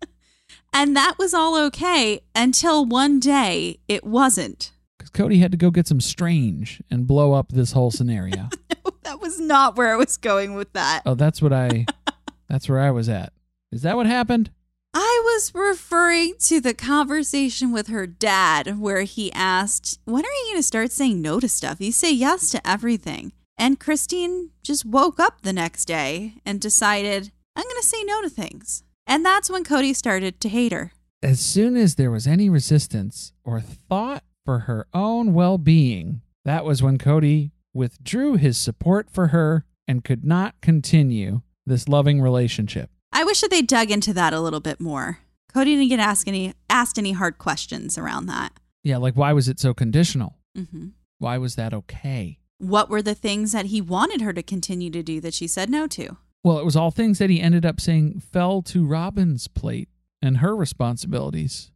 and 0.73 0.95
that 0.95 1.15
was 1.17 1.33
all 1.33 1.57
okay 1.65 2.21
until 2.35 2.85
one 2.85 3.19
day 3.19 3.79
it 3.87 4.03
wasn't. 4.03 4.71
Because 4.97 5.09
Cody 5.09 5.39
had 5.39 5.51
to 5.51 5.57
go 5.57 5.71
get 5.71 5.87
some 5.87 6.01
strange 6.01 6.81
and 6.89 7.07
blow 7.07 7.33
up 7.33 7.51
this 7.51 7.71
whole 7.71 7.91
scenario. 7.91 8.49
no, 8.85 8.91
that 9.03 9.21
was 9.21 9.39
not 9.39 9.77
where 9.77 9.93
I 9.93 9.95
was 9.95 10.17
going 10.17 10.55
with 10.55 10.73
that. 10.73 11.03
Oh, 11.05 11.15
that's 11.15 11.41
what 11.41 11.53
I. 11.53 11.85
that's 12.49 12.67
where 12.67 12.79
I 12.79 12.91
was 12.91 13.09
at. 13.09 13.33
Is 13.71 13.81
that 13.81 13.95
what 13.95 14.05
happened? 14.05 14.51
I 14.93 15.21
was 15.23 15.53
referring 15.53 16.35
to 16.39 16.59
the 16.59 16.73
conversation 16.73 17.71
with 17.71 17.87
her 17.87 18.07
dad 18.07 18.79
where 18.79 19.03
he 19.03 19.31
asked, 19.31 19.99
When 20.05 20.23
are 20.25 20.27
you 20.27 20.45
going 20.47 20.57
to 20.57 20.63
start 20.63 20.91
saying 20.91 21.21
no 21.21 21.39
to 21.39 21.47
stuff? 21.47 21.79
You 21.79 21.91
say 21.91 22.11
yes 22.11 22.49
to 22.51 22.67
everything. 22.67 23.33
And 23.57 23.79
Christine 23.79 24.51
just 24.63 24.85
woke 24.85 25.19
up 25.19 25.41
the 25.41 25.53
next 25.53 25.85
day 25.85 26.35
and 26.45 26.61
decided, 26.61 27.31
I'm 27.55 27.63
going 27.63 27.81
to 27.81 27.87
say 27.87 28.03
no 28.03 28.21
to 28.21 28.29
things. 28.29 28.83
And 29.07 29.25
that's 29.25 29.49
when 29.49 29.63
Cody 29.63 29.93
started 29.93 30.39
to 30.41 30.49
hate 30.49 30.73
her. 30.73 30.91
As 31.23 31.39
soon 31.39 31.75
as 31.75 31.95
there 31.95 32.11
was 32.11 32.27
any 32.27 32.49
resistance 32.49 33.33
or 33.43 33.61
thought 33.61 34.23
for 34.45 34.59
her 34.59 34.85
own 34.93 35.33
well 35.33 35.57
being, 35.57 36.21
that 36.45 36.65
was 36.65 36.83
when 36.83 36.97
Cody 36.97 37.51
withdrew 37.73 38.35
his 38.35 38.57
support 38.57 39.09
for 39.09 39.27
her 39.27 39.65
and 39.87 40.03
could 40.03 40.25
not 40.25 40.55
continue 40.61 41.41
this 41.65 41.87
loving 41.87 42.21
relationship. 42.21 42.89
I 43.11 43.23
wish 43.23 43.41
that 43.41 43.49
they 43.49 43.61
dug 43.61 43.89
into 43.89 44.13
that 44.13 44.33
a 44.33 44.41
little 44.41 44.59
bit 44.59 44.79
more. 44.79 45.19
Cody 45.53 45.75
didn't 45.75 45.89
get 45.89 45.99
asked 45.99 46.27
any 46.27 46.53
asked 46.69 46.99
any 46.99 47.13
hard 47.13 47.37
questions 47.37 47.97
around 47.97 48.27
that. 48.27 48.53
Yeah, 48.83 48.97
like 48.97 49.15
why 49.15 49.33
was 49.33 49.47
it 49.47 49.59
so 49.59 49.73
conditional? 49.73 50.37
Mm-hmm. 50.57 50.89
Why 51.19 51.37
was 51.37 51.55
that 51.55 51.73
okay? 51.73 52.39
What 52.59 52.89
were 52.89 53.01
the 53.01 53.15
things 53.15 53.53
that 53.53 53.67
he 53.67 53.81
wanted 53.81 54.21
her 54.21 54.33
to 54.33 54.43
continue 54.43 54.89
to 54.91 55.01
do 55.01 55.19
that 55.21 55.33
she 55.33 55.47
said 55.47 55.69
no 55.69 55.87
to? 55.87 56.17
Well, 56.47 56.59
it 56.59 56.63
was 56.65 56.77
all 56.77 56.91
things 56.91 57.19
that 57.19 57.29
he 57.29 57.41
ended 57.41 57.65
up 57.65 57.81
saying 57.81 58.21
fell 58.21 58.61
to 58.61 58.87
Robyn's 58.87 59.49
plate 59.49 59.89
and 60.21 60.37
her 60.37 60.55
responsibilities. 60.55 61.71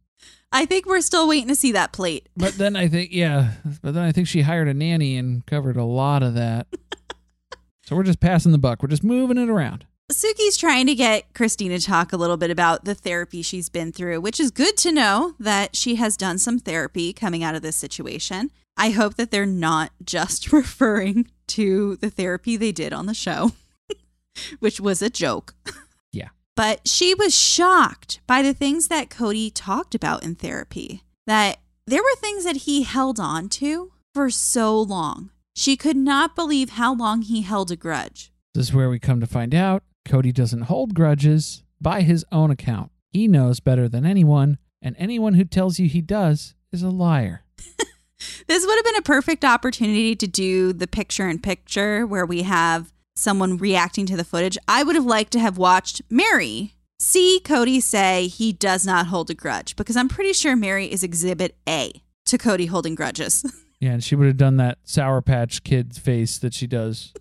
I 0.50 0.64
think 0.64 0.86
we're 0.86 1.02
still 1.02 1.28
waiting 1.28 1.48
to 1.48 1.54
see 1.54 1.72
that 1.72 1.92
plate. 1.92 2.30
But 2.38 2.54
then 2.56 2.74
I 2.74 2.88
think, 2.88 3.12
yeah, 3.12 3.50
but 3.82 3.92
then 3.92 4.02
I 4.02 4.12
think 4.12 4.28
she 4.28 4.40
hired 4.40 4.68
a 4.68 4.72
nanny 4.72 5.18
and 5.18 5.44
covered 5.44 5.76
a 5.76 5.84
lot 5.84 6.22
of 6.22 6.32
that. 6.36 6.68
so 7.84 7.96
we're 7.96 8.02
just 8.02 8.18
passing 8.18 8.50
the 8.50 8.56
buck. 8.56 8.82
We're 8.82 8.88
just 8.88 9.04
moving 9.04 9.36
it 9.36 9.50
around. 9.50 9.84
Suki's 10.10 10.56
trying 10.56 10.86
to 10.86 10.94
get 10.94 11.34
Christina 11.34 11.78
to 11.78 11.84
talk 11.84 12.14
a 12.14 12.16
little 12.16 12.38
bit 12.38 12.50
about 12.50 12.86
the 12.86 12.94
therapy 12.94 13.42
she's 13.42 13.68
been 13.68 13.92
through, 13.92 14.22
which 14.22 14.40
is 14.40 14.50
good 14.50 14.78
to 14.78 14.90
know 14.90 15.34
that 15.38 15.76
she 15.76 15.96
has 15.96 16.16
done 16.16 16.38
some 16.38 16.58
therapy 16.58 17.12
coming 17.12 17.44
out 17.44 17.54
of 17.54 17.60
this 17.60 17.76
situation. 17.76 18.50
I 18.78 18.88
hope 18.88 19.16
that 19.16 19.30
they're 19.30 19.44
not 19.44 19.92
just 20.02 20.50
referring 20.52 21.28
to 21.48 21.96
the 21.96 22.08
therapy 22.08 22.56
they 22.56 22.72
did 22.72 22.94
on 22.94 23.04
the 23.04 23.12
show, 23.12 23.52
which 24.60 24.80
was 24.80 25.02
a 25.02 25.10
joke. 25.10 25.54
Yeah. 26.14 26.28
But 26.54 26.86
she 26.86 27.14
was 27.14 27.34
shocked 27.34 28.20
by 28.26 28.42
the 28.42 28.52
things 28.52 28.88
that 28.88 29.08
Cody 29.08 29.50
talked 29.50 29.94
about 29.94 30.22
in 30.22 30.34
therapy, 30.34 31.04
that 31.26 31.56
there 31.86 32.02
were 32.02 32.16
things 32.16 32.44
that 32.44 32.56
he 32.56 32.82
held 32.82 33.18
on 33.18 33.48
to 33.48 33.92
for 34.12 34.28
so 34.28 34.78
long. 34.78 35.30
She 35.56 35.74
could 35.74 35.96
not 35.96 36.36
believe 36.36 36.70
how 36.70 36.94
long 36.94 37.22
he 37.22 37.40
held 37.40 37.70
a 37.70 37.76
grudge. 37.76 38.30
This 38.52 38.68
is 38.68 38.74
where 38.74 38.90
we 38.90 38.98
come 38.98 39.20
to 39.20 39.26
find 39.26 39.54
out 39.54 39.84
Cody 40.04 40.32
doesn't 40.32 40.62
hold 40.62 40.94
grudges 40.94 41.64
by 41.80 42.02
his 42.02 42.24
own 42.30 42.50
account. 42.50 42.90
He 43.10 43.28
knows 43.28 43.60
better 43.60 43.88
than 43.88 44.04
anyone, 44.04 44.58
and 44.80 44.94
anyone 44.98 45.34
who 45.34 45.44
tells 45.44 45.78
you 45.78 45.88
he 45.88 46.00
does 46.00 46.54
is 46.72 46.82
a 46.82 46.90
liar. 46.90 47.44
this 48.46 48.66
would 48.66 48.76
have 48.76 48.84
been 48.84 48.96
a 48.96 49.02
perfect 49.02 49.44
opportunity 49.44 50.14
to 50.16 50.26
do 50.26 50.72
the 50.72 50.86
picture 50.86 51.28
in 51.28 51.38
picture 51.38 52.06
where 52.06 52.26
we 52.26 52.42
have 52.42 52.92
someone 53.14 53.56
reacting 53.56 54.06
to 54.06 54.16
the 54.16 54.24
footage. 54.24 54.58
I 54.66 54.82
would 54.82 54.96
have 54.96 55.04
liked 55.04 55.32
to 55.32 55.40
have 55.40 55.58
watched 55.58 56.02
Meri 56.10 56.74
see 57.02 57.40
Cody 57.40 57.80
say 57.80 58.28
he 58.28 58.52
does 58.52 58.86
not 58.86 59.08
hold 59.08 59.28
a 59.28 59.34
grudge 59.34 59.76
because 59.76 59.96
I'm 59.96 60.08
pretty 60.08 60.32
sure 60.32 60.54
Meri 60.54 60.90
is 60.90 61.02
exhibit 61.02 61.56
A 61.68 62.02
to 62.26 62.38
Cody 62.38 62.66
holding 62.66 62.94
grudges. 62.94 63.44
Yeah, 63.82 63.94
and 63.94 64.04
she 64.04 64.14
would 64.14 64.28
have 64.28 64.36
done 64.36 64.58
that 64.58 64.78
Sour 64.84 65.22
Patch 65.22 65.64
Kid 65.64 65.96
face 65.96 66.38
that 66.38 66.54
she 66.54 66.68
does 66.68 67.12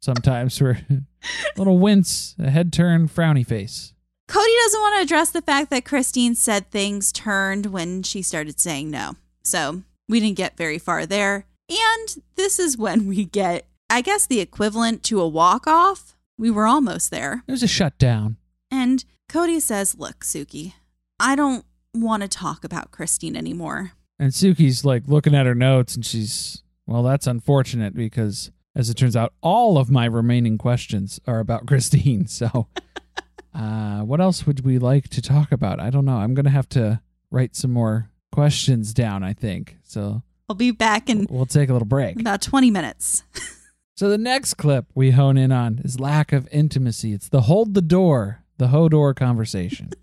sometimes 0.00 0.56
for 0.56 0.70
a 0.70 1.02
little 1.58 1.78
wince, 1.78 2.34
a 2.38 2.48
head 2.48 2.72
turn, 2.72 3.08
frowny 3.08 3.46
face. 3.46 3.92
Cody 4.26 4.50
doesn't 4.64 4.80
want 4.80 4.96
to 4.96 5.02
address 5.02 5.30
the 5.30 5.42
fact 5.42 5.68
that 5.68 5.84
Christine 5.84 6.34
said 6.34 6.70
things 6.70 7.12
turned 7.12 7.66
when 7.66 8.02
she 8.02 8.22
started 8.22 8.58
saying 8.58 8.90
no. 8.90 9.16
So 9.44 9.82
we 10.08 10.18
didn't 10.18 10.38
get 10.38 10.56
very 10.56 10.78
far 10.78 11.04
there. 11.04 11.44
And 11.68 12.24
this 12.36 12.58
is 12.58 12.78
when 12.78 13.06
we 13.06 13.26
get, 13.26 13.66
I 13.90 14.00
guess, 14.02 14.26
the 14.26 14.40
equivalent 14.40 15.02
to 15.04 15.20
a 15.20 15.28
walk 15.28 15.66
off. 15.66 16.14
We 16.36 16.50
were 16.50 16.66
almost 16.66 17.10
there. 17.10 17.42
It 17.48 17.50
was 17.52 17.62
a 17.62 17.66
shutdown. 17.68 18.36
And 18.70 19.04
Cody 19.28 19.60
says, 19.60 19.96
Look, 19.98 20.24
Suki, 20.24 20.74
I 21.18 21.34
don't 21.34 21.64
want 21.94 22.22
to 22.22 22.28
talk 22.28 22.64
about 22.64 22.90
Christine 22.90 23.36
anymore. 23.36 23.92
And 24.18 24.32
Suki's 24.32 24.84
like 24.84 25.04
looking 25.06 25.34
at 25.34 25.46
her 25.46 25.54
notes 25.54 25.94
and 25.94 26.04
she's, 26.04 26.62
well, 26.86 27.02
that's 27.02 27.26
unfortunate 27.26 27.94
because 27.94 28.50
as 28.76 28.90
it 28.90 28.94
turns 28.94 29.16
out, 29.16 29.32
all 29.42 29.78
of 29.78 29.90
my 29.90 30.04
remaining 30.04 30.58
questions 30.58 31.18
are 31.26 31.38
about 31.40 31.66
Christine. 31.66 32.26
So, 32.26 32.68
uh, 33.54 34.00
what 34.02 34.20
else 34.20 34.46
would 34.46 34.64
we 34.64 34.78
like 34.78 35.08
to 35.10 35.22
talk 35.22 35.50
about? 35.50 35.80
I 35.80 35.90
don't 35.90 36.04
know. 36.04 36.18
I'm 36.18 36.34
going 36.34 36.44
to 36.44 36.50
have 36.50 36.68
to 36.70 37.00
write 37.30 37.56
some 37.56 37.72
more 37.72 38.10
questions 38.32 38.92
down, 38.92 39.22
I 39.22 39.32
think. 39.32 39.76
So, 39.82 40.22
I'll 40.48 40.56
be 40.56 40.70
back 40.70 41.08
and 41.08 41.26
We'll 41.28 41.46
take 41.46 41.68
a 41.68 41.72
little 41.72 41.86
break. 41.86 42.18
about 42.20 42.40
20 42.42 42.70
minutes. 42.70 43.22
So 43.98 44.08
the 44.08 44.16
next 44.16 44.54
clip 44.54 44.86
we 44.94 45.10
hone 45.10 45.36
in 45.36 45.50
on 45.50 45.80
is 45.82 45.98
lack 45.98 46.32
of 46.32 46.46
intimacy. 46.52 47.12
It's 47.12 47.28
the 47.28 47.40
hold 47.40 47.74
the 47.74 47.82
door, 47.82 48.44
the 48.56 48.68
Hodor 48.68 49.12
conversation. 49.16 49.90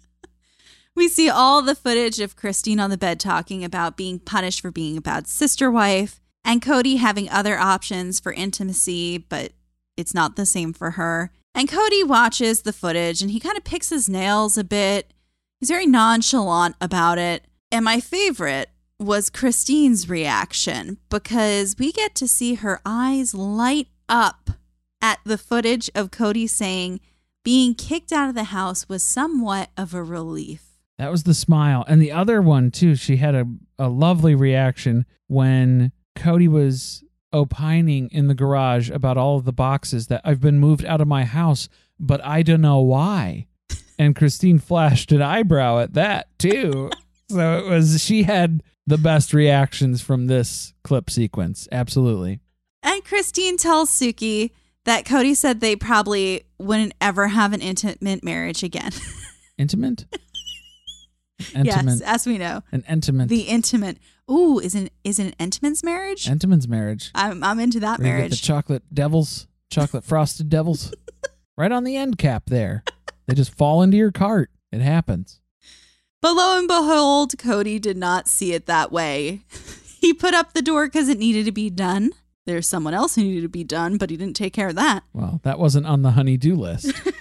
We 0.97 1.09
see 1.09 1.29
all 1.29 1.61
the 1.61 1.75
footage 1.75 2.21
of 2.21 2.37
Christine 2.37 2.79
on 2.79 2.89
the 2.89 2.97
bed 2.97 3.19
talking 3.19 3.65
about 3.65 3.97
being 3.97 4.17
punished 4.17 4.61
for 4.61 4.71
being 4.71 4.95
a 4.95 5.01
bad 5.01 5.27
sister 5.27 5.69
wife 5.69 6.21
and 6.45 6.61
Cody 6.61 6.95
having 6.95 7.29
other 7.29 7.57
options 7.57 8.21
for 8.21 8.31
intimacy, 8.31 9.17
but 9.17 9.51
it's 9.97 10.13
not 10.13 10.37
the 10.37 10.45
same 10.45 10.71
for 10.71 10.91
her. 10.91 11.31
And 11.53 11.67
Cody 11.67 12.01
watches 12.01 12.61
the 12.61 12.71
footage 12.71 13.21
and 13.21 13.31
he 13.31 13.41
kind 13.41 13.57
of 13.57 13.65
picks 13.65 13.89
his 13.89 14.07
nails 14.07 14.57
a 14.57 14.63
bit. 14.63 15.11
He's 15.59 15.69
very 15.69 15.85
nonchalant 15.85 16.77
about 16.79 17.17
it. 17.17 17.45
And 17.73 17.83
my 17.83 17.99
favorite 17.99 18.69
was 18.99 19.29
Christine's 19.29 20.09
reaction 20.09 20.97
because 21.09 21.75
we 21.77 21.91
get 21.91 22.15
to 22.15 22.27
see 22.27 22.55
her 22.55 22.79
eyes 22.85 23.33
light 23.33 23.87
up 24.07 24.51
at 25.01 25.19
the 25.25 25.37
footage 25.37 25.89
of 25.93 26.11
Cody 26.11 26.47
saying 26.47 26.99
being 27.43 27.75
kicked 27.75 28.11
out 28.11 28.29
of 28.29 28.35
the 28.35 28.45
house 28.45 28.89
was 28.89 29.03
somewhat 29.03 29.69
of 29.77 29.93
a 29.93 30.01
relief. 30.01 30.63
That 30.97 31.11
was 31.11 31.23
the 31.23 31.33
smile. 31.33 31.83
And 31.87 32.01
the 32.01 32.11
other 32.11 32.41
one, 32.41 32.71
too, 32.71 32.95
she 32.95 33.17
had 33.17 33.35
a, 33.35 33.45
a 33.77 33.89
lovely 33.89 34.33
reaction 34.33 35.05
when 35.27 35.91
Cody 36.15 36.47
was 36.47 37.03
opining 37.33 38.09
in 38.11 38.27
the 38.27 38.33
garage 38.33 38.89
about 38.89 39.17
all 39.17 39.37
of 39.37 39.45
the 39.45 39.53
boxes 39.53 40.07
that 40.07 40.21
I've 40.23 40.39
been 40.39 40.59
moved 40.59 40.85
out 40.85 41.01
of 41.01 41.07
my 41.07 41.25
house, 41.25 41.67
but 41.99 42.23
I 42.25 42.41
don't 42.41 42.61
know 42.61 42.79
why. 42.79 43.47
And 43.99 44.15
Christine 44.15 44.59
flashed 44.59 45.11
an 45.11 45.21
eyebrow 45.21 45.79
at 45.79 45.93
that, 45.93 46.27
too. 46.39 46.89
so 47.29 47.57
it 47.59 47.65
was, 47.69 48.03
she 48.03 48.23
had 48.23 48.61
the 48.87 48.97
best 48.97 49.33
reactions 49.33 50.01
from 50.01 50.27
this 50.27 50.73
clip 50.83 51.09
sequence. 51.09 51.67
Absolutely. 51.71 52.39
And 52.83 53.03
Christine 53.03 53.57
tells 53.57 53.89
Suki 53.89 54.51
that 54.85 55.05
Cody 55.05 55.33
said 55.33 55.59
they 55.59 55.75
probably 55.75 56.43
wouldn't 56.59 56.93
ever 57.01 57.27
have 57.29 57.53
an 57.53 57.61
intimate 57.61 58.23
marriage 58.23 58.61
again. 58.63 58.91
Intimate? 59.57 60.05
yes, 61.39 61.55
Intimate. 61.55 62.01
as 62.03 62.27
we 62.27 62.37
know. 62.37 62.61
An 62.71 62.83
intimate. 62.89 63.29
The 63.29 63.41
intimate. 63.43 63.97
Ooh, 64.29 64.59
is 64.59 64.75
an 64.75 64.89
is 65.03 65.17
it 65.19 65.27
an 65.27 65.33
intimate's 65.39 65.83
marriage? 65.83 66.27
Intimate's 66.27 66.67
marriage. 66.67 67.11
I'm 67.15 67.43
I'm 67.43 67.59
into 67.59 67.79
that 67.79 67.99
Where 67.99 68.07
get 68.07 68.13
the 68.15 68.19
marriage. 68.19 68.41
chocolate 68.41 68.83
devils, 68.93 69.47
chocolate 69.69 70.03
frosted 70.05 70.49
devils, 70.49 70.93
right 71.57 71.71
on 71.71 71.83
the 71.85 71.95
end 71.95 72.17
cap 72.17 72.43
there. 72.47 72.83
They 73.27 73.33
just 73.33 73.55
fall 73.55 73.81
into 73.81 73.97
your 73.97 74.11
cart. 74.11 74.49
It 74.71 74.81
happens. 74.81 75.39
But 76.21 76.33
lo 76.33 76.57
and 76.57 76.67
behold, 76.67 77.37
Cody 77.37 77.77
did 77.79 77.97
not 77.97 78.27
see 78.27 78.53
it 78.53 78.65
that 78.65 78.91
way. 78.91 79.41
he 80.01 80.13
put 80.13 80.33
up 80.33 80.53
the 80.53 80.61
door 80.61 80.87
because 80.87 81.09
it 81.09 81.19
needed 81.19 81.45
to 81.45 81.51
be 81.51 81.69
done. 81.69 82.11
There's 82.45 82.67
someone 82.67 82.93
else 82.93 83.15
who 83.15 83.23
needed 83.23 83.41
to 83.43 83.49
be 83.49 83.63
done, 83.63 83.97
but 83.97 84.09
he 84.09 84.17
didn't 84.17 84.35
take 84.35 84.53
care 84.53 84.67
of 84.69 84.75
that. 84.75 85.03
Well, 85.13 85.39
that 85.43 85.59
wasn't 85.59 85.87
on 85.87 86.01
the 86.03 86.11
honey-do 86.11 86.55
list. 86.55 86.91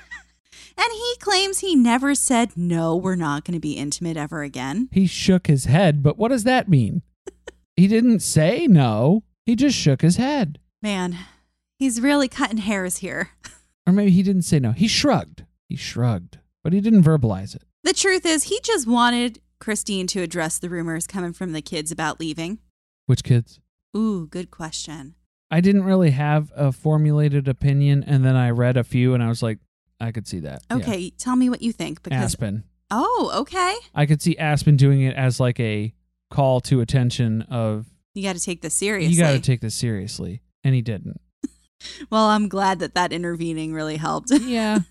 And 0.76 0.92
he 0.92 1.14
claims 1.20 1.60
he 1.60 1.76
never 1.76 2.16
said, 2.16 2.56
no, 2.56 2.96
we're 2.96 3.14
not 3.14 3.44
going 3.44 3.54
to 3.54 3.60
be 3.60 3.74
intimate 3.74 4.16
ever 4.16 4.42
again. 4.42 4.88
he 4.90 5.06
shook 5.06 5.46
his 5.46 5.66
head, 5.66 6.02
but 6.02 6.18
what 6.18 6.30
does 6.30 6.42
that 6.44 6.68
mean? 6.68 7.02
He 7.76 7.86
didn't 7.88 8.20
say 8.20 8.66
no. 8.68 9.22
He 9.46 9.54
just 9.56 9.76
shook 9.76 10.02
his 10.02 10.16
head. 10.16 10.58
Man, 10.82 11.16
he's 11.76 12.00
really 12.00 12.26
cutting 12.28 12.58
hairs 12.58 12.98
here. 12.98 13.30
Or 13.86 13.92
maybe 13.92 14.10
he 14.12 14.22
didn't 14.22 14.42
say 14.42 14.58
no. 14.60 14.70
He 14.72 14.86
shrugged. 14.88 15.44
He 15.68 15.74
shrugged, 15.76 16.38
but 16.62 16.72
he 16.72 16.80
didn't 16.80 17.02
verbalize 17.02 17.54
it. 17.56 17.62
The 17.84 17.92
truth 17.92 18.24
is, 18.24 18.44
he 18.44 18.60
just 18.62 18.86
wanted 18.86 19.40
Christine 19.60 20.06
to 20.08 20.22
address 20.22 20.58
the 20.58 20.70
rumors 20.70 21.06
coming 21.06 21.34
from 21.34 21.52
the 21.52 21.60
kids 21.60 21.92
about 21.92 22.18
leaving. 22.18 22.58
Which 23.06 23.22
kids? 23.22 23.60
Ooh, 23.94 24.26
good 24.26 24.50
question. 24.50 25.14
I 25.50 25.60
didn't 25.60 25.84
really 25.84 26.10
have 26.10 26.50
a 26.56 26.72
formulated 26.72 27.46
opinion, 27.46 28.02
and 28.06 28.24
then 28.24 28.36
I 28.36 28.50
read 28.50 28.78
a 28.78 28.84
few, 28.84 29.12
and 29.12 29.22
I 29.22 29.28
was 29.28 29.42
like, 29.42 29.58
I 30.00 30.12
could 30.12 30.26
see 30.26 30.40
that. 30.40 30.62
Yeah. 30.70 30.76
Okay, 30.78 31.10
tell 31.10 31.36
me 31.36 31.50
what 31.50 31.60
you 31.60 31.72
think 31.72 32.02
because 32.02 32.18
Aspen. 32.18 32.64
Oh, 32.90 33.30
okay. 33.40 33.76
I 33.94 34.06
could 34.06 34.22
see 34.22 34.36
Aspen 34.38 34.76
doing 34.76 35.02
it 35.02 35.14
as 35.14 35.38
like 35.38 35.60
a 35.60 35.92
call 36.30 36.60
to 36.62 36.80
attention 36.80 37.42
of 37.42 37.86
You 38.14 38.22
got 38.22 38.34
to 38.36 38.42
take 38.42 38.62
this 38.62 38.74
seriously. 38.74 39.14
you 39.14 39.20
got 39.20 39.32
to 39.32 39.40
take 39.40 39.60
this 39.60 39.74
seriously, 39.74 40.40
and 40.64 40.74
he 40.74 40.80
didn't. 40.80 41.20
well, 42.10 42.26
I'm 42.26 42.48
glad 42.48 42.78
that 42.78 42.94
that 42.94 43.12
intervening 43.12 43.74
really 43.74 43.96
helped. 43.96 44.30
Yeah. 44.30 44.80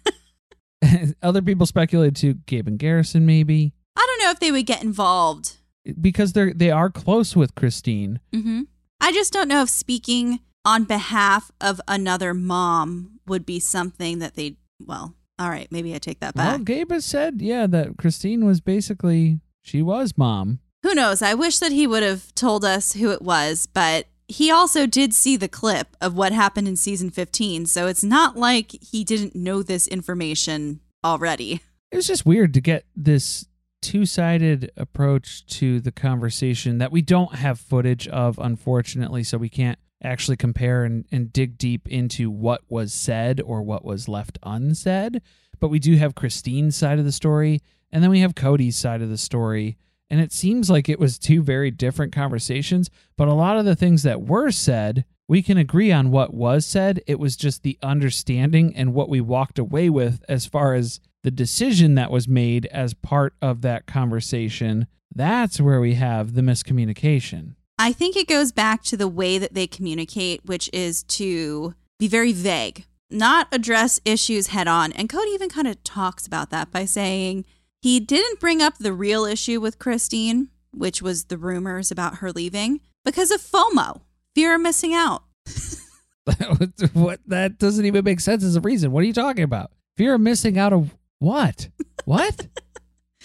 Other 1.21 1.41
people 1.41 1.65
speculated 1.65 2.15
too. 2.15 2.33
Gabe 2.45 2.67
and 2.67 2.79
Garrison 2.79 3.25
maybe 3.25 3.73
I 3.95 4.05
don't 4.07 4.25
know 4.25 4.31
if 4.31 4.39
they 4.39 4.51
would 4.51 4.65
get 4.65 4.83
involved. 4.83 5.57
because 5.99 6.33
they're 6.33 6.53
they 6.53 6.71
are 6.71 6.89
close 6.89 7.35
with 7.35 7.55
Christine. 7.55 8.19
hmm 8.33 8.61
I 9.01 9.11
just 9.11 9.33
don't 9.33 9.49
know 9.49 9.61
if 9.63 9.69
speaking 9.69 10.39
on 10.63 10.85
behalf 10.85 11.51
of 11.59 11.81
another 11.89 12.33
mom 12.33 13.19
would 13.27 13.45
be 13.45 13.59
something 13.59 14.19
that 14.19 14.35
they. 14.35 14.55
Well, 14.85 15.13
all 15.37 15.49
right, 15.49 15.69
maybe 15.71 15.93
I 15.93 15.97
take 15.97 16.19
that 16.21 16.35
Well, 16.35 16.57
back. 16.57 16.65
Gabe 16.65 16.91
has 16.91 17.03
said 17.05 17.41
yeah 17.41 17.67
that 17.67 17.97
Christine 17.97 18.45
was 18.45 18.61
basically 18.61 19.39
she 19.61 19.81
was 19.81 20.17
mom. 20.17 20.59
Who 20.83 20.93
knows? 20.95 21.21
I 21.21 21.33
wish 21.33 21.59
that 21.59 21.71
he 21.71 21.87
would 21.87 22.03
have 22.03 22.33
told 22.35 22.65
us 22.65 22.93
who 22.93 23.11
it 23.11 23.21
was, 23.21 23.67
but 23.67 24.07
he 24.27 24.51
also 24.51 24.85
did 24.85 25.13
see 25.13 25.37
the 25.37 25.47
clip 25.47 25.95
of 26.01 26.15
what 26.15 26.31
happened 26.31 26.67
in 26.67 26.75
season 26.75 27.09
15, 27.09 27.65
so 27.65 27.87
it's 27.87 28.03
not 28.03 28.37
like 28.37 28.71
he 28.81 29.03
didn't 29.03 29.35
know 29.35 29.61
this 29.63 29.87
information 29.87 30.79
already. 31.03 31.61
It 31.91 31.95
was 31.97 32.07
just 32.07 32.25
weird 32.25 32.53
to 32.53 32.61
get 32.61 32.85
this 32.95 33.45
two 33.81 34.05
sided 34.05 34.71
approach 34.77 35.45
to 35.45 35.79
the 35.81 35.91
conversation 35.91 36.77
that 36.77 36.91
we 36.91 37.01
don't 37.01 37.35
have 37.35 37.59
footage 37.59 38.07
of, 38.07 38.39
unfortunately, 38.39 39.23
so 39.23 39.37
we 39.37 39.49
can't 39.49 39.77
actually 40.01 40.37
compare 40.37 40.83
and, 40.83 41.05
and 41.11 41.31
dig 41.31 41.57
deep 41.57 41.87
into 41.87 42.31
what 42.31 42.61
was 42.69 42.93
said 42.93 43.41
or 43.41 43.61
what 43.61 43.85
was 43.85 44.07
left 44.07 44.39
unsaid. 44.43 45.21
But 45.59 45.69
we 45.69 45.79
do 45.79 45.95
have 45.97 46.15
Christine's 46.15 46.75
side 46.75 46.99
of 46.99 47.05
the 47.05 47.11
story, 47.11 47.61
and 47.91 48.03
then 48.03 48.09
we 48.09 48.21
have 48.21 48.35
Cody's 48.35 48.77
side 48.77 49.01
of 49.01 49.09
the 49.09 49.17
story. 49.17 49.77
And 50.13 50.21
it 50.21 50.31
seems 50.31 50.69
like 50.69 50.89
it 50.89 50.99
was 50.99 51.17
two 51.17 51.41
very 51.41 51.71
different 51.71 52.13
conversations, 52.13 52.91
but 53.17 53.27
a 53.27 53.33
lot 53.33 53.57
of 53.57 53.65
the 53.65 53.75
things 53.75 54.03
that 54.03 54.21
were 54.21 54.51
said, 54.51 55.05
we 55.27 55.41
can 55.41 55.57
agree 55.57 55.91
on 55.91 56.11
what 56.11 56.35
was 56.35 56.67
said. 56.67 57.01
It 57.07 57.17
was 57.17 57.35
just 57.35 57.63
the 57.63 57.79
understanding 57.81 58.75
and 58.75 58.93
what 58.93 59.09
we 59.09 59.21
walked 59.21 59.57
away 59.57 59.89
with 59.89 60.23
as 60.29 60.45
far 60.45 60.75
as 60.75 60.99
the 61.23 61.31
decision 61.31 61.95
that 61.95 62.11
was 62.11 62.27
made 62.27 62.67
as 62.67 62.93
part 62.93 63.33
of 63.41 63.63
that 63.63 63.87
conversation. 63.87 64.85
That's 65.15 65.59
where 65.59 65.81
we 65.81 65.95
have 65.95 66.35
the 66.35 66.43
miscommunication. 66.43 67.55
I 67.79 67.91
think 67.91 68.15
it 68.15 68.27
goes 68.27 68.51
back 68.51 68.83
to 68.83 68.95
the 68.95 69.07
way 69.07 69.39
that 69.39 69.55
they 69.55 69.65
communicate, 69.65 70.45
which 70.45 70.69
is 70.71 71.01
to 71.05 71.73
be 71.97 72.07
very 72.07 72.33
vague, 72.33 72.85
not 73.09 73.47
address 73.51 73.99
issues 74.05 74.49
head 74.49 74.67
on. 74.67 74.91
And 74.91 75.09
Cody 75.09 75.31
even 75.31 75.49
kind 75.49 75.67
of 75.67 75.83
talks 75.83 76.27
about 76.27 76.51
that 76.51 76.71
by 76.71 76.85
saying 76.85 77.45
he 77.83 77.99
didn't 77.99 78.39
bring 78.39 78.61
up 78.61 78.77
the 78.77 78.93
real 78.93 79.25
issue 79.25 79.59
with 79.59 79.77
Christine, 79.77 80.47
which 80.71 81.01
was 81.01 81.25
the 81.25 81.37
rumors 81.37 81.91
about 81.91 82.19
her 82.19 82.31
leaving, 82.31 82.79
because 83.03 83.29
of 83.29 83.41
FOMO, 83.41 83.99
fear 84.33 84.55
of 84.55 84.61
missing 84.61 84.93
out. 84.93 85.23
what 86.93 87.19
that 87.27 87.57
doesn't 87.59 87.85
even 87.85 88.05
make 88.05 88.21
sense 88.21 88.41
as 88.41 88.55
a 88.55 88.61
reason. 88.61 88.93
What 88.93 89.03
are 89.03 89.07
you 89.07 89.11
talking 89.11 89.43
about? 89.43 89.71
Fear 89.97 90.13
of 90.13 90.21
missing 90.21 90.57
out 90.57 90.71
of 90.71 90.95
what? 91.19 91.67
What? 92.05 92.47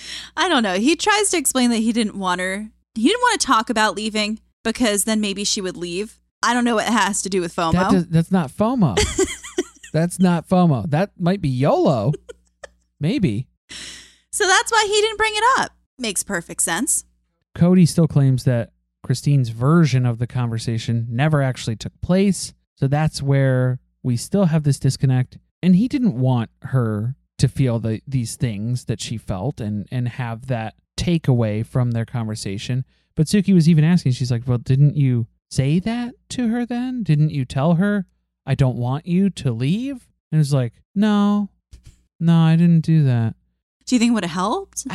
I 0.37 0.49
don't 0.49 0.65
know. 0.65 0.75
He 0.75 0.97
tries 0.97 1.31
to 1.31 1.37
explain 1.37 1.71
that 1.71 1.77
he 1.77 1.93
didn't 1.93 2.19
want 2.19 2.41
her, 2.41 2.69
he 2.97 3.05
didn't 3.05 3.23
want 3.23 3.41
to 3.41 3.47
talk 3.47 3.71
about 3.71 3.95
leaving 3.95 4.41
because 4.65 5.05
then 5.05 5.21
maybe 5.21 5.45
she 5.45 5.61
would 5.61 5.77
leave. 5.77 6.19
I 6.43 6.53
don't 6.53 6.65
know 6.65 6.75
what 6.75 6.89
it 6.89 6.93
has 6.93 7.23
to 7.23 7.29
do 7.29 7.41
with 7.41 7.55
FOMO. 7.55 7.73
That 7.75 7.91
does, 7.93 8.09
that's 8.09 8.33
not 8.33 8.51
FOMO. 8.51 8.99
that's 9.93 10.19
not 10.19 10.49
FOMO. 10.49 10.91
That 10.91 11.13
might 11.17 11.41
be 11.41 11.49
YOLO. 11.49 12.13
Maybe. 12.99 13.47
So 14.39 14.47
that's 14.47 14.71
why 14.71 14.85
he 14.87 15.01
didn't 15.01 15.19
bring 15.19 15.33
it 15.35 15.43
up. 15.59 15.73
Makes 15.99 16.23
perfect 16.23 16.63
sense. 16.63 17.05
Cody 17.57 17.85
still 17.85 18.07
claims 18.07 18.45
that 18.45 18.71
Christine's 19.03 19.49
version 19.49 20.07
of 20.07 20.19
the 20.19 20.29
conversation 20.29 21.09
never 21.11 21.43
actually 21.43 21.75
took 21.75 22.01
place. 22.01 22.55
So 22.77 22.87
that's 22.87 23.21
where 23.21 23.81
we 24.05 24.17
still 24.17 24.45
have 24.45 24.63
this 24.63 24.79
disconnect. 24.79 25.39
And 25.61 25.75
he 25.75 25.89
didn't 25.89 26.17
want 26.17 26.51
her 26.63 27.17
to 27.39 27.49
feel 27.49 27.81
the, 27.81 28.01
these 28.07 28.37
things 28.37 28.85
that 28.85 29.01
she 29.01 29.17
felt 29.17 29.61
and, 29.61 29.89
and 29.91 30.07
have 30.07 30.47
that 30.47 30.75
takeaway 30.97 31.67
from 31.67 31.91
their 31.91 32.07
conversation. 32.07 32.85
But 33.17 33.27
Suki 33.27 33.53
was 33.53 33.69
even 33.69 33.83
asking, 33.83 34.13
she's 34.13 34.31
like, 34.31 34.47
Well, 34.47 34.59
didn't 34.59 34.97
you 34.97 35.27
say 35.51 35.81
that 35.81 36.15
to 36.29 36.47
her 36.47 36.65
then? 36.65 37.03
Didn't 37.03 37.31
you 37.31 37.45
tell 37.45 37.75
her, 37.75 38.07
I 38.47 38.55
don't 38.55 38.77
want 38.77 39.05
you 39.05 39.31
to 39.31 39.51
leave? 39.51 40.07
And 40.31 40.41
it's 40.41 40.53
like, 40.53 40.75
No, 40.95 41.51
no, 42.21 42.37
I 42.37 42.55
didn't 42.55 42.85
do 42.85 43.03
that. 43.03 43.35
Do 43.89 43.95
you 43.95 43.99
think 43.99 44.11
it 44.11 44.15
would 44.15 44.25
have 44.25 44.33
helped? 44.33 44.87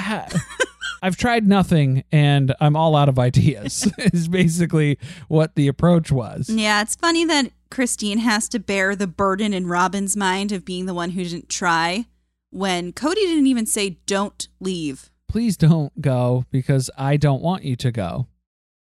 I've 1.02 1.18
tried 1.18 1.48
nothing 1.48 2.04
and 2.12 2.54
I'm 2.62 2.76
all 2.76 2.96
out 2.96 3.10
of 3.10 3.18
ideas, 3.18 3.92
is 3.98 4.28
basically 4.28 5.00
what 5.28 5.56
the 5.56 5.68
approach 5.68 6.12
was. 6.12 6.48
Yeah, 6.48 6.82
it's 6.82 6.96
funny 6.96 7.26
that 7.26 7.52
Christine 7.72 8.20
has 8.20 8.48
to 8.50 8.60
bear 8.60 8.96
the 8.96 9.08
burden 9.08 9.52
in 9.52 9.66
Robyn's 9.66 10.16
mind 10.16 10.52
of 10.52 10.64
being 10.64 10.86
the 10.86 10.94
one 10.94 11.10
who 11.10 11.24
didn't 11.24 11.50
try 11.50 12.06
when 12.52 12.94
Cody 12.94 13.22
didn't 13.22 13.48
even 13.48 13.66
say, 13.66 13.98
don't 14.06 14.48
leave. 14.60 15.10
Please 15.28 15.58
don't 15.58 16.00
go 16.00 16.46
because 16.52 16.92
I 16.96 17.18
don't 17.18 17.42
want 17.42 17.64
you 17.64 17.76
to 17.78 17.92
go. 17.92 18.28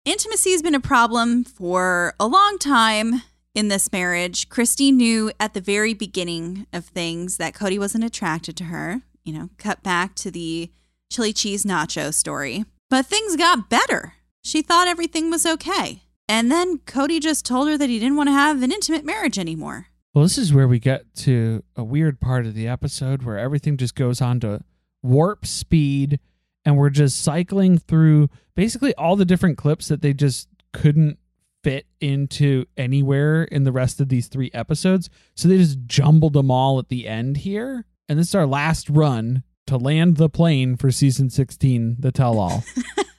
Intimacy 0.05 0.51
has 0.51 0.61
been 0.61 0.75
a 0.75 0.79
problem 0.79 1.43
for 1.43 2.13
a 2.19 2.27
long 2.27 2.59
time 2.59 3.23
in 3.55 3.69
this 3.69 3.91
marriage. 3.91 4.49
Christine 4.49 4.97
knew 4.97 5.31
at 5.39 5.55
the 5.55 5.61
very 5.61 5.95
beginning 5.95 6.67
of 6.71 6.85
things 6.85 7.37
that 7.37 7.55
Cody 7.55 7.79
wasn't 7.79 8.03
attracted 8.03 8.55
to 8.57 8.65
her. 8.65 9.01
You 9.25 9.33
know, 9.33 9.49
cut 9.57 9.83
back 9.83 10.15
to 10.15 10.31
the 10.31 10.71
chili 11.11 11.33
cheese 11.33 11.65
nacho 11.65 12.13
story. 12.13 12.63
But 12.89 13.07
things 13.07 13.35
got 13.35 13.69
better. 13.69 14.13
She 14.43 14.61
thought 14.61 14.87
everything 14.87 15.29
was 15.29 15.45
okay. 15.45 16.03
And 16.27 16.51
then 16.51 16.77
Cody 16.79 17.19
just 17.19 17.45
told 17.45 17.67
her 17.67 17.77
that 17.77 17.89
he 17.89 17.99
didn't 17.99 18.15
want 18.15 18.29
to 18.29 18.33
have 18.33 18.61
an 18.63 18.71
intimate 18.71 19.03
marriage 19.03 19.37
anymore. 19.37 19.87
Well, 20.13 20.23
this 20.23 20.37
is 20.37 20.53
where 20.53 20.67
we 20.67 20.79
get 20.79 21.13
to 21.17 21.63
a 21.75 21.83
weird 21.83 22.19
part 22.19 22.45
of 22.45 22.53
the 22.53 22.67
episode 22.67 23.23
where 23.23 23.37
everything 23.37 23.75
just 23.77 23.95
goes 23.95 24.21
on 24.21 24.39
to 24.39 24.61
warp 25.03 25.45
speed 25.45 26.19
and 26.63 26.77
we're 26.77 26.89
just 26.89 27.21
cycling 27.21 27.77
through 27.77 28.29
basically 28.55 28.95
all 28.95 29.15
the 29.15 29.25
different 29.25 29.57
clips 29.57 29.87
that 29.87 30.01
they 30.01 30.13
just 30.13 30.47
couldn't 30.73 31.19
fit 31.63 31.87
into 31.99 32.65
anywhere 32.77 33.43
in 33.43 33.63
the 33.63 33.71
rest 33.71 33.99
of 33.99 34.09
these 34.09 34.27
three 34.27 34.51
episodes. 34.53 35.09
So 35.35 35.47
they 35.47 35.57
just 35.57 35.79
jumbled 35.85 36.33
them 36.33 36.49
all 36.49 36.79
at 36.79 36.89
the 36.89 37.07
end 37.07 37.37
here. 37.37 37.85
And 38.07 38.19
this 38.19 38.29
is 38.29 38.35
our 38.35 38.45
last 38.45 38.89
run 38.89 39.43
to 39.67 39.77
land 39.77 40.17
the 40.17 40.29
plane 40.29 40.75
for 40.77 40.91
season 40.91 41.29
16, 41.29 41.97
the 41.99 42.11
tell 42.11 42.37
all. 42.37 42.63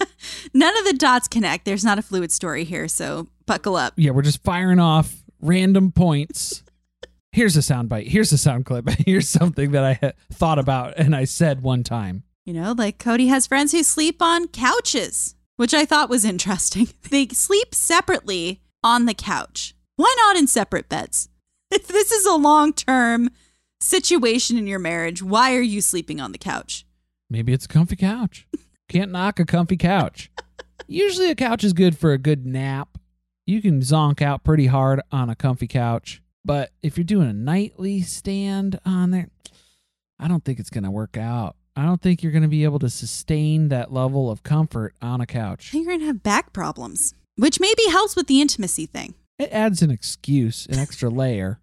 None 0.54 0.76
of 0.78 0.84
the 0.84 0.92
dots 0.92 1.28
connect. 1.28 1.64
There's 1.64 1.84
not 1.84 1.98
a 1.98 2.02
fluid 2.02 2.30
story 2.30 2.64
here, 2.64 2.88
so 2.88 3.26
buckle 3.46 3.76
up. 3.76 3.94
yeah, 3.96 4.12
we're 4.12 4.22
just 4.22 4.42
firing 4.44 4.78
off 4.78 5.22
random 5.40 5.92
points. 5.92 6.62
Here's 7.32 7.56
a 7.56 7.62
sound 7.62 7.88
bite. 7.88 8.08
Here's 8.08 8.32
a 8.32 8.38
sound 8.38 8.64
clip. 8.64 8.88
Here's 9.06 9.28
something 9.28 9.72
that 9.72 9.84
I 9.84 10.12
thought 10.32 10.58
about 10.58 10.94
and 10.96 11.14
I 11.14 11.24
said 11.24 11.62
one 11.62 11.82
time. 11.82 12.22
You 12.44 12.54
know, 12.54 12.72
like 12.72 12.98
Cody 12.98 13.26
has 13.26 13.46
friends 13.46 13.72
who 13.72 13.82
sleep 13.82 14.22
on 14.22 14.48
couches, 14.48 15.34
which 15.56 15.74
I 15.74 15.84
thought 15.84 16.08
was 16.08 16.24
interesting. 16.24 16.88
They 17.10 17.26
sleep 17.28 17.74
separately 17.74 18.60
on 18.82 19.06
the 19.06 19.14
couch. 19.14 19.74
Why 19.96 20.14
not 20.18 20.36
in 20.36 20.46
separate 20.46 20.88
beds? 20.88 21.28
If 21.70 21.88
this 21.88 22.12
is 22.12 22.24
a 22.24 22.34
long 22.34 22.72
term 22.72 23.30
situation 23.80 24.56
in 24.56 24.66
your 24.66 24.78
marriage, 24.78 25.22
why 25.22 25.54
are 25.54 25.60
you 25.62 25.80
sleeping 25.80 26.20
on 26.20 26.32
the 26.32 26.38
couch? 26.38 26.86
Maybe 27.28 27.52
it's 27.52 27.64
a 27.66 27.68
comfy 27.68 27.96
couch. 27.96 28.46
Can't 28.88 29.10
knock 29.10 29.40
a 29.40 29.44
comfy 29.44 29.76
couch. 29.76 30.30
Usually 30.86 31.30
a 31.30 31.34
couch 31.34 31.64
is 31.64 31.72
good 31.72 31.98
for 31.98 32.12
a 32.12 32.18
good 32.18 32.46
nap. 32.46 32.98
You 33.46 33.60
can 33.60 33.80
zonk 33.80 34.22
out 34.22 34.44
pretty 34.44 34.66
hard 34.66 35.00
on 35.10 35.28
a 35.28 35.34
comfy 35.34 35.66
couch. 35.66 36.22
But 36.44 36.70
if 36.82 36.96
you're 36.96 37.04
doing 37.04 37.28
a 37.28 37.32
nightly 37.32 38.02
stand 38.02 38.78
on 38.84 39.10
there, 39.10 39.28
I 40.18 40.28
don't 40.28 40.44
think 40.44 40.60
it's 40.60 40.70
going 40.70 40.84
to 40.84 40.90
work 40.90 41.16
out. 41.16 41.56
I 41.74 41.84
don't 41.84 42.00
think 42.00 42.22
you're 42.22 42.32
going 42.32 42.42
to 42.42 42.48
be 42.48 42.64
able 42.64 42.78
to 42.78 42.88
sustain 42.88 43.68
that 43.68 43.92
level 43.92 44.30
of 44.30 44.42
comfort 44.42 44.94
on 45.02 45.20
a 45.20 45.26
couch. 45.26 45.74
you're 45.74 45.84
going 45.84 46.00
to 46.00 46.06
have 46.06 46.22
back 46.22 46.52
problems, 46.52 47.14
which 47.36 47.60
maybe 47.60 47.82
helps 47.90 48.16
with 48.16 48.28
the 48.28 48.40
intimacy 48.40 48.86
thing. 48.86 49.14
It 49.38 49.50
adds 49.52 49.82
an 49.82 49.90
excuse, 49.90 50.66
an 50.66 50.78
extra 50.78 51.10
layer. 51.10 51.60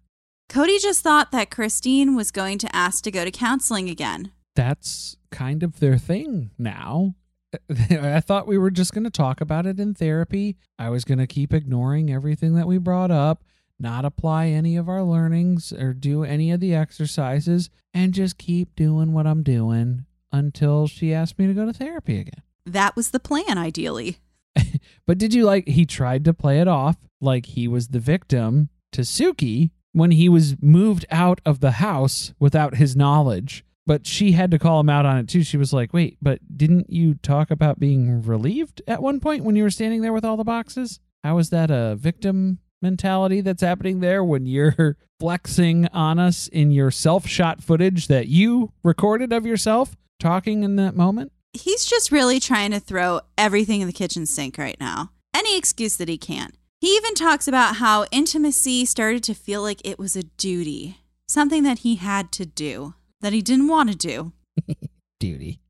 Cody 0.48 0.78
just 0.78 1.02
thought 1.02 1.32
that 1.32 1.50
Christine 1.50 2.14
was 2.14 2.30
going 2.30 2.58
to 2.58 2.76
ask 2.76 3.02
to 3.04 3.10
go 3.10 3.24
to 3.24 3.30
counseling 3.30 3.88
again. 3.88 4.32
That's 4.54 5.16
kind 5.30 5.62
of 5.62 5.80
their 5.80 5.98
thing 5.98 6.50
now. 6.58 7.14
I 7.90 8.20
thought 8.20 8.46
we 8.46 8.58
were 8.58 8.70
just 8.70 8.92
going 8.92 9.04
to 9.04 9.10
talk 9.10 9.40
about 9.40 9.66
it 9.66 9.80
in 9.80 9.94
therapy. 9.94 10.56
I 10.78 10.90
was 10.90 11.04
going 11.04 11.18
to 11.18 11.26
keep 11.26 11.52
ignoring 11.52 12.12
everything 12.12 12.54
that 12.54 12.66
we 12.66 12.78
brought 12.78 13.10
up, 13.10 13.42
not 13.78 14.04
apply 14.04 14.46
any 14.46 14.76
of 14.76 14.88
our 14.88 15.02
learnings 15.02 15.72
or 15.72 15.92
do 15.92 16.24
any 16.24 16.50
of 16.52 16.60
the 16.60 16.74
exercises, 16.74 17.70
and 17.92 18.12
just 18.12 18.38
keep 18.38 18.76
doing 18.76 19.12
what 19.12 19.26
I'm 19.26 19.42
doing 19.42 20.06
until 20.32 20.86
she 20.86 21.14
asked 21.14 21.38
me 21.38 21.46
to 21.46 21.54
go 21.54 21.66
to 21.66 21.72
therapy 21.72 22.20
again. 22.20 22.42
That 22.66 22.96
was 22.96 23.10
the 23.10 23.20
plan, 23.20 23.58
ideally. 23.58 24.18
But 25.06 25.18
did 25.18 25.34
you 25.34 25.44
like 25.44 25.68
he 25.68 25.84
tried 25.84 26.24
to 26.24 26.32
play 26.32 26.60
it 26.60 26.68
off 26.68 26.96
like 27.20 27.46
he 27.46 27.68
was 27.68 27.88
the 27.88 27.98
victim 27.98 28.70
to 28.92 29.02
Suki 29.02 29.70
when 29.94 30.10
he 30.10 30.28
was 30.28 30.56
moved 30.60 31.06
out 31.10 31.40
of 31.46 31.60
the 31.60 31.72
house 31.72 32.34
without 32.38 32.74
his 32.74 32.94
knowledge? 32.94 33.64
But 33.86 34.06
she 34.06 34.32
had 34.32 34.50
to 34.50 34.58
call 34.58 34.80
him 34.80 34.88
out 34.88 35.06
on 35.06 35.18
it 35.18 35.28
too. 35.28 35.42
She 35.42 35.56
was 35.56 35.72
like, 35.72 35.92
"Wait, 35.92 36.18
but 36.20 36.40
didn't 36.56 36.90
you 36.90 37.14
talk 37.14 37.50
about 37.50 37.78
being 37.80 38.22
relieved 38.22 38.82
at 38.86 39.02
one 39.02 39.20
point 39.20 39.44
when 39.44 39.56
you 39.56 39.62
were 39.62 39.70
standing 39.70 40.02
there 40.02 40.12
with 40.12 40.24
all 40.24 40.36
the 40.36 40.44
boxes? 40.44 41.00
How 41.22 41.38
is 41.38 41.50
that 41.50 41.70
a 41.70 41.96
victim 41.96 42.58
mentality 42.82 43.40
that's 43.40 43.62
happening 43.62 44.00
there 44.00 44.22
when 44.22 44.46
you're 44.46 44.96
flexing 45.20 45.86
on 45.88 46.18
us 46.18 46.48
in 46.48 46.70
your 46.70 46.90
self-shot 46.90 47.62
footage 47.62 48.08
that 48.08 48.28
you 48.28 48.72
recorded 48.82 49.32
of 49.32 49.46
yourself 49.46 49.96
talking 50.18 50.62
in 50.62 50.76
that 50.76 50.96
moment?" 50.96 51.32
He's 51.52 51.84
just 51.84 52.10
really 52.10 52.40
trying 52.40 52.72
to 52.72 52.80
throw 52.80 53.20
everything 53.38 53.80
in 53.80 53.86
the 53.86 53.92
kitchen 53.92 54.26
sink 54.26 54.58
right 54.58 54.76
now. 54.80 55.10
Any 55.34 55.58
excuse 55.58 55.96
that 55.98 56.08
he 56.08 56.18
can. 56.18 56.52
He 56.84 56.96
even 56.96 57.14
talks 57.14 57.48
about 57.48 57.76
how 57.76 58.04
intimacy 58.10 58.84
started 58.84 59.24
to 59.24 59.32
feel 59.32 59.62
like 59.62 59.80
it 59.86 59.98
was 59.98 60.16
a 60.16 60.24
duty, 60.24 60.98
something 61.26 61.62
that 61.62 61.78
he 61.78 61.94
had 61.94 62.30
to 62.32 62.44
do, 62.44 62.92
that 63.22 63.32
he 63.32 63.40
didn't 63.40 63.68
want 63.68 63.90
to 63.90 63.96
do. 63.96 64.32
duty. 65.18 65.60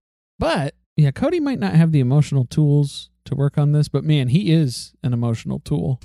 But 0.40 0.74
yeah, 0.96 1.12
Cody 1.12 1.38
might 1.38 1.60
not 1.60 1.74
have 1.74 1.92
the 1.92 2.00
emotional 2.00 2.44
tools 2.44 3.10
to 3.26 3.36
work 3.36 3.56
on 3.56 3.70
this, 3.70 3.86
but 3.86 4.02
man, 4.02 4.26
he 4.26 4.52
is 4.52 4.92
an 5.04 5.12
emotional 5.12 5.60
tool. 5.60 6.00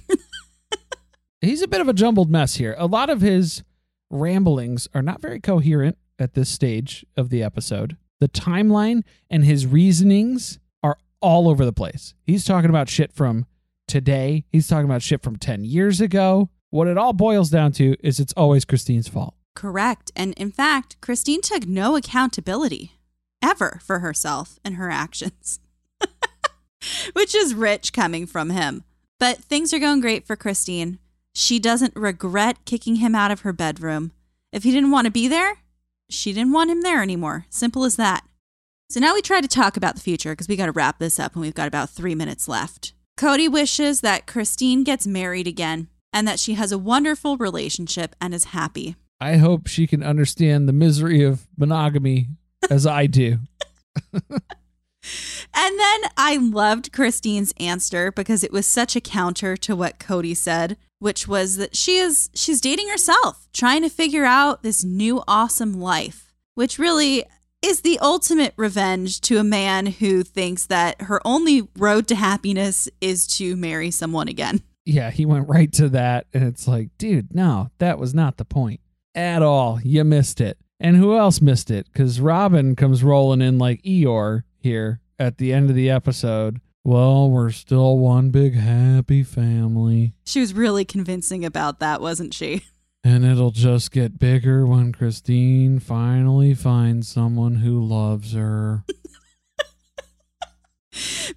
He's 1.41 1.63
a 1.63 1.67
bit 1.67 1.81
of 1.81 1.87
a 1.87 1.93
jumbled 1.93 2.29
mess 2.29 2.57
here. 2.57 2.75
A 2.77 2.85
lot 2.85 3.09
of 3.09 3.21
his 3.21 3.63
ramblings 4.11 4.87
are 4.93 5.01
not 5.01 5.21
very 5.21 5.39
coherent 5.39 5.97
at 6.19 6.35
this 6.35 6.49
stage 6.49 7.03
of 7.17 7.31
the 7.31 7.41
episode. 7.41 7.97
The 8.19 8.29
timeline 8.29 9.01
and 9.27 9.43
his 9.43 9.65
reasonings 9.65 10.59
are 10.83 10.99
all 11.19 11.49
over 11.49 11.65
the 11.65 11.73
place. 11.73 12.13
He's 12.27 12.45
talking 12.45 12.69
about 12.69 12.89
shit 12.89 13.11
from 13.11 13.47
today, 13.89 14.45
he's 14.51 14.67
talking 14.67 14.85
about 14.85 15.01
shit 15.01 15.21
from 15.21 15.35
10 15.35 15.65
years 15.65 15.99
ago. 15.99 16.49
What 16.69 16.87
it 16.87 16.97
all 16.97 17.13
boils 17.13 17.49
down 17.49 17.71
to 17.73 17.95
is 18.01 18.19
it's 18.19 18.33
always 18.37 18.63
Christine's 18.63 19.07
fault. 19.07 19.33
Correct. 19.55 20.11
And 20.15 20.33
in 20.35 20.51
fact, 20.51 20.95
Christine 21.01 21.41
took 21.41 21.67
no 21.67 21.95
accountability 21.97 22.93
ever 23.41 23.79
for 23.83 23.99
herself 23.99 24.59
and 24.63 24.75
her 24.75 24.89
actions, 24.89 25.59
which 27.13 27.35
is 27.35 27.55
rich 27.55 27.91
coming 27.91 28.25
from 28.25 28.51
him. 28.51 28.83
But 29.19 29.39
things 29.39 29.73
are 29.73 29.79
going 29.79 29.99
great 29.99 30.25
for 30.25 30.35
Christine. 30.35 30.99
She 31.33 31.59
doesn't 31.59 31.95
regret 31.95 32.63
kicking 32.65 32.97
him 32.97 33.15
out 33.15 33.31
of 33.31 33.41
her 33.41 33.51
bedroom. 33.51 34.11
If 34.53 34.63
he 34.63 34.71
didn't 34.71 34.91
want 34.91 35.05
to 35.05 35.11
be 35.11 35.27
there, 35.27 35.57
she 36.09 36.31
didn't 36.31 36.53
want 36.53 36.71
him 36.71 36.81
there 36.81 37.01
anymore. 37.01 37.45
Simple 37.49 37.83
as 37.83 37.97
that. 37.97 38.23
So 38.89 38.99
now 38.99 39.13
we 39.13 39.21
try 39.21 39.41
to 39.41 39.47
talk 39.47 39.77
about 39.77 39.95
the 39.95 40.01
future 40.01 40.31
because 40.31 40.47
we 40.47 40.55
got 40.55 40.65
to 40.65 40.71
wrap 40.71 40.99
this 40.99 41.19
up 41.19 41.33
and 41.33 41.41
we've 41.41 41.53
got 41.53 41.67
about 41.67 41.89
three 41.89 42.15
minutes 42.15 42.47
left. 42.47 42.93
Cody 43.19 43.49
wishes 43.49 43.99
that 43.99 44.27
Christine 44.27 44.85
gets 44.85 45.05
married 45.05 45.45
again 45.45 45.89
and 46.13 46.25
that 46.25 46.39
she 46.39 46.53
has 46.53 46.71
a 46.71 46.77
wonderful 46.77 47.35
relationship 47.35 48.15
and 48.21 48.33
is 48.33 48.45
happy. 48.45 48.95
I 49.19 49.35
hope 49.35 49.67
she 49.67 49.87
can 49.87 50.01
understand 50.01 50.69
the 50.69 50.73
misery 50.73 51.21
of 51.23 51.45
monogamy 51.57 52.27
as 52.69 52.87
I 52.87 53.07
do. 53.07 53.39
And 55.51 55.79
then 55.79 56.01
I 56.17 56.37
loved 56.37 56.91
Christine's 56.91 57.53
answer 57.59 58.11
because 58.11 58.43
it 58.43 58.51
was 58.51 58.67
such 58.67 58.95
a 58.95 59.01
counter 59.01 59.57
to 59.57 59.75
what 59.75 59.97
Cody 59.97 60.33
said, 60.33 60.77
which 60.99 61.27
was 61.27 61.57
that 61.57 61.75
she 61.75 61.97
is 61.97 62.29
she's 62.35 62.61
dating 62.61 62.89
herself, 62.89 63.47
trying 63.53 63.81
to 63.81 63.89
figure 63.89 64.25
out 64.25 64.61
this 64.61 64.83
new 64.83 65.23
awesome 65.27 65.79
life, 65.79 66.31
which 66.53 66.77
really 66.77 67.25
is 67.61 67.81
the 67.81 67.99
ultimate 67.99 68.53
revenge 68.57 69.21
to 69.21 69.37
a 69.37 69.43
man 69.43 69.85
who 69.87 70.23
thinks 70.23 70.65
that 70.67 71.01
her 71.03 71.19
only 71.25 71.67
road 71.77 72.07
to 72.07 72.15
happiness 72.15 72.87
is 73.01 73.27
to 73.27 73.55
marry 73.55 73.91
someone 73.91 74.27
again. 74.27 74.61
yeah, 74.85 75.11
he 75.11 75.25
went 75.25 75.47
right 75.47 75.71
to 75.73 75.89
that. 75.89 76.25
And 76.33 76.43
it's 76.43 76.67
like, 76.67 76.89
dude, 76.97 77.35
no, 77.35 77.69
that 77.77 77.99
was 77.99 78.13
not 78.13 78.37
the 78.37 78.45
point 78.45 78.79
at 79.13 79.41
all. 79.41 79.79
You 79.83 80.03
missed 80.03 80.41
it. 80.41 80.57
And 80.79 80.95
who 80.95 81.17
else 81.17 81.41
missed 81.41 81.69
it? 81.69 81.87
Because 81.91 82.21
Robyn 82.21 82.75
comes 82.75 83.03
rolling 83.03 83.41
in 83.41 83.57
like 83.57 83.81
Eeyore 83.83 84.43
here 84.57 85.01
at 85.19 85.37
the 85.37 85.51
end 85.53 85.69
of 85.69 85.75
the 85.75 85.89
episode. 85.89 86.61
Well, 86.85 87.29
we're 87.29 87.51
still 87.51 87.97
one 87.97 88.29
big 88.31 88.55
happy 88.55 89.21
family. 89.21 90.13
She 90.25 90.39
was 90.39 90.53
really 90.53 90.85
convincing 90.85 91.43
about 91.43 91.79
that, 91.81 91.99
wasn't 92.01 92.33
she? 92.33 92.63
And 93.03 93.25
it'll 93.25 93.51
just 93.51 93.91
get 93.91 94.19
bigger 94.19 94.65
when 94.65 94.91
Christine 94.91 95.79
finally 95.79 96.53
finds 96.53 97.07
someone 97.07 97.55
who 97.55 97.81
loves 97.81 98.33
her. 98.33 98.83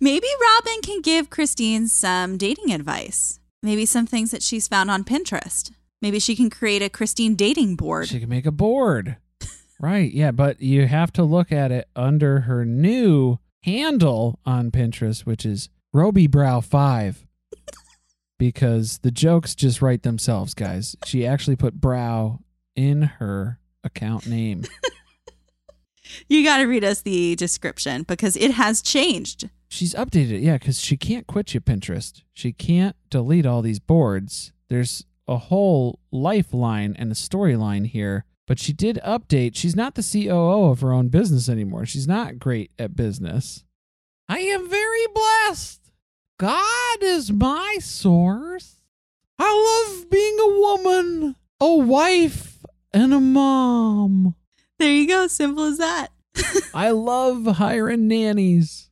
Maybe 0.01 0.27
Robyn 0.41 0.81
can 0.83 1.01
give 1.03 1.31
Christine 1.31 1.87
some 1.87 2.37
dating 2.37 2.73
advice. 2.73 3.39
Maybe 3.63 3.87
some 3.87 4.07
things 4.07 4.33
that 4.33 4.43
she's 4.43 4.67
found 4.67 4.91
on 4.91 5.05
Pinterest. 5.05 5.71
Maybe 6.01 6.19
she 6.19 6.35
can 6.35 6.51
create 6.51 6.83
a 6.83 6.89
Christine 6.89 7.37
dating 7.37 7.77
board. 7.77 8.09
She 8.09 8.19
can 8.19 8.29
make 8.29 8.47
a 8.47 8.51
board. 8.51 9.19
right. 9.81 10.13
Yeah. 10.13 10.33
But 10.33 10.61
you 10.61 10.89
have 10.89 11.13
to 11.13 11.23
look 11.23 11.53
at 11.53 11.71
it 11.71 11.89
under 11.95 12.41
her 12.41 12.65
new 12.65 13.39
handle 13.63 14.41
on 14.45 14.73
Pinterest, 14.73 15.21
which 15.21 15.47
is 15.47 15.69
Roby 15.93 16.27
Brow 16.27 16.61
5. 16.61 17.25
because 18.43 18.99
the 19.05 19.13
jokes 19.13 19.55
just 19.55 19.81
write 19.81 20.03
themselves, 20.03 20.53
guys. 20.53 20.97
She 21.05 21.25
actually 21.25 21.55
put 21.55 21.75
brow 21.81 22.41
in 22.75 23.03
her 23.03 23.61
account 23.85 24.27
name. 24.27 24.65
You 26.29 26.45
got 26.45 26.59
to 26.59 26.65
read 26.65 26.85
us 26.85 27.01
the 27.01 27.37
description 27.37 28.03
because 28.03 28.37
it 28.37 28.51
has 28.51 28.83
changed. 28.83 29.49
She's 29.69 29.95
updated 29.95 30.33
it, 30.33 30.41
yeah, 30.41 30.59
because 30.59 30.79
she 30.79 30.99
can't 30.99 31.27
quit 31.27 31.55
you, 31.55 31.61
Pinterest. 31.61 32.23
She 32.35 32.53
can't 32.53 32.97
delete 33.09 33.47
all 33.47 33.63
these 33.63 33.79
boards. 33.79 34.53
There's 34.69 35.07
a 35.27 35.39
whole 35.39 36.01
lifeline 36.11 36.95
and 36.99 37.11
a 37.11 37.15
storyline 37.15 37.87
here, 37.87 38.27
but 38.47 38.59
she 38.59 38.75
did 38.75 39.01
update. 39.07 39.53
She's 39.55 39.77
not 39.77 39.95
the 39.95 40.03
COO 40.03 40.71
of 40.71 40.81
her 40.81 40.93
own 40.93 41.09
business 41.09 41.49
anymore. 41.49 41.87
She's 41.87 42.09
not 42.09 42.39
great 42.39 42.73
at 42.79 42.95
business. 42.95 43.65
I 44.29 44.41
am 44.41 44.69
very 44.69 45.07
blessed. 45.15 45.82
God 46.39 46.99
is 47.03 47.33
my 47.33 47.79
source. 47.81 48.77
I 49.39 49.89
love 49.95 50.11
being 50.11 50.37
a 50.41 50.59
woman, 50.61 51.37
a 51.61 51.75
wife, 51.75 52.65
and 52.93 53.15
a 53.15 53.21
mom. 53.21 54.35
There 54.79 54.91
you 54.91 55.07
go. 55.07 55.27
Simple 55.27 55.65
as 55.65 55.79
that. 55.79 56.09
I 56.75 56.91
love 56.91 57.47
hiring 57.47 58.09
nannies. 58.09 58.91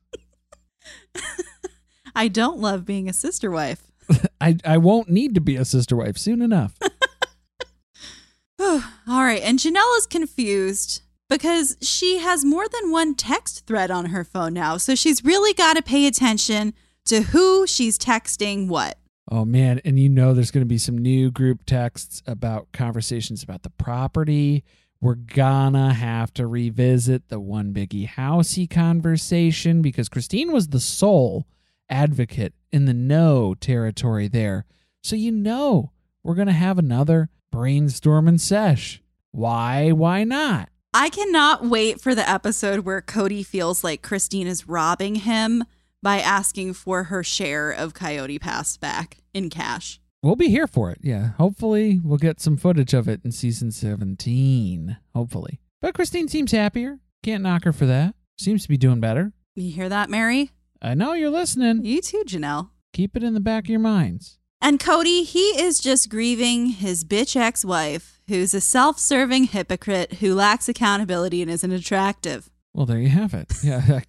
I 2.15 2.27
don't 2.27 2.59
love 2.59 2.85
being 2.85 3.09
a 3.09 3.13
sister 3.13 3.51
wife. 3.51 3.91
I, 4.41 4.57
I 4.65 4.77
won't 4.77 5.09
need 5.09 5.35
to 5.35 5.41
be 5.41 5.55
a 5.55 5.65
sister 5.65 5.95
wife 5.95 6.17
soon 6.17 6.41
enough. 6.41 6.77
All 8.59 8.81
right. 9.07 9.41
And 9.41 9.59
Janelle 9.59 9.97
is 9.97 10.05
confused 10.05 11.01
because 11.29 11.77
she 11.81 12.19
has 12.19 12.43
more 12.43 12.67
than 12.67 12.91
one 12.91 13.15
text 13.15 13.65
thread 13.65 13.89
on 13.89 14.07
her 14.07 14.23
phone 14.23 14.53
now. 14.53 14.77
So 14.77 14.95
she's 14.95 15.23
really 15.23 15.53
got 15.53 15.77
to 15.77 15.81
pay 15.81 16.05
attention 16.05 16.73
to 17.05 17.21
who 17.21 17.67
she's 17.67 17.97
texting 17.97 18.67
what. 18.67 18.97
Oh 19.29 19.45
man, 19.45 19.79
and 19.85 19.99
you 19.99 20.09
know 20.09 20.33
there's 20.33 20.51
going 20.51 20.63
to 20.63 20.69
be 20.69 20.77
some 20.77 20.97
new 20.97 21.31
group 21.31 21.65
texts 21.65 22.21
about 22.25 22.71
conversations 22.73 23.43
about 23.43 23.63
the 23.63 23.69
property. 23.69 24.63
We're 24.99 25.15
gonna 25.15 25.93
have 25.93 26.31
to 26.35 26.45
revisit 26.45 27.29
the 27.29 27.39
one 27.39 27.73
biggie 27.73 28.07
housey 28.07 28.69
conversation 28.69 29.81
because 29.81 30.09
Christine 30.09 30.51
was 30.51 30.67
the 30.67 30.79
sole 30.79 31.47
advocate 31.89 32.53
in 32.71 32.85
the 32.85 32.93
no 32.93 33.55
territory 33.55 34.27
there. 34.27 34.65
So 35.01 35.15
you 35.15 35.31
know 35.31 35.91
we're 36.23 36.35
gonna 36.35 36.51
have 36.51 36.77
another 36.77 37.29
brainstorming 37.51 38.39
sesh. 38.39 39.01
Why? 39.31 39.91
Why 39.91 40.23
not? 40.23 40.69
I 40.93 41.09
cannot 41.09 41.65
wait 41.65 41.99
for 41.99 42.13
the 42.13 42.29
episode 42.29 42.81
where 42.81 43.01
Cody 43.01 43.41
feels 43.41 43.83
like 43.83 44.03
Christine 44.03 44.45
is 44.45 44.67
robbing 44.67 45.15
him 45.15 45.63
by 46.01 46.19
asking 46.19 46.73
for 46.73 47.05
her 47.05 47.23
share 47.23 47.71
of 47.71 47.93
Coyote 47.93 48.39
Pass 48.39 48.77
back 48.77 49.17
in 49.33 49.49
cash. 49.49 49.99
We'll 50.23 50.35
be 50.35 50.49
here 50.49 50.67
for 50.67 50.91
it. 50.91 50.99
Yeah. 51.01 51.31
Hopefully, 51.37 51.99
we'll 52.03 52.17
get 52.17 52.39
some 52.39 52.57
footage 52.57 52.93
of 52.93 53.07
it 53.07 53.21
in 53.23 53.31
season 53.31 53.71
17. 53.71 54.97
Hopefully. 55.15 55.59
But 55.81 55.95
Christine 55.95 56.27
seems 56.27 56.51
happier. 56.51 56.99
Can't 57.23 57.43
knock 57.43 57.63
her 57.63 57.73
for 57.73 57.85
that. 57.87 58.15
Seems 58.37 58.63
to 58.63 58.69
be 58.69 58.77
doing 58.77 58.99
better. 58.99 59.33
You 59.55 59.71
hear 59.71 59.89
that, 59.89 60.09
Meri? 60.09 60.51
I 60.81 60.93
know 60.93 61.13
you're 61.13 61.29
listening. 61.29 61.85
You 61.85 62.01
too, 62.01 62.23
Janelle. 62.25 62.69
Keep 62.93 63.15
it 63.17 63.23
in 63.23 63.33
the 63.33 63.39
back 63.39 63.65
of 63.65 63.69
your 63.69 63.79
minds. 63.79 64.37
And 64.61 64.79
Cody, 64.79 65.23
he 65.23 65.59
is 65.59 65.79
just 65.79 66.09
grieving 66.09 66.67
his 66.67 67.03
bitch 67.03 67.35
ex 67.35 67.65
wife, 67.65 68.21
who's 68.27 68.53
a 68.53 68.61
self 68.61 68.99
serving 68.99 69.45
hypocrite 69.45 70.13
who 70.15 70.35
lacks 70.35 70.69
accountability 70.69 71.41
and 71.41 71.49
isn't 71.49 71.71
attractive. 71.71 72.49
Well, 72.73 72.85
there 72.85 72.99
you 72.99 73.09
have 73.09 73.33
it. 73.33 73.51
Yeah. 73.63 73.81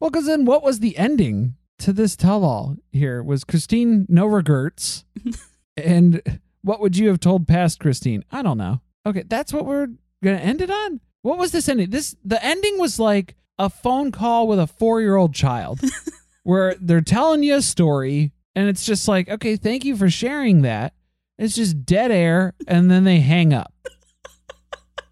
Well, 0.00 0.10
because 0.10 0.26
then 0.26 0.44
what 0.44 0.62
was 0.62 0.80
the 0.80 0.96
ending 0.96 1.54
to 1.80 1.92
this 1.92 2.16
tell 2.16 2.44
all 2.44 2.76
here? 2.92 3.22
Was 3.22 3.44
Christine 3.44 4.06
no 4.08 4.26
regrets? 4.26 5.04
and 5.76 6.40
what 6.62 6.80
would 6.80 6.96
you 6.96 7.08
have 7.08 7.20
told 7.20 7.48
past 7.48 7.80
Christine? 7.80 8.24
I 8.30 8.42
don't 8.42 8.58
know. 8.58 8.80
Okay, 9.06 9.24
that's 9.26 9.52
what 9.52 9.66
we're 9.66 9.88
going 10.22 10.38
to 10.38 10.44
end 10.44 10.60
it 10.60 10.70
on? 10.70 11.00
What 11.22 11.38
was 11.38 11.52
this 11.52 11.68
ending? 11.68 11.90
This 11.90 12.16
the 12.24 12.42
ending 12.44 12.78
was 12.78 12.98
like 12.98 13.34
a 13.58 13.68
phone 13.68 14.12
call 14.12 14.46
with 14.46 14.58
a 14.58 14.70
4-year-old 14.80 15.34
child 15.34 15.80
where 16.42 16.74
they're 16.80 17.00
telling 17.00 17.42
you 17.42 17.56
a 17.56 17.62
story 17.62 18.32
and 18.54 18.68
it's 18.68 18.84
just 18.84 19.08
like, 19.08 19.28
"Okay, 19.28 19.56
thank 19.56 19.84
you 19.84 19.96
for 19.96 20.10
sharing 20.10 20.62
that." 20.62 20.94
It's 21.38 21.54
just 21.54 21.84
dead 21.84 22.10
air 22.10 22.54
and 22.66 22.90
then 22.90 23.04
they 23.04 23.20
hang 23.20 23.52
up. 23.52 23.72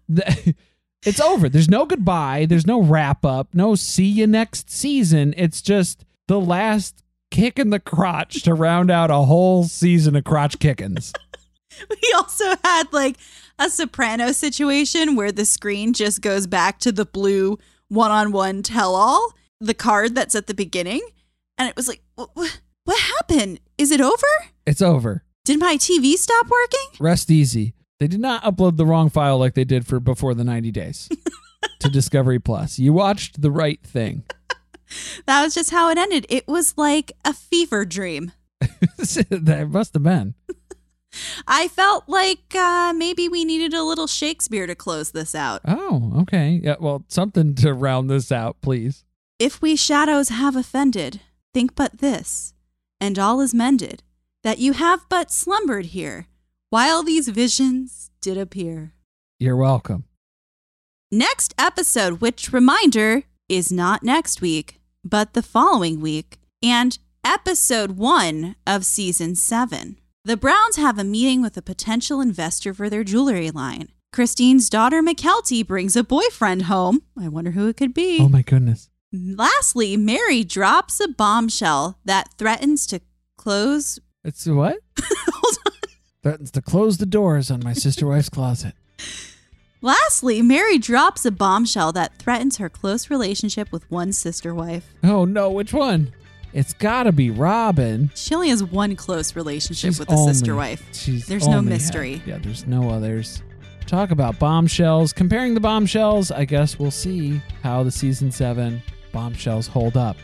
It's 1.07 1.21
over. 1.21 1.47
There's 1.47 1.69
no 1.69 1.85
goodbye. 1.85 2.45
There's 2.49 2.67
no 2.67 2.81
wrap 2.81 3.23
up. 3.23 3.47
No 3.53 3.75
see 3.75 4.03
you 4.03 4.27
next 4.27 4.69
season. 4.69 5.33
It's 5.37 5.61
just 5.61 6.03
the 6.27 6.37
last 6.37 7.01
kick 7.31 7.57
in 7.57 7.69
the 7.69 7.79
crotch 7.79 8.43
to 8.43 8.53
round 8.53 8.91
out 8.91 9.09
a 9.09 9.19
whole 9.19 9.63
season 9.63 10.17
of 10.17 10.25
crotch 10.25 10.59
kickings. 10.59 11.13
We 11.91 12.13
also 12.15 12.55
had 12.63 12.91
like 12.91 13.17
a 13.59 13.69
soprano 13.69 14.31
situation 14.31 15.15
where 15.15 15.31
the 15.31 15.45
screen 15.45 15.93
just 15.93 16.21
goes 16.21 16.47
back 16.47 16.79
to 16.79 16.91
the 16.91 17.05
blue 17.05 17.59
one 17.87 18.09
on 18.09 18.31
one 18.31 18.63
tell 18.63 18.95
all, 18.95 19.33
the 19.59 19.75
card 19.75 20.15
that's 20.15 20.33
at 20.33 20.47
the 20.47 20.55
beginning. 20.55 21.01
And 21.55 21.69
it 21.69 21.75
was 21.75 21.87
like, 21.87 22.01
what, 22.15 22.31
what 22.85 22.99
happened? 22.99 23.59
Is 23.77 23.91
it 23.91 24.01
over? 24.01 24.25
It's 24.65 24.81
over. 24.81 25.23
Did 25.45 25.59
my 25.59 25.77
TV 25.77 26.15
stop 26.15 26.47
working? 26.49 26.97
Rest 26.99 27.29
easy. 27.29 27.75
They 27.99 28.07
did 28.07 28.19
not 28.19 28.43
upload 28.43 28.77
the 28.77 28.85
wrong 28.85 29.09
file 29.09 29.37
like 29.37 29.55
they 29.55 29.63
did 29.63 29.87
for 29.87 29.99
before 29.99 30.33
the 30.33 30.43
90 30.43 30.71
days 30.71 31.09
to 31.79 31.89
Discovery 31.89 32.39
Plus. 32.39 32.77
You 32.77 32.93
watched 32.93 33.41
the 33.41 33.51
right 33.51 33.81
thing. 33.83 34.23
That 35.25 35.43
was 35.43 35.53
just 35.53 35.71
how 35.71 35.89
it 35.89 35.97
ended. 35.97 36.25
It 36.29 36.47
was 36.47 36.77
like 36.77 37.11
a 37.25 37.33
fever 37.33 37.83
dream. 37.83 38.31
that 38.61 39.67
must 39.69 39.93
have 39.93 40.03
been. 40.03 40.33
I 41.47 41.67
felt 41.67 42.05
like 42.07 42.55
uh, 42.55 42.93
maybe 42.95 43.27
we 43.27 43.43
needed 43.43 43.73
a 43.73 43.83
little 43.83 44.07
Shakespeare 44.07 44.67
to 44.67 44.75
close 44.75 45.11
this 45.11 45.35
out. 45.35 45.61
Oh, 45.65 46.13
okay. 46.21 46.61
Yeah, 46.63 46.75
well, 46.79 47.03
something 47.07 47.55
to 47.55 47.73
round 47.73 48.09
this 48.09 48.31
out, 48.31 48.61
please. 48.61 49.03
If 49.39 49.61
we 49.61 49.75
shadows 49.75 50.29
have 50.29 50.55
offended, 50.55 51.21
think 51.53 51.75
but 51.75 51.97
this, 51.99 52.53
and 52.99 53.19
all 53.19 53.41
is 53.41 53.53
mended, 53.53 54.03
that 54.43 54.59
you 54.59 54.73
have 54.73 55.05
but 55.09 55.31
slumbered 55.31 55.87
here, 55.87 56.27
while 56.69 57.03
these 57.03 57.29
visions 57.29 58.11
did 58.21 58.37
appear. 58.37 58.93
You're 59.39 59.55
welcome. 59.55 60.05
Next 61.11 61.53
episode, 61.57 62.19
which 62.19 62.51
reminder 62.51 63.23
is 63.47 63.71
not 63.71 64.03
next 64.03 64.41
week, 64.41 64.79
but 65.03 65.33
the 65.33 65.41
following 65.41 66.01
week, 66.01 66.39
and 66.61 66.97
episode 67.23 67.91
one 67.91 68.55
of 68.65 68.85
season 68.85 69.35
seven. 69.35 69.97
The 70.25 70.35
Browns 70.35 70.75
have 70.75 70.99
a 70.99 71.05
meeting 71.05 71.41
with 71.41 71.55
a 71.55 71.61
potential 71.61 72.19
investor 72.19 72.73
for 72.73 72.89
their 72.89 73.05
jewelry 73.05 73.49
line. 73.51 73.87
Christine's 74.11 74.69
daughter 74.69 75.01
Mykelti 75.01 75.65
brings 75.65 75.95
a 75.95 76.03
boyfriend 76.03 76.63
home. 76.63 77.03
I 77.17 77.29
wonder 77.29 77.51
who 77.51 77.67
it 77.67 77.77
could 77.77 77.93
be. 77.93 78.19
Oh 78.19 78.27
my 78.27 78.41
goodness. 78.41 78.89
Lastly, 79.13 79.95
Meri 79.95 80.43
drops 80.43 80.99
a 80.99 81.07
bombshell 81.07 81.99
that 82.03 82.33
threatens 82.37 82.85
to 82.87 82.99
close. 83.37 83.99
It's 84.25 84.45
what? 84.45 84.79
Hold 85.01 85.57
on. 85.65 85.86
Threatens 86.23 86.51
to 86.51 86.61
close 86.61 86.97
the 86.97 87.05
doors 87.05 87.51
on 87.51 87.61
my 87.63 87.73
sister 87.73 88.07
wife's 88.07 88.29
closet. 88.29 88.73
Lastly, 89.81 90.41
Meri 90.41 90.79
drops 90.79 91.25
a 91.25 91.31
bombshell 91.31 91.91
that 91.91 92.17
threatens 92.17 92.57
her 92.57 92.69
close 92.69 93.09
relationship 93.11 93.71
with 93.71 93.89
one 93.91 94.11
sister 94.11 94.53
wife. 94.53 94.89
Oh 95.03 95.25
no, 95.25 95.51
which 95.51 95.73
one? 95.73 96.11
It's 96.53 96.73
gotta 96.73 97.11
be 97.11 97.29
Robyn. 97.29 98.09
She 98.15 98.33
only 98.33 98.49
has 98.49 98.63
one 98.63 98.95
close 98.95 99.35
relationship 99.35 99.89
She's 99.89 99.99
with 99.99 100.11
a 100.11 100.17
sister 100.17 100.55
wife. 100.55 100.83
she's 100.93 101.27
There's 101.27 101.47
no 101.47 101.61
mystery. 101.61 102.17
had- 102.17 102.27
yeah, 102.27 102.37
there's 102.39 102.65
no 102.65 102.89
others. 102.89 103.43
Talk 103.85 104.09
about 104.11 104.39
bombshells. 104.39 105.13
Comparing 105.13 105.53
the 105.53 105.59
bombshells, 105.59 106.31
I 106.31 106.45
guess 106.45 106.79
we'll 106.79 106.91
see 106.91 107.39
how 107.61 107.83
the 107.83 107.91
season 107.91 108.31
seven 108.31 108.81
bombshells 109.13 109.67
hold 109.67 109.95
up. 109.95 110.17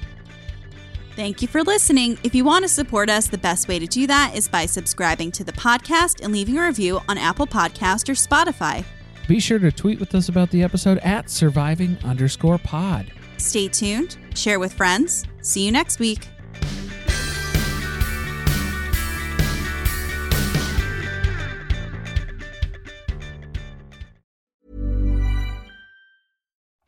Thank 1.15 1.43
you 1.43 1.47
for 1.47 1.61
listening. 1.63 2.17
If 2.23 2.33
you 2.33 2.43
want 2.43 2.63
to 2.63 2.69
support 2.69 3.07
us, 3.07 3.27
the 3.27 3.37
best 3.37 3.67
way 3.67 3.77
to 3.77 3.85
do 3.85 4.07
that 4.07 4.35
is 4.35 4.47
by 4.47 4.65
subscribing 4.65 5.31
to 5.33 5.43
the 5.43 5.51
podcast 5.51 6.23
and 6.23 6.33
leaving 6.33 6.57
a 6.57 6.65
review 6.65 7.01
on 7.07 7.19
Apple 7.19 7.45
Podcast 7.45 8.09
or 8.09 8.13
Spotify. 8.13 8.83
Be 9.27 9.39
sure 9.39 9.59
to 9.59 9.71
tweet 9.71 9.99
with 9.99 10.15
us 10.15 10.29
about 10.29 10.49
the 10.49 10.63
episode 10.63 10.97
at 10.99 11.29
surviving 11.29 11.97
underscore 12.03 12.57
pod. 12.57 13.11
Stay 13.37 13.67
tuned, 13.67 14.17
share 14.35 14.59
with 14.59 14.73
friends. 14.73 15.25
See 15.41 15.65
you 15.65 15.71
next 15.71 15.99
week. 15.99 16.27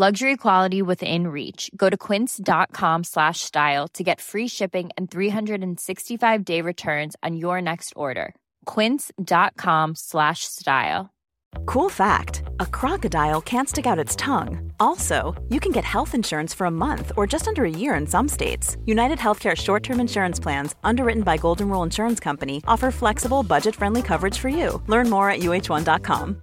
Luxury 0.00 0.36
quality 0.36 0.80
within 0.80 1.26
reach. 1.26 1.72
Go 1.74 1.90
to 1.90 1.96
quince.com 1.96 3.02
slash 3.02 3.40
style 3.40 3.88
to 3.94 4.04
get 4.04 4.20
free 4.20 4.46
shipping 4.46 4.90
and 4.96 5.10
365 5.10 6.44
day 6.44 6.60
returns 6.62 7.16
on 7.24 7.34
your 7.34 7.60
next 7.60 7.92
order. 7.96 8.32
Quince.com 8.64 9.96
slash 9.96 10.44
style. 10.44 11.10
Cool 11.66 11.88
fact 11.88 12.44
a 12.60 12.66
crocodile 12.66 13.40
can't 13.40 13.68
stick 13.68 13.86
out 13.86 13.98
its 13.98 14.14
tongue. 14.14 14.70
Also, 14.78 15.34
you 15.48 15.58
can 15.58 15.72
get 15.72 15.84
health 15.84 16.14
insurance 16.14 16.54
for 16.54 16.68
a 16.68 16.78
month 16.84 17.10
or 17.16 17.26
just 17.26 17.48
under 17.48 17.64
a 17.64 17.78
year 17.82 17.96
in 17.96 18.06
some 18.06 18.28
states. 18.28 18.76
United 18.84 19.18
Healthcare 19.18 19.56
short 19.56 19.82
term 19.82 19.98
insurance 19.98 20.38
plans, 20.38 20.76
underwritten 20.84 21.24
by 21.24 21.36
Golden 21.36 21.68
Rule 21.68 21.82
Insurance 21.82 22.20
Company, 22.20 22.62
offer 22.68 22.92
flexible, 22.92 23.42
budget 23.42 23.74
friendly 23.74 24.02
coverage 24.02 24.38
for 24.38 24.48
you. 24.48 24.80
Learn 24.86 25.10
more 25.10 25.28
at 25.28 25.40
uhone.com. 25.40 26.42